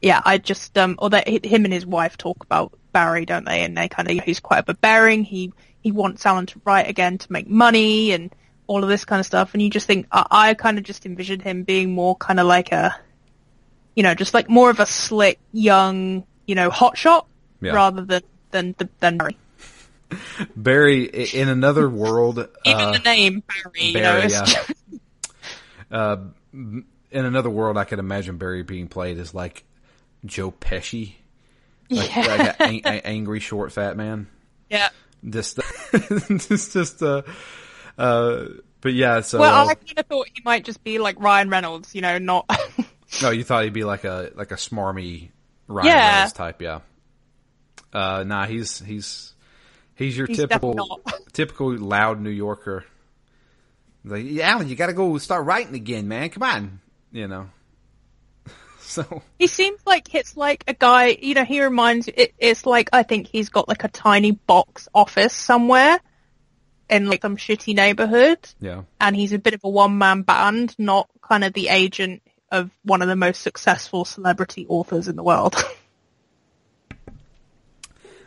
yeah 0.00 0.20
I 0.24 0.38
just 0.38 0.76
um 0.78 0.96
or 0.98 1.10
that 1.10 1.26
him 1.26 1.64
and 1.64 1.74
his 1.74 1.86
wife 1.86 2.16
talk 2.16 2.44
about 2.44 2.78
Barry 2.92 3.24
don't 3.24 3.44
they 3.44 3.62
and 3.64 3.76
they 3.76 3.88
kind 3.88 4.08
of 4.10 4.24
he's 4.24 4.40
quite 4.40 4.60
overbearing 4.60 5.24
he 5.24 5.52
he 5.80 5.90
wants 5.90 6.24
Alan 6.24 6.46
to 6.46 6.60
write 6.64 6.88
again 6.88 7.18
to 7.18 7.32
make 7.32 7.48
money 7.48 8.12
and 8.12 8.34
all 8.66 8.82
of 8.82 8.88
this 8.88 9.04
kind 9.04 9.20
of 9.20 9.26
stuff 9.26 9.52
and 9.52 9.62
you 9.62 9.68
just 9.70 9.86
think 9.86 10.06
I, 10.10 10.26
I 10.30 10.54
kind 10.54 10.78
of 10.78 10.84
just 10.84 11.04
envisioned 11.06 11.42
him 11.42 11.64
being 11.64 11.92
more 11.92 12.16
kind 12.16 12.40
of 12.40 12.46
like 12.46 12.72
a 12.72 12.96
you 13.94 14.02
know 14.02 14.14
just 14.14 14.32
like 14.34 14.48
more 14.48 14.70
of 14.70 14.80
a 14.80 14.86
slick 14.86 15.38
young 15.52 16.24
you 16.46 16.54
know 16.54 16.70
hotshot 16.70 17.26
Yeah. 17.60 17.72
rather 17.74 18.02
than 18.04 18.22
than 18.50 18.74
than 19.00 19.18
Barry. 19.18 19.36
Barry 20.54 21.04
in 21.04 21.48
another 21.48 21.88
world. 21.88 22.38
Even 22.64 22.80
uh, 22.80 22.92
the 22.92 22.98
name 23.00 23.42
Barry, 23.48 23.86
you 23.88 24.00
know, 24.00 24.20
Barry, 24.20 24.30
yeah. 24.30 24.62
uh, 25.90 26.16
in 26.52 26.84
another 27.24 27.50
world, 27.50 27.76
I 27.76 27.84
could 27.84 27.98
imagine 27.98 28.38
Barry 28.38 28.62
being 28.62 28.86
played 28.88 29.18
as 29.18 29.34
like 29.34 29.64
Joe 30.24 30.50
Pesci, 30.52 31.14
like, 31.90 32.14
Yeah. 32.14 32.54
like 32.60 32.86
an 32.86 33.00
angry 33.04 33.40
short 33.40 33.72
fat 33.72 33.96
man. 33.96 34.28
yeah. 34.70 34.88
Just, 35.28 35.58
just, 36.28 36.72
just, 36.72 37.02
uh, 37.02 37.22
uh, 37.98 38.44
but 38.80 38.92
yeah. 38.92 39.20
So, 39.22 39.40
Well, 39.40 39.68
I 39.68 39.74
kind 39.74 39.98
of 39.98 40.06
thought 40.06 40.28
he 40.32 40.42
might 40.44 40.64
just 40.64 40.84
be 40.84 40.98
like 40.98 41.18
Ryan 41.20 41.48
Reynolds, 41.48 41.94
you 41.94 42.00
know, 42.02 42.18
not. 42.18 42.50
no, 43.22 43.30
you 43.30 43.44
thought 43.44 43.64
he'd 43.64 43.72
be 43.72 43.84
like 43.84 44.04
a 44.04 44.30
like 44.34 44.50
a 44.50 44.56
smarmy 44.56 45.30
Ryan 45.68 45.86
Yeah. 45.86 46.12
Reynolds 46.12 46.32
type, 46.34 46.62
yeah. 46.62 46.80
Uh, 47.92 48.24
nah, 48.24 48.46
he's 48.46 48.80
he's 48.80 49.32
he's 49.94 50.16
your 50.16 50.26
He's 50.26 50.36
typical 50.36 51.00
typical 51.32 51.76
loud 51.78 52.20
New 52.20 52.30
Yorker. 52.30 52.84
Like, 54.04 54.24
yeah, 54.26 54.50
Alan, 54.50 54.68
you 54.68 54.76
got 54.76 54.88
to 54.88 54.92
go 54.92 55.16
start 55.16 55.46
writing 55.46 55.74
again, 55.74 56.08
man. 56.08 56.28
Come 56.28 56.42
on, 56.42 56.80
you 57.10 57.26
know. 57.26 57.48
so 58.80 59.22
he 59.38 59.46
seems 59.46 59.80
like 59.86 60.14
it's 60.14 60.36
like 60.36 60.64
a 60.68 60.74
guy, 60.74 61.16
you 61.22 61.34
know, 61.34 61.44
he 61.44 61.62
reminds. 61.62 62.08
It, 62.08 62.34
it's 62.38 62.66
like 62.66 62.90
I 62.92 63.02
think 63.02 63.28
he's 63.28 63.48
got 63.48 63.66
like 63.68 63.84
a 63.84 63.88
tiny 63.88 64.32
box 64.32 64.88
office 64.94 65.32
somewhere 65.32 66.00
in 66.90 67.06
like 67.06 67.22
some 67.22 67.36
shitty 67.36 67.74
neighborhood, 67.74 68.38
yeah, 68.60 68.82
and 69.00 69.16
he's 69.16 69.32
a 69.32 69.38
bit 69.38 69.54
of 69.54 69.60
a 69.64 69.68
one 69.68 69.98
man 69.98 70.22
band, 70.22 70.74
not 70.78 71.08
kind 71.22 71.44
of 71.44 71.52
the 71.52 71.68
agent 71.68 72.22
of 72.50 72.70
one 72.84 73.02
of 73.02 73.08
the 73.08 73.16
most 73.16 73.40
successful 73.42 74.04
celebrity 74.04 74.66
authors 74.68 75.08
in 75.08 75.16
the 75.16 75.22
world. 75.24 75.56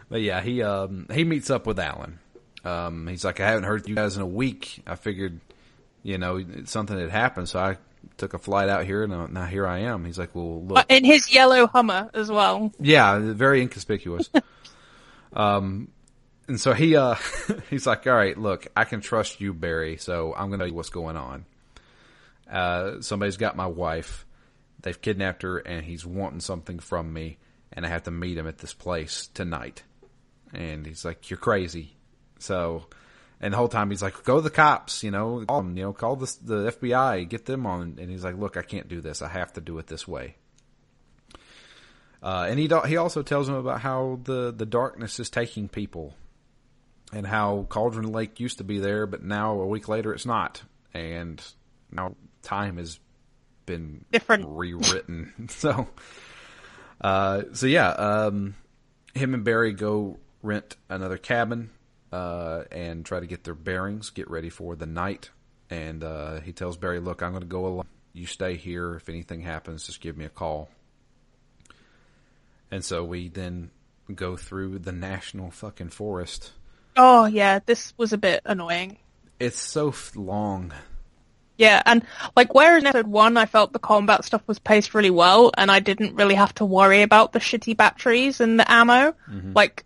but 0.09 0.21
yeah, 0.21 0.41
he 0.41 0.61
um 0.63 1.07
he 1.13 1.23
meets 1.23 1.49
up 1.49 1.65
with 1.67 1.79
Alan, 1.79 2.19
Um, 2.65 3.07
he's 3.07 3.23
like, 3.25 3.39
I 3.39 3.47
haven't 3.47 3.63
heard 3.65 3.87
you 3.87 3.95
guys 3.95 4.15
in 4.15 4.21
a 4.21 4.27
week. 4.27 4.81
I 4.87 4.95
figured, 4.95 5.39
you 6.03 6.17
know, 6.17 6.43
something 6.65 6.97
had 6.99 7.09
happened, 7.09 7.49
so 7.49 7.59
I 7.59 7.77
took 8.17 8.33
a 8.33 8.37
flight 8.39 8.69
out 8.69 8.85
here, 8.85 9.03
and 9.03 9.13
uh, 9.13 9.27
now 9.27 9.45
here 9.45 9.67
I 9.67 9.79
am. 9.79 10.05
He's 10.05 10.17
like, 10.17 10.33
well, 10.33 10.63
look, 10.63 10.85
In 10.89 11.03
his 11.03 11.31
yellow 11.33 11.67
Hummer 11.67 12.09
as 12.13 12.31
well. 12.31 12.71
yeah, 12.79 13.19
very 13.19 13.61
inconspicuous. 13.61 14.29
um, 15.33 15.89
and 16.47 16.59
so 16.59 16.73
he, 16.73 16.95
uh, 16.95 17.15
he's 17.69 17.87
like, 17.87 18.07
all 18.07 18.13
right, 18.13 18.37
look, 18.37 18.67
I 18.75 18.83
can 18.83 19.01
trust 19.01 19.41
you, 19.41 19.53
Barry, 19.53 19.97
so 19.97 20.33
I'm 20.33 20.49
going 20.49 20.53
to 20.53 20.57
tell 20.59 20.67
you 20.67 20.73
what's 20.73 20.89
going 20.89 21.17
on. 21.17 21.45
Uh, 22.49 23.01
somebody's 23.01 23.37
got 23.37 23.55
my 23.55 23.67
wife. 23.67 24.25
They've 24.81 24.99
kidnapped 24.99 25.41
her 25.41 25.57
and 25.57 25.83
he's 25.83 26.05
wanting 26.05 26.39
something 26.39 26.79
from 26.79 27.11
me 27.11 27.37
and 27.73 27.85
I 27.85 27.89
have 27.89 28.03
to 28.03 28.11
meet 28.11 28.37
him 28.37 28.47
at 28.47 28.57
this 28.57 28.73
place 28.73 29.27
tonight. 29.33 29.83
And 30.53 30.85
he's 30.85 31.03
like, 31.03 31.29
you're 31.29 31.37
crazy. 31.37 31.95
So, 32.39 32.85
and 33.41 33.53
the 33.53 33.57
whole 33.57 33.67
time 33.67 33.89
he's 33.89 34.01
like, 34.01 34.23
go 34.23 34.37
to 34.37 34.41
the 34.41 34.49
cops, 34.49 35.03
you 35.03 35.11
know, 35.11 35.43
call 35.45 35.61
them, 35.61 35.77
you 35.77 35.83
know, 35.83 35.93
call 35.93 36.15
the, 36.15 36.33
the 36.41 36.71
FBI, 36.71 37.27
get 37.27 37.45
them 37.45 37.65
on. 37.65 37.97
And 37.99 38.09
he's 38.09 38.23
like, 38.23 38.37
look, 38.37 38.57
I 38.57 38.61
can't 38.61 38.87
do 38.87 39.01
this. 39.01 39.21
I 39.21 39.27
have 39.27 39.53
to 39.53 39.61
do 39.61 39.77
it 39.79 39.87
this 39.87 40.07
way. 40.07 40.35
Uh, 42.23 42.47
and 42.49 42.59
he 42.59 42.67
he 42.87 42.97
also 42.97 43.21
tells 43.21 43.47
him 43.47 43.55
about 43.55 43.81
how 43.81 44.19
the, 44.23 44.51
the 44.51 44.65
darkness 44.65 45.19
is 45.19 45.29
taking 45.29 45.69
people, 45.69 46.15
and 47.13 47.25
how 47.25 47.65
Cauldron 47.69 48.11
Lake 48.11 48.39
used 48.39 48.57
to 48.57 48.63
be 48.63 48.79
there, 48.79 49.05
but 49.05 49.23
now 49.23 49.59
a 49.59 49.67
week 49.67 49.87
later 49.87 50.13
it's 50.13 50.25
not, 50.25 50.61
and 50.93 51.41
now 51.91 52.15
time 52.41 52.77
has 52.77 52.99
been 53.65 54.05
Different. 54.11 54.45
rewritten. 54.47 55.31
so, 55.49 55.87
uh, 57.01 57.43
so 57.53 57.65
yeah, 57.67 57.89
um, 57.89 58.55
him 59.13 59.33
and 59.33 59.43
Barry 59.43 59.73
go 59.73 60.17
rent 60.41 60.75
another 60.89 61.17
cabin 61.17 61.69
uh, 62.11 62.63
and 62.71 63.05
try 63.05 63.19
to 63.19 63.27
get 63.27 63.43
their 63.43 63.55
bearings, 63.55 64.09
get 64.09 64.29
ready 64.29 64.49
for 64.49 64.75
the 64.75 64.85
night. 64.85 65.29
And 65.69 66.03
uh, 66.03 66.39
he 66.39 66.53
tells 66.53 66.77
Barry, 66.77 66.99
"Look, 66.99 67.21
I'm 67.21 67.31
going 67.31 67.41
to 67.41 67.47
go 67.47 67.65
alone. 67.65 67.87
You 68.13 68.25
stay 68.25 68.55
here. 68.55 68.95
If 68.95 69.09
anything 69.09 69.41
happens, 69.41 69.85
just 69.85 69.99
give 69.99 70.17
me 70.17 70.23
a 70.23 70.29
call." 70.29 70.69
And 72.71 72.83
so 72.83 73.03
we 73.03 73.27
then 73.27 73.71
go 74.13 74.37
through 74.37 74.79
the 74.79 74.93
national 74.93 75.51
fucking 75.51 75.89
forest. 75.89 76.51
Oh 76.97 77.25
yeah, 77.25 77.59
this 77.65 77.93
was 77.97 78.11
a 78.11 78.17
bit 78.17 78.41
annoying. 78.45 78.97
It's 79.39 79.59
so 79.59 79.93
long. 80.15 80.73
Yeah, 81.57 81.81
and 81.85 82.03
like 82.35 82.53
whereas 82.53 82.83
in 82.83 82.87
episode 82.87 83.07
one 83.07 83.37
I 83.37 83.45
felt 83.45 83.73
the 83.73 83.79
combat 83.79 84.23
stuff 84.25 84.41
was 84.47 84.59
paced 84.59 84.93
really 84.93 85.09
well 85.09 85.51
and 85.57 85.71
I 85.71 85.79
didn't 85.79 86.15
really 86.15 86.35
have 86.35 86.53
to 86.55 86.65
worry 86.65 87.01
about 87.01 87.33
the 87.33 87.39
shitty 87.39 87.75
batteries 87.75 88.41
and 88.41 88.59
the 88.59 88.71
ammo. 88.71 89.15
Mm-hmm. 89.29 89.53
Like 89.53 89.83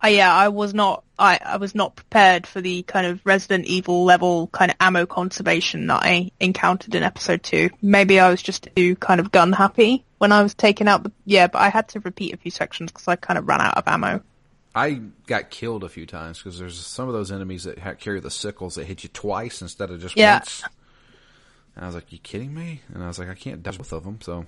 I 0.00 0.10
yeah, 0.10 0.34
I 0.34 0.48
was 0.48 0.74
not 0.74 1.04
I, 1.18 1.38
I 1.44 1.56
was 1.56 1.74
not 1.74 1.96
prepared 1.96 2.46
for 2.46 2.60
the 2.60 2.82
kind 2.82 3.06
of 3.06 3.20
Resident 3.24 3.66
Evil 3.66 4.04
level 4.04 4.48
kind 4.48 4.70
of 4.70 4.76
ammo 4.80 5.06
conservation 5.06 5.86
that 5.88 6.02
I 6.02 6.30
encountered 6.40 6.94
in 6.94 7.02
episode 7.02 7.42
two. 7.42 7.70
Maybe 7.80 8.18
I 8.18 8.30
was 8.30 8.42
just 8.42 8.68
too 8.74 8.96
kind 8.96 9.20
of 9.20 9.32
gun 9.32 9.52
happy 9.52 10.04
when 10.18 10.32
I 10.32 10.42
was 10.42 10.54
taking 10.54 10.88
out 10.88 11.02
the 11.02 11.12
yeah, 11.24 11.48
but 11.48 11.60
I 11.60 11.68
had 11.68 11.88
to 11.90 12.00
repeat 12.00 12.34
a 12.34 12.36
few 12.36 12.50
sections 12.52 12.92
because 12.92 13.08
I 13.08 13.16
kind 13.16 13.38
of 13.38 13.46
ran 13.46 13.60
out 13.60 13.76
of 13.76 13.84
ammo. 13.86 14.22
I 14.74 15.00
got 15.26 15.50
killed 15.50 15.84
a 15.84 15.88
few 15.88 16.06
times 16.06 16.38
because 16.38 16.58
there's 16.58 16.78
some 16.78 17.06
of 17.08 17.14
those 17.14 17.30
enemies 17.30 17.64
that 17.64 17.78
ha- 17.78 17.94
carry 17.94 18.20
the 18.20 18.30
sickles 18.30 18.76
that 18.76 18.86
hit 18.86 19.02
you 19.02 19.10
twice 19.10 19.60
instead 19.60 19.90
of 19.90 20.00
just 20.00 20.16
Yeah. 20.16 20.36
once. 20.38 20.62
And 21.76 21.84
I 21.84 21.88
was 21.88 21.94
like, 21.94 22.10
"You 22.12 22.18
kidding 22.18 22.52
me?" 22.54 22.80
And 22.92 23.02
I 23.02 23.06
was 23.06 23.18
like, 23.18 23.28
"I 23.28 23.34
can't 23.34 23.62
dodge 23.62 23.78
both 23.78 23.92
of 23.92 24.04
them." 24.04 24.20
So, 24.22 24.46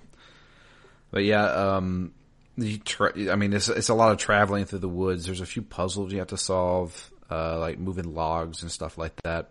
but 1.11 1.25
yeah, 1.25 1.45
um, 1.77 2.13
you 2.57 2.79
I 3.31 3.37
mean, 3.37 3.53
it's 3.53 3.69
it's 3.69 3.89
a 3.89 3.95
lot 3.95 4.13
of 4.13 4.19
traveling 4.19 4.65
through 4.65 4.79
the 4.81 4.89
woods. 4.89 5.27
There's 5.27 5.41
a 5.41 5.47
few 5.47 5.63
puzzles 5.63 6.13
you 6.13 6.19
have 6.21 6.29
to 6.29 6.37
solve, 6.39 7.11
uh, 7.31 7.59
like 7.59 7.79
moving 7.79 8.15
logs 8.15 8.63
and 8.63 8.71
stuff 8.71 8.97
like 8.99 9.15
that. 9.23 9.51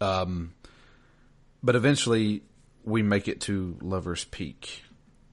Um, 0.00 0.54
but 1.62 1.76
eventually 1.76 2.42
we 2.84 3.02
make 3.02 3.28
it 3.28 3.40
to 3.42 3.76
Lover's 3.80 4.24
Peak. 4.24 4.82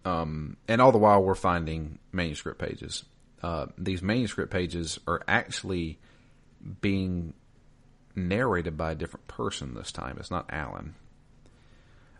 Um, 0.05 0.57
and 0.67 0.81
all 0.81 0.91
the 0.91 0.97
while 0.97 1.21
we're 1.21 1.35
finding 1.35 1.99
manuscript 2.11 2.59
pages. 2.59 3.03
Uh, 3.41 3.67
these 3.77 4.01
manuscript 4.01 4.51
pages 4.51 4.99
are 5.07 5.21
actually 5.27 5.97
being 6.81 7.33
narrated 8.15 8.77
by 8.77 8.91
a 8.91 8.95
different 8.95 9.27
person 9.27 9.73
this 9.73 9.91
time. 9.91 10.17
It's 10.19 10.31
not 10.31 10.49
Alan. 10.49 10.95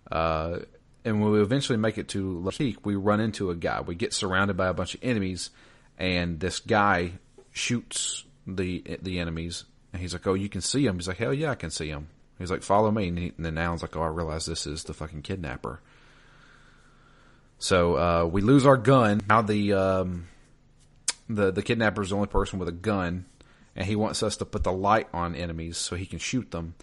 Uh, 0.10 0.60
and 1.06 1.22
when 1.22 1.32
we 1.32 1.42
eventually 1.42 1.78
make 1.78 1.98
it 1.98 2.10
to 2.10 2.40
Lover's 2.40 2.76
we 2.84 2.96
run 2.96 3.20
into 3.20 3.52
a 3.52 3.56
guy. 3.56 3.82
We 3.82 3.96
get 3.96 4.14
surrounded 4.14 4.58
by 4.58 4.68
a 4.68 4.74
bunch 4.74 4.96
of 4.96 5.04
enemies, 5.04 5.50
and 5.98 6.40
this 6.40 6.60
guy 6.60 7.14
shoots 7.52 8.24
the 8.48 8.84
the 9.02 9.20
enemies. 9.20 9.66
And 9.92 10.02
he's 10.02 10.14
like, 10.14 10.28
"Oh, 10.28 10.34
you 10.34 10.50
can 10.50 10.62
see 10.62 10.86
him." 10.86 10.96
He's 10.96 11.08
like, 11.08 11.18
"Hell 11.18 11.34
yeah, 11.34 11.52
I 11.52 11.56
can 11.56 11.72
see 11.72 11.90
him." 11.90 12.10
He's 12.38 12.52
like, 12.52 12.64
"Follow 12.64 12.92
me." 12.92 13.08
And, 13.08 13.18
he, 13.18 13.34
and 13.36 13.46
then 13.46 13.58
Alan's 13.58 13.82
like, 13.82 13.96
"Oh, 13.96 14.02
I 14.02 14.08
realize 14.08 14.46
this 14.46 14.68
is 14.68 14.84
the 14.84 14.94
fucking 14.94 15.22
kidnapper." 15.22 15.82
So 17.60 17.96
uh, 17.96 18.26
we 18.26 18.42
lose 18.42 18.66
our 18.66 18.78
gun. 18.78 19.22
Now 19.28 19.42
the 19.42 19.74
um, 19.74 20.28
the 21.30 21.52
the 21.52 21.62
kidnapper 21.62 22.02
is 22.02 22.10
the 22.10 22.16
only 22.16 22.28
person 22.28 22.60
with 22.60 22.68
a 22.68 22.74
gun, 22.74 23.26
and 23.76 23.86
he 23.86 23.96
wants 23.96 24.24
us 24.24 24.38
to 24.38 24.46
put 24.46 24.64
the 24.64 24.72
light 24.74 25.08
on 25.14 25.36
enemies 25.36 25.78
so 25.78 25.96
he 25.96 26.06
can 26.06 26.20
shoot 26.20 26.52
them. 26.52 26.76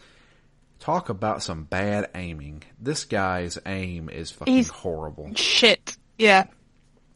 Talk 0.78 1.08
about 1.08 1.42
some 1.42 1.64
bad 1.64 2.10
aiming. 2.14 2.62
This 2.80 3.04
guy's 3.04 3.58
aim 3.66 4.08
is 4.10 4.30
fucking 4.30 4.54
He's- 4.54 4.68
horrible. 4.68 5.34
Shit. 5.34 5.96
Yeah. 6.18 6.44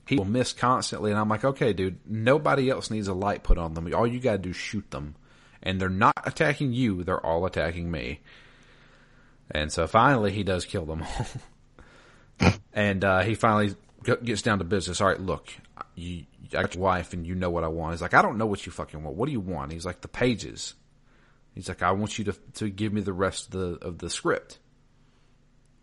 He 0.06 0.16
will 0.16 0.24
miss 0.24 0.52
constantly, 0.52 1.12
and 1.12 1.20
I'm 1.20 1.28
like, 1.28 1.44
okay, 1.44 1.72
dude, 1.72 2.00
nobody 2.04 2.68
else 2.68 2.90
needs 2.90 3.06
a 3.06 3.14
light 3.14 3.44
put 3.44 3.58
on 3.58 3.74
them. 3.74 3.92
All 3.94 4.06
you 4.08 4.18
gotta 4.18 4.38
do 4.38 4.50
is 4.50 4.56
shoot 4.56 4.90
them, 4.90 5.14
and 5.62 5.80
they're 5.80 5.88
not 5.88 6.14
attacking 6.24 6.72
you; 6.72 7.04
they're 7.04 7.24
all 7.24 7.46
attacking 7.46 7.88
me. 7.90 8.18
And 9.52 9.70
so 9.70 9.86
finally, 9.86 10.32
he 10.32 10.42
does 10.42 10.64
kill 10.64 10.84
them 10.84 11.04
all, 12.40 12.50
and 12.72 13.04
uh, 13.04 13.20
he 13.20 13.34
finally 13.36 13.76
gets 14.24 14.42
down 14.42 14.58
to 14.58 14.64
business. 14.64 15.00
All 15.00 15.06
right, 15.06 15.20
look, 15.20 15.48
you, 15.94 16.24
I 16.52 16.62
got 16.62 16.74
your 16.74 16.82
wife, 16.82 17.12
and 17.12 17.26
you 17.26 17.34
know 17.34 17.50
what 17.50 17.64
I 17.64 17.68
want. 17.68 17.94
He's 17.94 18.02
like, 18.02 18.14
I 18.14 18.22
don't 18.22 18.38
know 18.38 18.46
what 18.46 18.64
you 18.66 18.72
fucking 18.72 19.02
want. 19.02 19.16
What 19.16 19.26
do 19.26 19.32
you 19.32 19.40
want? 19.40 19.72
He's 19.72 19.86
like, 19.86 20.00
the 20.00 20.08
pages. 20.08 20.74
He's 21.54 21.68
like, 21.68 21.82
I 21.82 21.92
want 21.92 22.18
you 22.18 22.24
to 22.26 22.32
to 22.54 22.70
give 22.70 22.92
me 22.92 23.00
the 23.00 23.12
rest 23.12 23.46
of 23.46 23.50
the 23.52 23.86
of 23.86 23.98
the 23.98 24.10
script. 24.10 24.58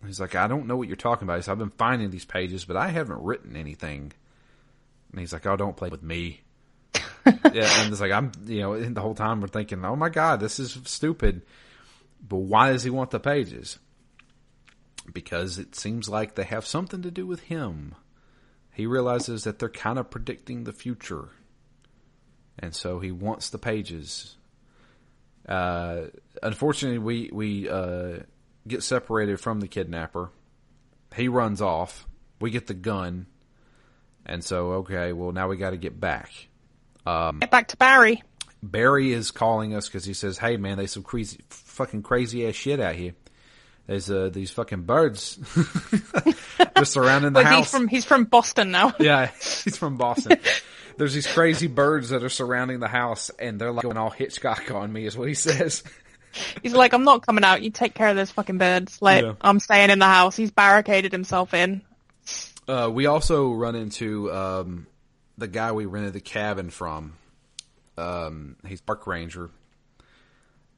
He's 0.06 0.20
like, 0.20 0.36
I 0.36 0.48
don't 0.48 0.68
know 0.68 0.78
what 0.78 0.88
you're 0.88 0.95
talking 0.95 1.26
about. 1.26 1.36
He's 1.36 1.45
said, 1.45 1.54
I've 1.54 1.58
been 1.58 1.70
finding 1.72 2.12
these 2.12 2.26
pages, 2.26 2.66
but 2.66 2.78
I 2.78 2.89
haven't 2.89 3.24
written 3.24 3.56
anything. 3.56 4.14
And 5.12 5.20
he's 5.20 5.34
like, 5.34 5.45
Oh, 5.45 5.58
don't 5.58 5.76
play 5.76 5.89
with 5.89 6.04
me. 6.04 6.41
yeah, 7.26 7.82
and 7.82 7.91
it's 7.91 8.02
like 8.02 8.12
I'm, 8.12 8.32
you 8.45 8.62
know, 8.62 8.80
the 8.80 9.02
whole 9.02 9.16
time 9.16 9.41
we're 9.41 9.48
thinking, 9.48 9.84
Oh 9.84 9.95
my 9.95 10.10
god, 10.10 10.39
this 10.39 10.60
is 10.60 10.80
stupid. 10.86 11.41
But 12.26 12.38
why 12.38 12.72
does 12.72 12.84
he 12.84 12.89
want 12.89 13.12
the 13.12 13.20
pages? 13.20 13.80
Because 15.12 15.58
it 15.58 15.76
seems 15.76 16.10
like 16.10 16.36
they 16.36 16.43
have 16.43 16.66
something 16.66 17.02
to 17.02 17.12
do 17.12 17.26
with 17.26 17.41
him. 17.41 17.95
He 18.78 18.86
realizes 18.86 19.46
that 19.46 19.58
they're 19.58 19.70
kind 19.70 19.98
of 19.98 20.12
predicting 20.12 20.64
the 20.64 20.72
future, 20.72 21.30
and 22.60 22.76
so 22.76 23.00
he 23.00 23.12
wants 23.12 23.50
the 23.50 23.58
pages. 23.58 24.38
Uh, 25.50 26.02
unfortunately, 26.44 27.00
we 27.00 27.32
we 27.34 27.68
uh, 27.68 28.20
get 28.68 28.84
separated 28.84 29.40
from 29.40 29.62
the 29.62 29.68
kidnapper. 29.68 30.30
He 31.16 31.28
runs 31.28 31.60
off. 31.60 32.08
We 32.40 32.52
get 32.52 32.68
the 32.68 32.76
gun, 32.76 33.26
and 34.28 34.44
so 34.44 34.74
okay, 34.74 35.12
well 35.12 35.32
now 35.32 35.48
we 35.48 35.58
got 35.58 35.72
to 35.72 35.78
get 35.78 36.00
back. 36.00 36.30
Get 37.40 37.50
back 37.50 37.70
to 37.70 37.78
Barry. 37.78 38.22
Barry 38.62 39.12
is 39.12 39.32
calling 39.32 39.74
us 39.74 39.88
because 39.88 40.06
he 40.06 40.14
says, 40.14 40.38
"Hey 40.38 40.56
man, 40.58 40.78
there's 40.78 40.92
some 40.92 41.02
crazy, 41.02 41.40
fucking 41.50 42.04
crazy 42.04 42.48
ass 42.48 42.54
shit 42.54 42.80
out 42.80 42.94
here. 42.94 43.14
There's 43.88 44.12
uh, 44.12 44.30
these 44.32 44.52
fucking 44.52 44.82
birds 44.84 45.38
just 46.78 46.92
surrounding 46.92 47.34
the 47.34 47.42
But 47.42 47.46
he's 47.48 47.56
house." 47.56 47.72
from 47.72 47.88
he's 47.88 48.06
from 48.06 48.26
Boston 48.26 48.72
now. 48.72 48.94
yeah, 49.00 49.28
he's 49.64 49.78
from 49.78 49.98
Boston. 49.98 50.40
There's 50.98 51.14
these 51.14 51.28
crazy 51.28 51.68
birds 51.68 52.10
that 52.10 52.24
are 52.24 52.30
surrounding 52.30 52.80
the 52.80 52.88
house, 52.88 53.30
and 53.40 53.60
they're 53.62 53.72
like 53.72 53.84
going 53.84 53.98
all 53.98 54.10
Hitchcock 54.10 54.72
on 54.72 54.92
me, 54.92 55.06
is 55.06 55.16
what 55.18 55.28
he 55.28 55.34
says. 55.36 55.84
He's 56.62 56.74
like, 56.74 56.94
I'm 56.94 57.04
not 57.04 57.26
coming 57.26 57.44
out. 57.44 57.62
You 57.64 57.70
take 57.72 57.94
care 57.94 58.10
of 58.10 58.16
those 58.16 58.30
fucking 58.32 58.58
birds. 58.58 59.02
Like, 59.02 59.24
Yeah. 59.24 59.34
I'm 59.42 59.60
staying 59.60 59.90
in 59.90 60.00
the 60.00 60.06
house. 60.06 60.36
He's 60.36 60.52
barricaded 60.52 61.12
himself 61.12 61.54
in. 61.54 61.82
Uh, 62.68 62.90
we 62.92 63.06
also 63.06 63.54
run 63.54 63.76
into 63.76 64.32
um, 64.32 64.86
the 65.38 65.48
guy 65.48 65.72
we 65.72 65.86
rented 65.86 66.14
the 66.14 66.20
cabin 66.20 66.70
from. 66.70 67.14
Um, 67.98 68.58
he's 68.68 68.82
park 68.82 69.08
ranger, 69.08 69.50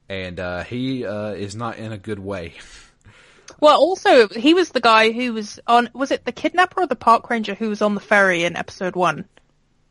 and 0.08 0.38
uh, 0.38 0.62
he 0.64 1.04
uh, 1.04 1.32
is 1.32 1.56
not 1.56 1.76
in 1.78 1.92
a 1.92 1.98
good 1.98 2.18
way. 2.20 2.54
Well, 3.60 3.78
also, 3.78 4.28
he 4.28 4.54
was 4.54 4.70
the 4.70 4.80
guy 4.80 5.12
who 5.12 5.32
was 5.34 5.60
on, 5.66 5.90
was 5.92 6.10
it 6.10 6.24
the 6.24 6.32
kidnapper 6.32 6.82
or 6.82 6.86
the 6.86 6.96
park 6.96 7.28
ranger 7.30 7.54
who 7.54 7.68
was 7.68 7.82
on 7.82 7.94
the 7.94 8.00
ferry 8.00 8.44
in 8.44 8.56
episode 8.56 8.96
one? 8.96 9.26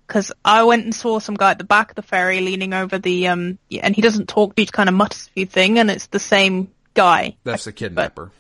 Because 0.08 0.32
I 0.44 0.64
went 0.64 0.86
and 0.86 0.96
saw 0.96 1.20
some 1.20 1.36
guy 1.36 1.52
at 1.52 1.60
the 1.60 1.64
back 1.64 1.92
of 1.92 1.96
the 1.96 2.02
ferry 2.02 2.42
leaning 2.42 2.74
over 2.74 2.98
the, 2.98 3.28
um, 3.28 3.60
and 3.72 3.96
he 3.96 4.02
doesn't 4.02 4.28
talk, 4.28 4.54
he 4.56 4.64
just 4.64 4.74
kind 4.74 4.90
of 4.90 4.96
mutters 4.96 5.28
a 5.28 5.30
few 5.32 5.46
thing, 5.46 5.78
and 5.78 5.92
it's 5.92 6.08
the 6.08 6.20
same 6.20 6.72
guy. 6.96 7.38
That's 7.44 7.66
the 7.66 7.72
kidnapper. 7.72 8.32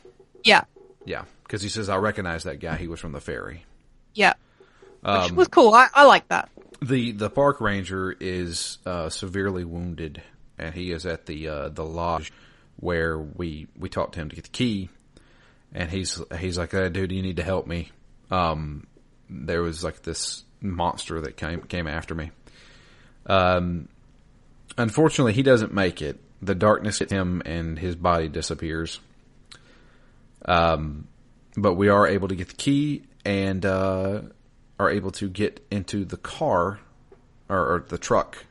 Yeah, 0.44 0.64
Yeah, 1.06 1.26
because 1.44 1.62
he 1.62 1.70
says 1.70 1.90
I 1.90 1.98
recognize 1.98 2.44
that 2.46 2.60
guy. 2.60 2.78
He 2.78 2.88
was 2.88 3.00
from 3.00 3.12
the 3.12 3.22
ferry. 3.22 3.66
yeah. 4.16 4.34
Um, 5.04 5.24
Which 5.24 5.32
was 5.32 5.48
cool. 5.48 5.74
I, 5.74 5.88
I 5.94 6.06
like 6.06 6.28
that. 6.28 6.50
the 6.82 7.12
The 7.12 7.30
park 7.30 7.62
ranger 7.62 8.12
is 8.20 8.80
uh, 8.86 9.10
severely 9.10 9.64
wounded, 9.64 10.22
and 10.58 10.74
he 10.74 10.92
is 10.92 11.06
at 11.06 11.26
the 11.26 11.48
uh, 11.48 11.70
the 11.70 11.86
lodge 11.86 12.34
where 12.78 13.18
we 13.18 13.68
we 13.78 13.88
talked 13.90 14.16
to 14.16 14.20
him 14.20 14.30
to 14.30 14.36
get 14.36 14.44
the 14.46 14.50
key, 14.50 14.90
and 15.74 15.90
he's 15.90 16.22
he's 16.38 16.58
like, 16.58 16.72
hey, 16.72 16.90
"Dude, 16.90 17.12
you 17.12 17.22
need 17.22 17.38
to 17.38 17.44
help 17.44 17.68
me." 17.68 17.92
Um, 18.32 18.88
there 19.30 19.62
was 19.62 19.84
like 19.84 20.02
this 20.04 20.44
monster 20.62 21.22
that 21.22 21.38
came 21.38 21.62
came 21.62 21.88
after 21.88 22.16
me. 22.16 22.32
Um, 23.26 23.88
unfortunately, 24.78 25.34
he 25.34 25.44
doesn't 25.44 25.74
make 25.74 26.02
it. 26.02 26.20
The 26.42 26.56
darkness 26.56 27.00
hits 27.00 27.12
him, 27.12 27.42
and 27.46 27.78
his 27.78 27.96
body 27.96 28.28
disappears. 28.28 29.00
Um, 30.46 31.08
but 31.56 31.74
we 31.74 31.90
are 31.90 32.08
able 32.08 32.30
to 32.30 32.36
get 32.36 32.48
the 32.48 32.56
key 32.56 33.04
and 33.26 33.66
uh, 33.66 34.22
are 34.80 34.90
able 34.90 35.12
to 35.12 35.30
get 35.30 35.66
into 35.70 36.06
the 36.06 36.18
car 36.18 36.80
or, 37.50 37.58
or 37.58 37.86
the 37.88 37.98
truck 37.98 38.46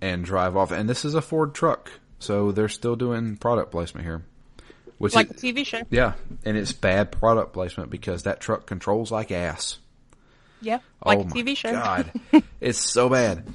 and 0.00 0.24
drive 0.24 0.56
off. 0.56 0.72
And 0.72 0.88
this 0.88 1.04
is 1.04 1.14
a 1.14 1.22
Ford 1.22 1.54
truck, 1.54 1.90
so 2.18 2.52
they're 2.52 2.68
still 2.68 2.96
doing 2.96 3.36
product 3.36 3.70
placement 3.70 4.06
here. 4.06 4.24
Which 4.98 5.14
Like 5.14 5.30
is- 5.30 5.42
a 5.42 5.46
TV 5.46 5.66
show. 5.66 5.82
yeah, 5.90 6.12
and 6.44 6.56
it's 6.56 6.72
bad 6.72 7.12
product 7.12 7.52
placement 7.52 7.90
because 7.90 8.22
that 8.22 8.40
truck 8.40 8.66
controls 8.66 9.10
like 9.12 9.30
ass. 9.30 9.78
Yeah. 10.62 10.78
Like 11.04 11.18
oh 11.18 11.22
a 11.22 11.24
TV 11.26 11.56
show. 11.56 11.72
God, 11.72 12.10
it's 12.60 12.78
so 12.78 13.08
bad. 13.10 13.46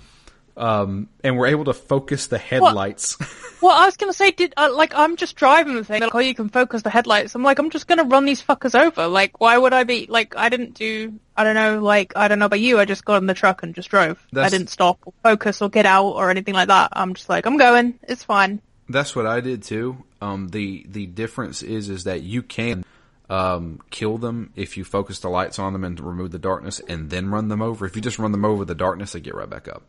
Um, 0.58 1.08
and 1.24 1.38
we're 1.38 1.48
able 1.48 1.66
to 1.66 1.74
focus 1.74 2.28
the 2.28 2.38
headlights. 2.38 3.18
Well, 3.62 3.80
I 3.80 3.86
was 3.86 3.96
gonna 3.96 4.12
say, 4.12 4.32
did 4.32 4.56
uh, 4.58 4.74
like 4.74 4.96
I'm 4.96 5.18
just 5.18 5.36
driving 5.36 5.76
the 5.76 5.84
thing. 5.84 6.02
Like, 6.02 6.16
oh, 6.16 6.18
you 6.18 6.34
can 6.34 6.50
focus 6.50 6.82
the 6.82 6.90
headlights. 6.90 7.36
I'm 7.36 7.44
like, 7.44 7.60
I'm 7.60 7.70
just 7.70 7.86
gonna 7.86 8.06
run 8.06 8.26
these 8.26 8.42
fuckers 8.42 8.74
over. 8.74 9.06
Like, 9.06 9.40
why 9.40 9.56
would 9.56 9.72
I 9.72 9.84
be 9.84 10.08
like? 10.10 10.36
I 10.36 10.50
didn't 10.50 10.74
do. 10.74 11.14
I 11.38 11.44
don't 11.44 11.54
know. 11.54 11.80
Like, 11.80 12.14
I 12.16 12.28
don't 12.28 12.40
know 12.40 12.48
about 12.48 12.60
you. 12.60 12.80
I 12.80 12.86
just 12.86 13.06
got 13.06 13.18
in 13.18 13.28
the 13.28 13.36
truck 13.36 13.62
and 13.62 13.76
just 13.76 13.90
drove. 13.90 14.18
I 14.36 14.50
didn't 14.50 14.72
stop 14.72 14.98
or 15.06 15.14
focus 15.22 15.62
or 15.62 15.70
get 15.70 15.86
out 15.86 16.08
or 16.08 16.32
anything 16.32 16.56
like 16.56 16.70
that. 16.70 16.90
I'm 16.94 17.14
just 17.14 17.30
like, 17.30 17.46
I'm 17.46 17.58
going. 17.58 18.00
It's 18.02 18.24
fine. 18.24 18.62
That's 18.92 19.16
what 19.16 19.26
I 19.26 19.42
did 19.42 19.64
too. 19.64 20.04
Um, 20.22 20.50
the 20.50 20.86
the 20.88 21.06
difference 21.08 21.64
is 21.64 21.90
is 21.90 22.04
that 22.06 22.22
you 22.22 22.44
can 22.44 22.84
um, 23.30 23.80
kill 23.90 24.18
them 24.18 24.52
if 24.56 24.78
you 24.78 24.84
focus 24.84 25.20
the 25.20 25.30
lights 25.30 25.58
on 25.58 25.74
them 25.74 25.84
and 25.84 26.00
remove 26.00 26.32
the 26.32 26.40
darkness, 26.40 26.80
and 26.88 27.10
then 27.10 27.30
run 27.30 27.48
them 27.48 27.62
over. 27.62 27.86
If 27.86 27.96
you 27.96 28.02
just 28.02 28.20
run 28.20 28.32
them 28.32 28.46
over 28.46 28.66
the 28.66 28.76
darkness, 28.76 29.14
they 29.14 29.20
get 29.20 29.36
right 29.36 29.50
back 29.50 29.68
up. 29.68 29.84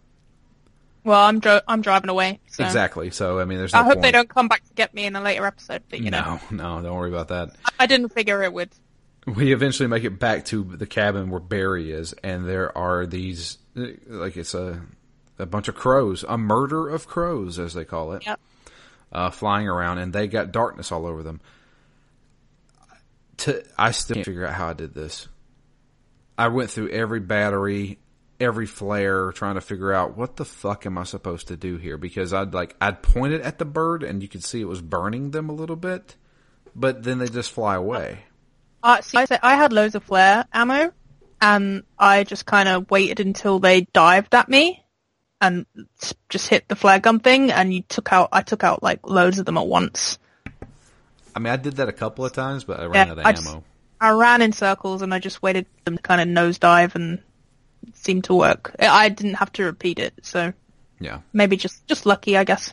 Well, 1.05 1.21
I'm 1.21 1.41
dro- 1.41 1.61
I'm 1.67 1.83
driving 1.83 2.11
away. 2.11 2.39
So. 2.47 2.65
Exactly. 2.65 3.11
So 3.11 3.41
I 3.41 3.45
mean, 3.45 3.59
there's. 3.59 3.73
No 3.73 3.81
I 3.81 3.83
hope 3.83 3.95
point. 3.95 4.03
they 4.03 4.13
don't 4.13 4.29
come 4.29 4.49
back 4.49 4.65
to 4.65 4.73
get 4.75 4.95
me 4.95 5.05
in 5.05 5.17
a 5.17 5.21
later 5.21 5.45
episode. 5.47 5.83
But 5.91 6.01
you 6.01 6.11
know, 6.11 6.41
No, 6.51 6.79
no, 6.79 6.83
don't 6.83 6.97
worry 6.97 7.11
about 7.11 7.29
that. 7.29 7.57
I 7.79 7.87
didn't 7.87 8.11
figure 8.11 8.43
it 8.43 8.53
would. 8.53 8.71
We 9.27 9.53
eventually 9.53 9.89
make 9.89 10.03
it 10.05 10.19
back 10.19 10.45
to 10.47 10.65
the 10.65 10.87
cabin 10.87 11.31
where 11.31 11.41
Barry 11.41 11.93
is, 11.93 12.13
and 12.25 12.49
there 12.49 12.77
are 12.77 13.07
these 13.07 13.59
like 13.75 14.37
it's 14.37 14.55
a 14.55 14.83
a 15.39 15.47
bunch 15.47 15.69
of 15.69 15.75
crows, 15.75 16.25
a 16.29 16.39
murder 16.39 16.89
of 16.89 17.07
crows, 17.09 17.59
as 17.59 17.75
they 17.75 17.85
call 17.85 18.13
it. 18.13 18.25
Yep. 18.27 18.41
Uh, 19.13 19.31
flying 19.31 19.69
around, 19.69 19.99
and 19.99 20.13
they 20.13 20.27
got 20.27 20.53
darkness 20.53 20.91
all 20.91 21.07
over 21.07 21.23
them. 21.23 21.41
To, 23.39 23.65
I 23.79 23.91
still 23.91 24.15
can't 24.15 24.27
figure 24.27 24.47
out 24.47 24.55
how 24.55 24.69
I 24.69 24.73
did 24.73 24.95
this. 24.95 25.29
I 26.39 26.49
went 26.49 26.71
through 26.71 26.91
every 26.91 27.21
battery, 27.21 27.99
every 28.41 28.67
flare, 28.67 29.33
trying 29.33 29.57
to 29.57 29.61
figure 29.61 29.93
out 29.93 30.17
what 30.17 30.37
the 30.37 30.45
fuck 30.45 30.87
am 30.87 30.99
I 30.99 31.05
supposed 31.05 31.49
to 31.49 31.57
do 31.57 31.77
here? 31.77 31.99
Because 31.99 32.33
I'd 32.33 32.55
like 32.55 32.75
I'd 32.81 33.03
point 33.03 33.35
it 33.35 33.43
at 33.43 33.59
the 33.59 33.65
bird, 33.65 34.03
and 34.03 34.23
you 34.23 34.29
could 34.29 34.45
see 34.45 34.61
it 34.61 34.69
was 34.69 34.81
burning 34.81 35.31
them 35.31 35.49
a 35.49 35.53
little 35.53 35.77
bit, 35.77 36.17
but 36.75 37.03
then 37.03 37.19
they 37.19 37.29
just 37.29 37.51
fly 37.51 37.75
away. 37.75 38.25
Uh, 38.83 39.01
see, 39.01 39.19
I 39.19 39.27
said 39.27 39.41
I 39.43 39.57
had 39.57 39.73
loads 39.73 39.95
of 39.95 40.05
flare 40.05 40.47
ammo, 40.53 40.93
and 41.41 41.85
I 41.99 42.25
just 42.25 42.47
kind 42.47 42.69
of 42.69 42.91
waited 42.91 43.21
until 43.21 43.59
they 43.59 43.83
dived 43.93 44.35
at 44.35 44.49
me, 44.49 44.82
and 45.43 45.67
just 46.31 46.49
hit 46.49 46.69
the 46.69 46.77
flare 46.77 47.01
gun 47.01 47.19
thing, 47.21 47.51
and 47.51 47.75
you 47.75 47.83
took 47.83 48.13
out. 48.13 48.31
I 48.33 48.41
took 48.43 48.65
out 48.65 48.83
like 48.83 49.01
loads 49.07 49.39
of 49.39 49.45
them 49.45 49.59
at 49.59 49.67
once. 49.67 50.19
I 51.35 51.39
mean, 51.41 51.53
I 51.53 51.57
did 51.57 51.75
that 51.77 51.89
a 51.89 51.93
couple 51.93 52.25
of 52.25 52.33
times, 52.33 52.65
but 52.65 52.79
I 52.81 52.85
ran 52.85 53.07
Yeah, 53.07 53.13
out 53.13 53.19
of 53.19 53.27
I 53.27 53.31
ammo. 53.31 53.37
just- 53.37 53.57
I 54.01 54.11
ran 54.11 54.41
in 54.43 54.53
circles, 54.53 55.03
and 55.03 55.13
I 55.15 55.19
just 55.19 55.43
waited 55.43 55.67
for 55.67 55.85
them 55.85 55.97
to 55.97 56.03
kind 56.03 56.21
of 56.21 56.29
nosedive, 56.29 56.95
and 56.95 57.21
it 57.87 57.97
seemed 57.97 58.25
to 58.25 58.35
work. 58.35 58.75
I 58.79 58.87
I 58.87 59.09
didn't 59.09 59.35
have 59.35 59.53
to 59.53 59.65
repeat 59.65 59.99
it, 59.99 60.15
so 60.23 60.53
Yeah. 61.01 61.21
maybe 61.33 61.57
just 61.57 61.87
just 61.87 62.07
lucky, 62.07 62.37
I 62.37 62.45
guess. 62.45 62.73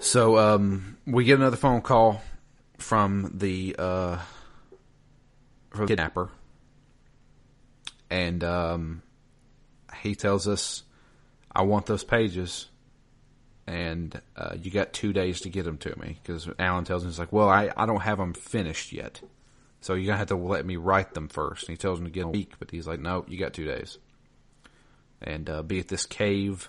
So 0.00 0.38
um, 0.38 0.96
we 1.06 1.24
get 1.24 1.38
another 1.38 1.56
phone 1.56 1.80
call 1.82 2.22
from 2.78 3.32
the 3.34 3.74
uh, 3.78 4.18
from 5.70 5.80
the 5.80 5.86
kidnapper, 5.88 6.30
and 8.08 8.44
um, 8.44 9.02
he 10.02 10.14
tells 10.14 10.48
us, 10.48 10.82
"I 11.54 11.62
want 11.62 11.86
those 11.86 12.04
pages, 12.04 12.68
and 13.66 14.20
uh, 14.36 14.54
you 14.60 14.70
got 14.70 14.92
two 14.92 15.12
days 15.12 15.40
to 15.42 15.48
get 15.48 15.64
them 15.64 15.78
to 15.78 15.98
me." 15.98 16.18
Because 16.22 16.48
Alan 16.58 16.84
tells 16.84 17.02
him, 17.02 17.10
"He's 17.10 17.18
like, 17.18 17.32
well, 17.32 17.48
I, 17.48 17.70
I 17.76 17.86
don't 17.86 18.02
have 18.02 18.18
them 18.18 18.34
finished 18.34 18.92
yet, 18.92 19.20
so 19.80 19.94
you're 19.94 20.06
gonna 20.06 20.18
have 20.18 20.28
to 20.28 20.36
let 20.36 20.66
me 20.66 20.76
write 20.76 21.14
them 21.14 21.28
first. 21.28 21.68
And 21.68 21.76
he 21.76 21.76
tells 21.76 21.98
him 21.98 22.04
to 22.04 22.10
get 22.10 22.24
a 22.24 22.28
week, 22.28 22.54
but 22.58 22.70
he's 22.70 22.86
like, 22.86 23.00
"No, 23.00 23.24
you 23.28 23.38
got 23.38 23.52
two 23.52 23.64
days, 23.64 23.98
and 25.20 25.48
uh, 25.48 25.62
be 25.62 25.78
at 25.78 25.88
this 25.88 26.06
cave." 26.06 26.68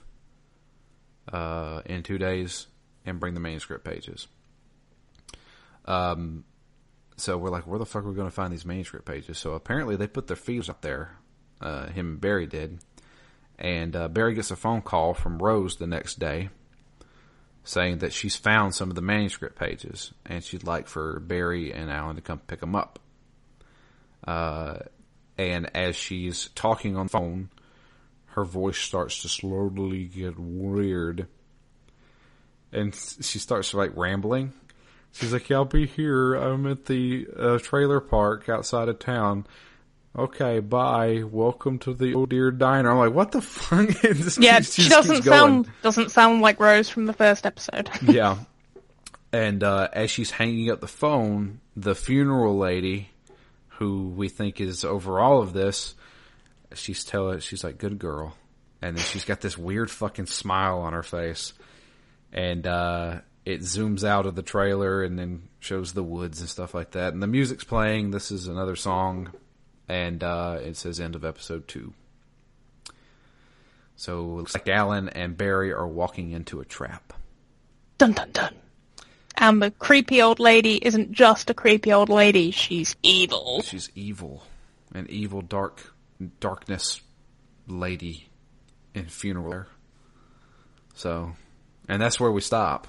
Uh, 1.31 1.83
in 1.85 2.01
two 2.01 2.17
days, 2.17 2.65
and 3.05 3.19
bring 3.19 3.35
the 3.35 3.39
manuscript 3.39 3.85
pages. 3.85 4.27
Um, 5.85 6.43
so 7.17 7.37
we're 7.37 7.49
like, 7.49 7.67
where 7.67 7.79
the 7.79 7.85
fuck 7.85 8.03
are 8.03 8.09
we 8.09 8.15
going 8.15 8.27
to 8.27 8.33
find 8.33 8.51
these 8.53 8.65
manuscript 8.65 9.05
pages? 9.05 9.37
So 9.37 9.53
apparently 9.53 9.95
they 9.95 10.07
put 10.07 10.27
their 10.27 10.35
feeds 10.35 10.69
up 10.69 10.81
there. 10.81 11.17
Uh, 11.59 11.87
him 11.87 12.11
and 12.11 12.21
Barry 12.21 12.47
did, 12.47 12.79
and 13.59 13.95
uh, 13.95 14.07
Barry 14.07 14.33
gets 14.33 14.49
a 14.49 14.55
phone 14.55 14.81
call 14.81 15.13
from 15.13 15.37
Rose 15.37 15.75
the 15.75 15.85
next 15.85 16.17
day, 16.17 16.49
saying 17.63 17.99
that 17.99 18.13
she's 18.13 18.35
found 18.35 18.73
some 18.73 18.89
of 18.89 18.95
the 18.95 19.01
manuscript 19.01 19.59
pages, 19.59 20.11
and 20.25 20.43
she'd 20.43 20.63
like 20.63 20.87
for 20.87 21.19
Barry 21.19 21.71
and 21.71 21.91
Alan 21.91 22.15
to 22.15 22.21
come 22.23 22.39
pick 22.39 22.61
them 22.61 22.75
up. 22.75 22.97
Uh, 24.25 24.79
and 25.37 25.69
as 25.75 25.95
she's 25.95 26.49
talking 26.55 26.97
on 26.97 27.05
the 27.05 27.11
phone, 27.11 27.49
her 28.31 28.43
voice 28.43 28.77
starts 28.77 29.21
to 29.21 29.29
slowly 29.29 30.05
get 30.05 30.39
weird 30.39 31.27
and 32.71 32.95
she 33.21 33.39
starts 33.39 33.73
like 33.73 33.95
rambling. 33.95 34.53
She's 35.11 35.33
like, 35.33 35.49
yeah, 35.49 35.57
"I'll 35.57 35.65
be 35.65 35.87
here. 35.87 36.35
I'm 36.35 36.67
at 36.67 36.85
the 36.85 37.27
uh, 37.37 37.57
trailer 37.59 37.99
park 37.99 38.47
outside 38.47 38.89
of 38.89 38.99
town." 38.99 39.47
Okay, 40.17 40.59
bye. 40.59 41.23
Welcome 41.23 41.79
to 41.79 41.93
the 41.93 42.15
Oh 42.15 42.25
Deer 42.25 42.51
Diner. 42.51 42.91
I'm 42.91 42.97
like, 42.97 43.13
what 43.13 43.31
the 43.31 43.41
fuck? 43.41 43.89
Yeah, 44.39 44.57
keeps- 44.57 44.73
she 44.73 44.89
doesn't 44.89 45.23
sound 45.23 45.69
doesn't 45.81 46.09
sound 46.11 46.41
like 46.41 46.59
Rose 46.59 46.89
from 46.89 47.05
the 47.05 47.13
first 47.13 47.45
episode. 47.45 47.89
yeah. 48.01 48.37
And 49.31 49.63
uh, 49.63 49.89
as 49.93 50.09
she's 50.09 50.31
hanging 50.31 50.71
up 50.71 50.81
the 50.81 50.87
phone, 50.87 51.59
the 51.75 51.93
funeral 51.93 52.57
lady, 52.57 53.09
who 53.77 54.09
we 54.09 54.27
think 54.29 54.59
is 54.59 54.83
over 54.83 55.19
all 55.19 55.41
of 55.41 55.53
this, 55.53 55.95
she's 56.73 57.03
telling, 57.03 57.39
she's 57.39 57.63
like, 57.63 57.77
"Good 57.77 57.99
girl," 57.99 58.35
and 58.81 58.97
then 58.97 59.03
she's 59.05 59.25
got 59.25 59.39
this 59.41 59.55
weird 59.57 59.91
fucking 59.91 60.25
smile 60.25 60.79
on 60.79 60.93
her 60.93 61.03
face, 61.03 61.53
and 62.33 62.65
uh, 62.65 63.19
it 63.45 63.61
zooms 63.61 64.03
out 64.03 64.25
of 64.25 64.33
the 64.33 64.41
trailer 64.41 65.03
and 65.03 65.17
then 65.19 65.43
shows 65.59 65.93
the 65.93 66.03
woods 66.03 66.39
and 66.39 66.49
stuff 66.49 66.73
like 66.73 66.91
that, 66.91 67.13
and 67.13 67.21
the 67.21 67.27
music's 67.27 67.63
playing. 67.63 68.09
This 68.09 68.31
is 68.31 68.47
another 68.47 68.75
song, 68.75 69.31
and 69.89 70.23
uh, 70.23 70.59
it 70.61 70.77
says 70.77 70.99
"End 70.99 71.15
of 71.15 71.25
episode 71.25 71.67
two. 71.67 71.93
So 73.95 74.21
it 74.21 74.35
looks 74.37 74.53
like 74.53 74.69
Alan 74.69 75.09
and 75.09 75.35
Barry 75.35 75.73
are 75.73 75.87
walking 75.87 76.31
into 76.31 76.61
a 76.61 76.65
trap. 76.65 77.11
Dun 77.97 78.13
dun 78.13 78.31
dun. 78.31 78.55
And 79.35 79.61
the 79.61 79.71
creepy 79.71 80.21
old 80.21 80.39
lady 80.39 80.75
isn't 80.75 81.11
just 81.11 81.49
a 81.49 81.53
creepy 81.53 81.91
old 81.91 82.09
lady, 82.09 82.51
she's 82.51 82.95
evil. 83.03 83.61
She's 83.63 83.89
evil, 83.95 84.43
an 84.93 85.07
evil 85.09 85.41
dark 85.41 85.93
darkness 86.39 87.01
lady 87.67 88.29
in 88.93 89.05
funeral. 89.05 89.65
So, 90.93 91.33
and 91.87 92.01
that's 92.01 92.19
where 92.19 92.31
we 92.31 92.41
stop. 92.41 92.87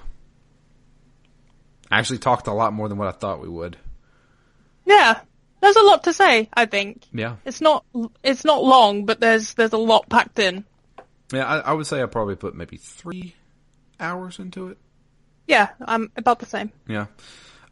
I 1.89 1.99
actually 1.99 2.19
talked 2.19 2.47
a 2.47 2.53
lot 2.53 2.73
more 2.73 2.87
than 2.87 2.97
what 2.97 3.07
I 3.07 3.11
thought 3.11 3.41
we 3.41 3.49
would. 3.49 3.77
Yeah. 4.85 5.21
There's 5.61 5.75
a 5.75 5.83
lot 5.83 6.03
to 6.05 6.13
say, 6.13 6.49
I 6.53 6.65
think. 6.65 7.05
Yeah, 7.13 7.35
It's 7.45 7.61
not 7.61 7.85
it's 8.23 8.43
not 8.43 8.63
long, 8.63 9.05
but 9.05 9.19
there's 9.19 9.53
there's 9.53 9.73
a 9.73 9.77
lot 9.77 10.09
packed 10.09 10.39
in. 10.39 10.65
yeah. 11.31 11.45
I, 11.45 11.57
I 11.59 11.73
would 11.73 11.85
say 11.87 12.01
I 12.01 12.05
probably 12.07 12.35
put 12.35 12.55
maybe 12.55 12.77
three 12.77 13.35
hours 13.99 14.39
into 14.39 14.69
it. 14.69 14.77
Yeah, 15.47 15.69
I'm 15.85 16.11
about 16.15 16.39
the 16.39 16.45
same. 16.45 16.71
Yeah. 16.87 17.05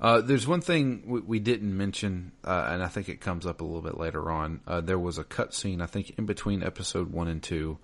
Uh, 0.01 0.21
there's 0.21 0.47
one 0.47 0.61
thing 0.61 1.03
we, 1.07 1.19
we 1.19 1.39
didn't 1.39 1.75
mention, 1.75 2.31
uh, 2.45 2.69
and 2.71 2.81
I 2.83 2.87
think 2.87 3.09
it 3.09 3.19
comes 3.19 3.45
up 3.45 3.59
a 3.59 3.65
little 3.65 3.81
bit 3.81 3.97
later 3.97 4.31
on. 4.31 4.61
Uh, 4.65 4.79
there 4.81 4.97
was 4.99 5.17
a 5.17 5.23
cut 5.25 5.53
scene, 5.53 5.81
I 5.81 5.87
think, 5.87 6.13
in 6.17 6.25
between 6.25 6.63
episode 6.63 7.11
one 7.11 7.27
and 7.27 7.43
two, 7.43 7.77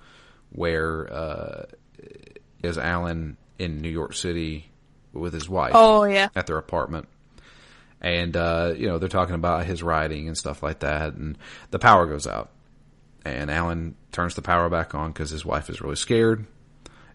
where 0.51 1.11
uh, 1.11 1.65
is 2.63 2.77
Alan 2.77 3.35
in 3.59 3.81
New 3.81 3.89
York 3.89 4.13
City 4.13 4.69
with 5.11 5.33
his 5.33 5.49
wife 5.49 5.71
Oh 5.75 6.03
yeah. 6.05 6.29
at 6.35 6.47
their 6.47 6.57
apartment, 6.57 7.07
and 8.05 8.37
uh, 8.37 8.73
you 8.77 8.87
know 8.87 8.99
they're 8.99 9.09
talking 9.09 9.35
about 9.35 9.65
his 9.65 9.81
writing 9.81 10.27
and 10.27 10.37
stuff 10.37 10.61
like 10.61 10.79
that, 10.79 11.15
and 11.15 11.37
the 11.71 11.79
power 11.79 12.05
goes 12.05 12.27
out, 12.27 12.51
and 13.25 13.49
Alan 13.49 13.95
turns 14.11 14.35
the 14.35 14.43
power 14.43 14.69
back 14.69 14.93
on 14.93 15.11
because 15.11 15.31
his 15.31 15.43
wife 15.43 15.69
is 15.69 15.81
really 15.81 15.95
scared, 15.95 16.45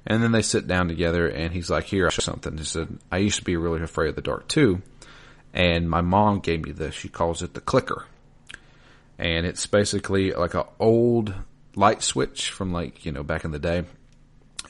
And 0.04 0.22
then 0.22 0.32
they 0.32 0.42
sit 0.42 0.66
down 0.66 0.88
together 0.88 1.28
and 1.28 1.52
he's 1.52 1.70
like, 1.70 1.84
here, 1.84 2.06
I'll 2.06 2.10
show 2.10 2.20
something. 2.20 2.58
He 2.58 2.64
said, 2.64 2.98
I 3.10 3.18
used 3.18 3.38
to 3.38 3.44
be 3.44 3.56
really 3.56 3.82
afraid 3.82 4.08
of 4.08 4.16
the 4.16 4.22
dark 4.22 4.48
too. 4.48 4.82
And 5.54 5.88
my 5.88 6.00
mom 6.00 6.40
gave 6.40 6.64
me 6.64 6.72
this. 6.72 6.94
She 6.94 7.08
calls 7.08 7.42
it 7.42 7.54
the 7.54 7.60
clicker. 7.60 8.06
And 9.18 9.46
it's 9.46 9.66
basically 9.66 10.32
like 10.32 10.54
an 10.54 10.64
old 10.78 11.34
light 11.76 12.02
switch 12.02 12.50
from 12.50 12.72
like, 12.72 13.04
you 13.04 13.12
know, 13.12 13.22
back 13.22 13.44
in 13.44 13.50
the 13.50 13.58
day. 13.58 13.84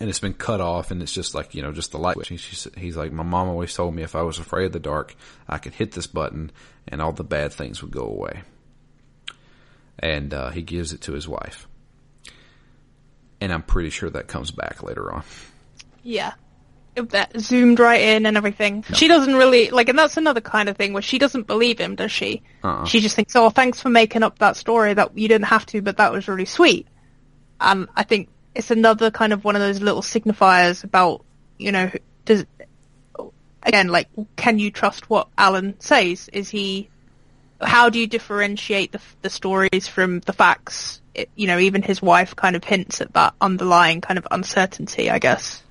And 0.01 0.09
it's 0.09 0.19
been 0.19 0.33
cut 0.33 0.63
off 0.63 0.91
and 0.91 1.03
it's 1.03 1.13
just 1.13 1.35
like, 1.35 1.55
you 1.55 1.61
know, 1.61 1.73
just 1.73 1.93
the 1.93 1.99
light 1.99 2.15
switch. 2.15 2.29
He's, 2.29 2.67
he's 2.75 2.97
like, 2.97 3.13
my 3.13 3.23
mom 3.23 3.49
always 3.49 3.75
told 3.75 3.95
me 3.95 4.03
if 4.03 4.17
I 4.17 4.23
was 4.23 4.39
afraid 4.39 4.65
of 4.65 4.73
the 4.73 4.79
dark, 4.79 5.15
I 5.47 5.59
could 5.59 5.75
hit 5.75 5.93
this 5.93 6.07
button 6.07 6.53
and 6.89 7.03
all 7.03 7.13
the 7.13 7.23
bad 7.23 7.53
things 7.53 7.83
would 7.83 7.91
go 7.91 8.05
away. 8.05 8.41
And, 9.99 10.33
uh, 10.33 10.49
he 10.51 10.63
gives 10.63 10.95
it 10.95 11.03
to 11.03 11.13
his 11.13 11.29
wife. 11.29 11.69
And 13.43 13.53
I'm 13.53 13.63
pretty 13.63 13.91
sure 13.91 14.09
that 14.09 14.27
comes 14.27 14.51
back 14.51 14.83
later 14.83 15.13
on. 15.13 15.23
Yeah. 16.03 16.33
That 16.95 17.39
zoomed 17.39 17.79
right 17.79 18.01
in 18.01 18.25
and 18.25 18.39
everything. 18.39 18.85
She 18.95 19.07
doesn't 19.07 19.35
really, 19.35 19.69
like, 19.69 19.91
and 19.91 19.99
that's 19.99 20.17
another 20.17 20.41
kind 20.41 20.71
of 20.71 20.79
thing 20.79 20.95
where 20.95 21.03
she 21.03 21.19
doesn't 21.19 21.47
believe 21.47 21.79
him, 21.79 21.95
does 21.95 22.11
she? 22.11 22.43
Uh-uh. 22.65 22.87
She 22.87 23.01
just 23.01 23.17
thinks, 23.17 23.37
oh, 23.37 23.51
thanks 23.51 23.81
for 23.81 23.91
making 23.91 24.23
up 24.23 24.39
that 24.39 24.57
story 24.57 24.95
that 24.95 25.17
you 25.17 25.29
didn't 25.29 25.47
have 25.47 25.67
to, 25.67 25.83
but 25.83 25.99
that 25.99 26.11
was 26.11 26.27
really 26.27 26.47
sweet. 26.47 26.89
And 27.61 27.87
I 27.95 28.03
think 28.03 28.31
it's 28.55 28.71
another 28.71 29.11
kind 29.11 29.33
of 29.33 29.45
one 29.45 29.57
of 29.57 29.63
those 29.63 29.81
little 29.81 30.03
signifiers 30.03 30.85
about, 30.85 31.25
you 31.59 31.73
know, 31.73 31.91
does, 32.25 32.45
again, 33.63 33.89
like, 33.89 34.09
can 34.37 34.59
you 34.59 34.71
trust 34.71 35.09
what 35.09 35.29
Alan 35.39 35.79
says? 35.81 36.29
Is 36.33 36.49
he, 36.49 36.89
how 37.61 37.91
do 37.91 37.99
you 37.99 38.07
differentiate 38.07 38.93
the, 38.93 39.01
the 39.23 39.31
stories 39.31 39.87
from 39.87 40.21
the 40.21 40.33
facts? 40.33 41.01
It, 41.15 41.29
you 41.35 41.47
know, 41.47 41.59
even 41.59 41.83
his 41.83 42.01
wife 42.01 42.37
kind 42.37 42.57
of 42.57 42.65
hints 42.65 43.01
at 43.01 43.13
that 43.15 43.35
underlying 43.41 44.01
kind 44.01 44.19
of 44.19 44.27
uncertainty, 44.31 45.11
I 45.11 45.19
guess. 45.19 45.63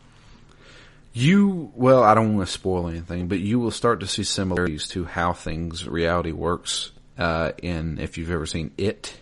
You, 1.12 1.72
well, 1.76 2.04
I 2.04 2.14
don't 2.14 2.36
want 2.36 2.48
to 2.48 2.54
spoil 2.54 2.88
anything, 2.88 3.28
but 3.28 3.40
you 3.40 3.60
will 3.60 3.72
start 3.72 4.02
to 4.02 4.08
see 4.08 4.24
similarities 4.24 4.88
to 4.90 5.06
how 5.06 5.34
things, 5.34 5.88
reality 5.88 6.32
works, 6.32 6.92
uh, 7.18 7.52
in, 7.62 8.00
if 8.00 8.18
you've 8.18 8.32
ever 8.32 8.46
seen 8.46 8.72
It. 8.78 9.18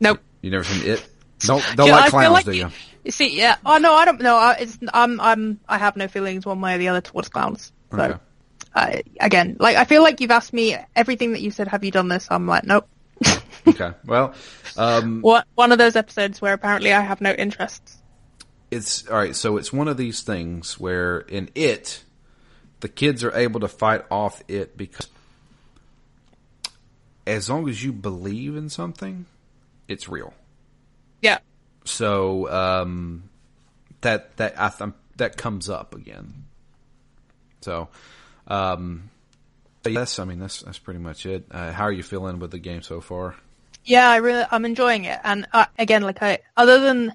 Nope. 0.00 0.20
You 0.40 0.50
never 0.50 0.64
seen 0.64 0.90
It? 0.90 1.06
Don't, 1.44 1.76
don't 1.76 1.88
I 1.90 1.92
like 1.92 2.04
feel 2.04 2.10
clowns, 2.10 2.32
like 2.32 2.44
do 2.44 2.52
you? 2.52 2.68
You 3.04 3.10
see, 3.10 3.36
yeah. 3.36 3.56
Oh 3.66 3.78
no, 3.78 3.92
I 3.94 4.04
don't 4.04 4.20
know. 4.20 4.36
I, 4.36 4.52
it's 4.60 4.78
I'm 4.92 5.20
I'm 5.20 5.60
I 5.68 5.78
have 5.78 5.96
no 5.96 6.08
feelings 6.08 6.46
one 6.46 6.60
way 6.60 6.74
or 6.76 6.78
the 6.78 6.88
other 6.88 7.00
towards 7.00 7.28
clowns. 7.28 7.72
So, 7.90 7.98
Okay. 7.98 8.18
I 8.74 9.02
again, 9.20 9.56
like 9.58 9.76
I 9.76 9.84
feel 9.84 10.02
like 10.02 10.20
you've 10.20 10.30
asked 10.30 10.52
me 10.52 10.76
everything 10.94 11.32
that 11.32 11.42
you 11.42 11.50
said. 11.50 11.68
Have 11.68 11.84
you 11.84 11.90
done 11.90 12.08
this? 12.08 12.28
I'm 12.30 12.46
like, 12.46 12.64
nope. 12.64 12.88
Okay. 13.66 13.92
Well, 14.04 14.34
um, 14.76 15.20
What 15.20 15.46
one 15.54 15.70
of 15.72 15.78
those 15.78 15.94
episodes 15.94 16.40
where 16.42 16.52
apparently 16.52 16.92
I 16.92 17.00
have 17.00 17.20
no 17.20 17.32
interests. 17.32 17.96
it's 18.70 19.06
all 19.08 19.16
right. 19.16 19.36
So 19.36 19.56
it's 19.56 19.72
one 19.72 19.86
of 19.88 19.96
these 19.96 20.22
things 20.22 20.80
where 20.80 21.18
in 21.20 21.48
it, 21.54 22.02
the 22.80 22.88
kids 22.88 23.22
are 23.22 23.32
able 23.36 23.60
to 23.60 23.68
fight 23.68 24.04
off 24.10 24.42
it 24.48 24.76
because 24.76 25.06
as 27.26 27.48
long 27.48 27.68
as 27.68 27.84
you 27.84 27.92
believe 27.92 28.56
in 28.56 28.68
something, 28.68 29.26
it's 29.86 30.08
real. 30.08 30.34
Yeah. 31.22 31.38
So 31.84 32.50
um, 32.50 33.30
that 34.02 34.36
that 34.36 34.60
I 34.60 34.68
th- 34.68 34.90
that 35.16 35.36
comes 35.36 35.70
up 35.70 35.94
again. 35.94 36.44
So, 37.62 37.88
um, 38.46 39.08
yes, 39.86 40.18
I 40.18 40.24
mean 40.24 40.40
that's 40.40 40.62
that's 40.62 40.78
pretty 40.78 41.00
much 41.00 41.24
it. 41.24 41.46
Uh, 41.50 41.72
how 41.72 41.84
are 41.84 41.92
you 41.92 42.02
feeling 42.02 42.38
with 42.38 42.50
the 42.50 42.58
game 42.58 42.82
so 42.82 43.00
far? 43.00 43.36
Yeah, 43.84 44.08
I 44.08 44.16
really, 44.16 44.44
I'm 44.48 44.64
enjoying 44.64 45.06
it. 45.06 45.18
And 45.24 45.46
uh, 45.52 45.66
again, 45.76 46.02
like 46.02 46.22
I, 46.22 46.38
other 46.56 46.78
than, 46.78 47.12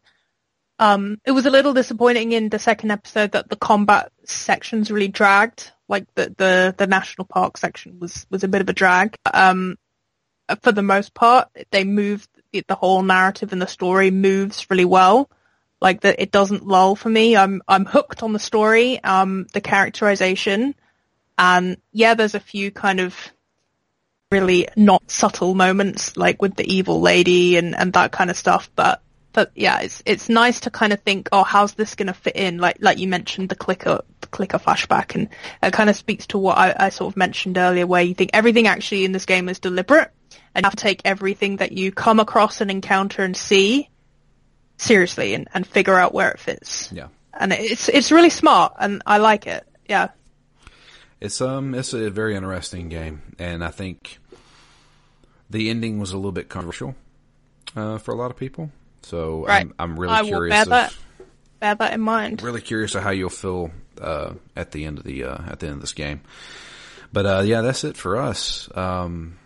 um, 0.79 1.17
it 1.25 1.31
was 1.31 1.45
a 1.45 1.49
little 1.49 1.73
disappointing 1.73 2.33
in 2.33 2.49
the 2.49 2.59
second 2.59 2.91
episode 2.91 3.31
that 3.31 3.49
the 3.49 3.55
combat 3.55 4.11
sections 4.25 4.91
really 4.91 5.07
dragged. 5.07 5.71
Like 5.87 6.13
the, 6.15 6.35
the, 6.37 6.75
the 6.77 6.87
national 6.87 7.25
park 7.25 7.57
section 7.57 7.99
was, 7.99 8.27
was 8.29 8.43
a 8.43 8.49
bit 8.49 8.59
of 8.59 8.67
a 8.67 8.73
drag. 8.73 9.15
Um, 9.33 9.77
for 10.61 10.73
the 10.73 10.81
most 10.81 11.13
part, 11.13 11.47
they 11.71 11.85
moved, 11.85 12.27
the, 12.57 12.65
the 12.67 12.75
whole 12.75 13.03
narrative 13.03 13.53
and 13.53 13.61
the 13.61 13.67
story 13.67 14.11
moves 14.11 14.69
really 14.69 14.85
well. 14.85 15.29
Like 15.79 16.01
that, 16.01 16.19
it 16.19 16.31
doesn't 16.31 16.65
lull 16.65 16.95
for 16.95 17.09
me. 17.09 17.37
I'm, 17.37 17.61
I'm 17.67 17.85
hooked 17.85 18.23
on 18.23 18.33
the 18.33 18.39
story, 18.39 19.03
um, 19.03 19.45
the 19.53 19.61
characterization. 19.61 20.73
And 21.37 21.77
yeah, 21.91 22.15
there's 22.15 22.35
a 22.35 22.39
few 22.39 22.71
kind 22.71 22.99
of, 22.99 23.15
really 24.29 24.67
not 24.75 25.09
subtle 25.09 25.55
moments 25.55 26.17
like 26.17 26.41
with 26.41 26.55
the 26.55 26.73
evil 26.75 26.99
lady 26.99 27.55
and, 27.55 27.73
and 27.73 27.93
that 27.93 28.11
kind 28.11 28.29
of 28.29 28.35
stuff. 28.35 28.69
But, 28.75 29.01
but 29.31 29.51
yeah, 29.55 29.79
it's, 29.79 30.03
it's 30.05 30.27
nice 30.27 30.59
to 30.61 30.69
kind 30.69 30.91
of 30.91 30.99
think, 31.01 31.29
oh, 31.31 31.43
how's 31.43 31.75
this 31.75 31.95
going 31.95 32.07
to 32.07 32.13
fit 32.13 32.35
in? 32.35 32.57
Like, 32.57 32.77
like 32.81 32.97
you 32.97 33.07
mentioned 33.07 33.47
the 33.47 33.55
clicker, 33.55 34.01
the 34.19 34.27
clicker 34.27 34.57
flashback 34.57 35.15
and 35.15 35.29
it 35.63 35.71
kind 35.71 35.89
of 35.89 35.95
speaks 35.95 36.27
to 36.27 36.37
what 36.37 36.57
I, 36.57 36.75
I 36.77 36.89
sort 36.89 37.13
of 37.13 37.17
mentioned 37.17 37.57
earlier 37.57 37.87
where 37.87 38.01
you 38.01 38.15
think 38.15 38.31
everything 38.33 38.67
actually 38.67 39.05
in 39.05 39.13
this 39.13 39.25
game 39.25 39.47
is 39.47 39.59
deliberate 39.59 40.11
and 40.55 40.63
you 40.63 40.67
have 40.67 40.75
to 40.75 40.83
take 40.83 41.01
everything 41.05 41.57
that 41.57 41.71
you 41.71 41.91
come 41.91 42.19
across 42.19 42.61
and 42.61 42.69
encounter 42.71 43.23
and 43.23 43.35
see 43.35 43.89
seriously 44.77 45.33
and, 45.33 45.47
and 45.53 45.65
figure 45.65 45.95
out 45.95 46.13
where 46.13 46.31
it 46.31 46.39
fits. 46.39 46.91
Yeah. 46.91 47.07
And 47.33 47.53
it's, 47.53 47.89
it's 47.89 48.11
really 48.11 48.29
smart 48.29 48.73
and 48.79 49.01
I 49.05 49.17
like 49.17 49.47
it. 49.47 49.65
Yeah. 49.87 50.09
It's 51.19 51.41
um 51.41 51.73
it's 51.73 51.93
a 51.93 52.11
very 52.11 52.35
interesting 52.35 52.89
game, 52.89 53.23
and 53.39 53.63
I 53.63 53.69
think 53.71 54.19
the 55.49 55.71
ending 55.71 55.99
was 55.99 56.11
a 56.11 56.15
little 56.15 56.31
bit 56.31 56.47
controversial 56.47 56.93
uh, 57.75 57.97
for 57.97 58.11
a 58.13 58.15
lot 58.15 58.29
of 58.29 58.37
people. 58.37 58.69
So 59.01 59.43
Right. 59.45 59.61
I'm 59.61 59.73
I'm 59.79 59.99
really 59.99 60.13
I 60.13 60.23
curious 60.23 60.53
bear 60.53 60.61
of, 60.61 60.69
that, 60.69 60.93
bear 61.59 61.73
that 61.73 61.93
in 61.93 62.01
mind. 62.01 62.43
really 62.43 62.61
curious 62.61 62.93
of 62.93 63.01
how 63.01 63.09
you'll 63.09 63.29
feel 63.31 63.71
uh, 63.99 64.33
at 64.55 64.69
the 64.71 64.85
end 64.85 64.99
of 64.99 65.05
the 65.05 65.23
uh, 65.23 65.37
at 65.51 65.59
the 65.59 65.65
end 65.65 65.75
of 65.77 65.81
this 65.81 65.93
game. 65.93 66.21
But 67.11 67.25
uh, 67.25 67.41
yeah, 67.43 67.61
that's 67.61 67.83
it 67.83 67.97
for 67.97 68.17
us. 68.17 68.69
Um, 68.75 69.39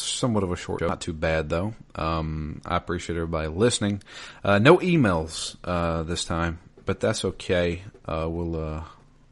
somewhat 0.00 0.42
of 0.42 0.52
a 0.52 0.56
short 0.56 0.80
show, 0.80 0.88
not 0.88 1.00
too 1.00 1.12
bad 1.12 1.48
though. 1.48 1.74
Um, 1.94 2.60
I 2.64 2.76
appreciate 2.76 3.16
everybody 3.16 3.48
listening. 3.48 4.02
Uh, 4.44 4.58
no 4.58 4.78
emails 4.78 5.56
uh, 5.64 6.02
this 6.02 6.24
time, 6.24 6.58
but 6.84 7.00
that's 7.00 7.24
okay. 7.24 7.82
Uh, 8.04 8.26
we'll 8.28 8.56
uh, 8.56 8.84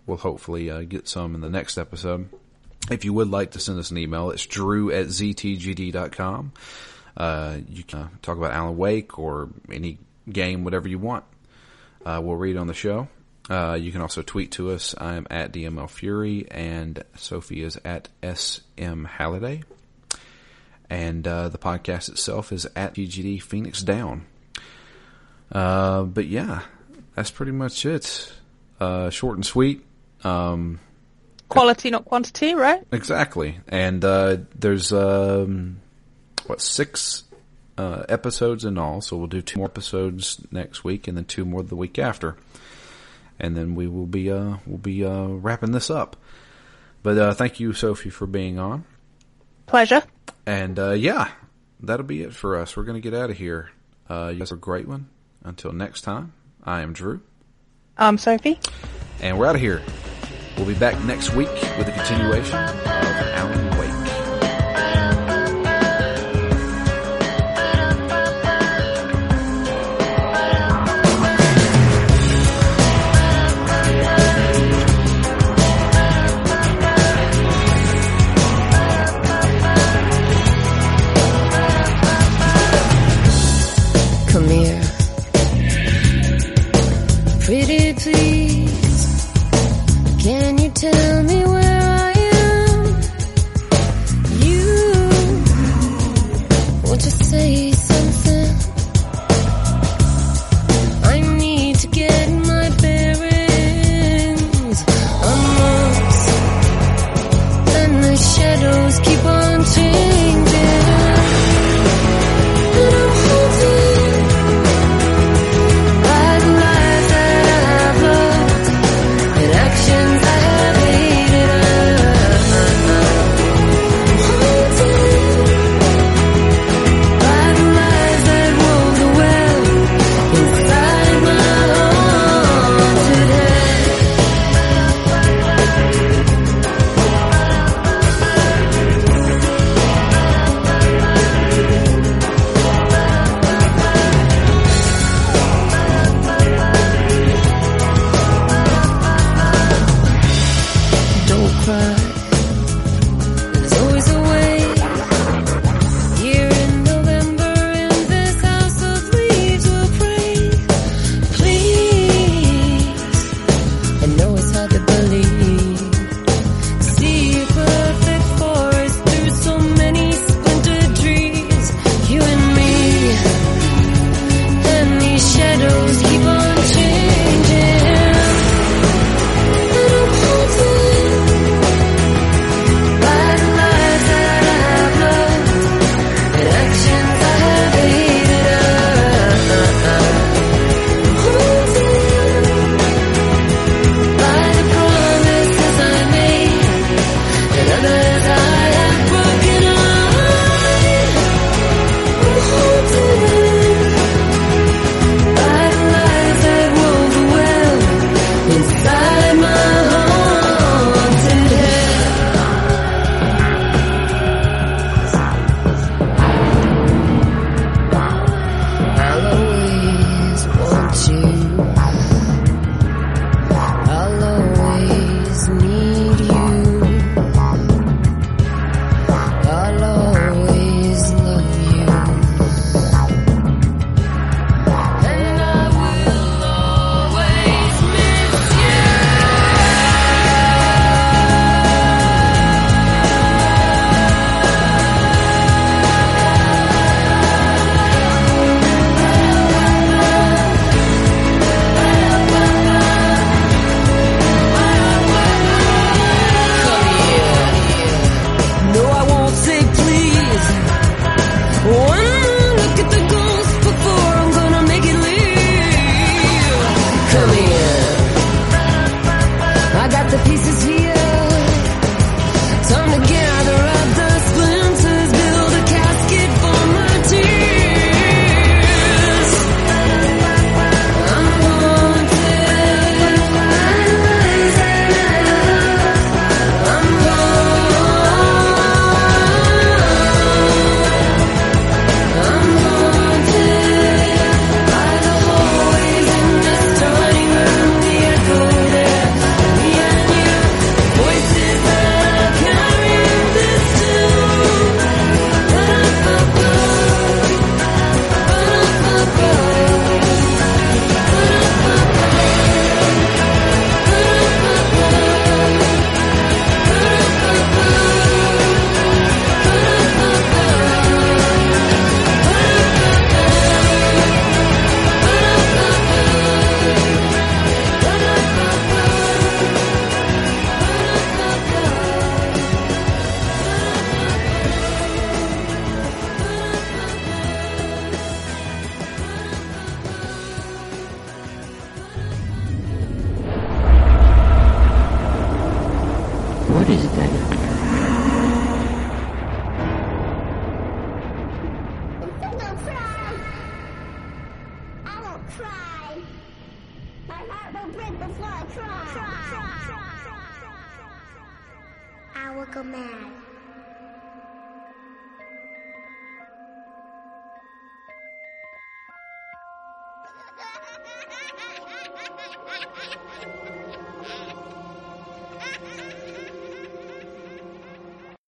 we'll 0.06 0.18
hopefully 0.18 0.70
uh, 0.70 0.82
get 0.82 1.08
some 1.08 1.34
in 1.34 1.40
the 1.40 1.50
next 1.50 1.78
episode. 1.78 2.28
If 2.90 3.04
you 3.04 3.12
would 3.12 3.30
like 3.30 3.52
to 3.52 3.60
send 3.60 3.78
us 3.78 3.90
an 3.90 3.98
email, 3.98 4.30
it's 4.30 4.46
drew 4.46 4.92
at 4.92 5.06
ztgd.com. 5.06 6.52
Uh, 7.16 7.58
you 7.68 7.82
can 7.82 7.98
uh, 7.98 8.08
talk 8.22 8.36
about 8.36 8.52
Alan 8.52 8.76
Wake 8.76 9.18
or 9.18 9.48
any 9.72 9.98
game, 10.30 10.64
whatever 10.64 10.88
you 10.88 10.98
want. 10.98 11.24
We'll 12.04 12.36
read 12.36 12.56
on 12.56 12.68
the 12.68 12.74
show. 12.74 13.08
Uh, 13.48 13.78
you 13.80 13.92
can 13.92 14.00
also 14.00 14.22
tweet 14.22 14.52
to 14.52 14.70
us. 14.70 14.94
I'm 14.98 15.26
at 15.30 15.52
DML 15.52 15.88
Fury 15.88 16.46
and 16.50 17.02
Sophie 17.16 17.62
is 17.62 17.78
at 17.84 18.08
SM 18.22 19.04
Halliday. 19.04 19.62
And 20.88 21.26
uh, 21.26 21.48
the 21.48 21.58
podcast 21.58 22.08
itself 22.08 22.52
is 22.52 22.66
at 22.76 22.94
GGD 22.94 23.42
Phoenix 23.42 23.82
Down. 23.82 24.26
Uh, 25.50 26.04
but 26.04 26.26
yeah, 26.26 26.62
that's 27.14 27.30
pretty 27.30 27.52
much 27.52 27.84
it. 27.84 28.32
Uh, 28.78 29.10
short 29.10 29.36
and 29.36 29.44
sweet. 29.46 29.84
Um, 30.22 30.80
Quality, 31.48 31.90
not 31.90 32.04
quantity, 32.04 32.54
right? 32.54 32.84
Exactly. 32.90 33.60
And 33.68 34.04
uh, 34.04 34.38
there's 34.54 34.92
um, 34.92 35.80
what 36.46 36.60
six 36.60 37.22
uh, 37.78 38.04
episodes 38.08 38.64
in 38.64 38.78
all, 38.78 39.00
so 39.00 39.16
we'll 39.16 39.28
do 39.28 39.42
two 39.42 39.58
more 39.58 39.68
episodes 39.68 40.44
next 40.50 40.82
week, 40.82 41.06
and 41.06 41.16
then 41.16 41.24
two 41.24 41.44
more 41.44 41.62
the 41.62 41.76
week 41.76 41.98
after, 42.00 42.36
and 43.38 43.56
then 43.56 43.74
we 43.76 43.86
will 43.86 44.06
be 44.06 44.30
uh, 44.30 44.56
we'll 44.66 44.78
be 44.78 45.04
uh, 45.04 45.26
wrapping 45.26 45.70
this 45.70 45.88
up. 45.88 46.16
But 47.04 47.18
uh, 47.18 47.34
thank 47.34 47.60
you, 47.60 47.72
Sophie, 47.72 48.10
for 48.10 48.26
being 48.26 48.58
on, 48.58 48.84
Pleasure. 49.66 50.02
And 50.46 50.78
uh, 50.78 50.92
yeah, 50.92 51.28
that'll 51.80 52.06
be 52.06 52.22
it 52.22 52.34
for 52.34 52.56
us. 52.56 52.76
We're 52.76 52.84
gonna 52.84 53.00
get 53.00 53.14
out 53.14 53.30
of 53.30 53.36
here. 53.36 53.70
Uh, 54.08 54.30
you 54.32 54.38
guys 54.38 54.52
are 54.52 54.56
a 54.56 54.58
great 54.58 54.86
one. 54.88 55.08
Until 55.42 55.72
next 55.72 56.00
time, 56.02 56.32
I 56.64 56.80
am 56.80 56.92
Drew, 56.92 57.20
I'm 57.98 58.18
Sophie. 58.18 58.58
and 59.20 59.38
we're 59.38 59.46
out 59.46 59.54
of 59.54 59.60
here. 59.60 59.82
We'll 60.56 60.66
be 60.66 60.74
back 60.74 61.02
next 61.04 61.34
week 61.34 61.50
with 61.78 61.86
a 61.88 61.92
continuation 61.92 62.56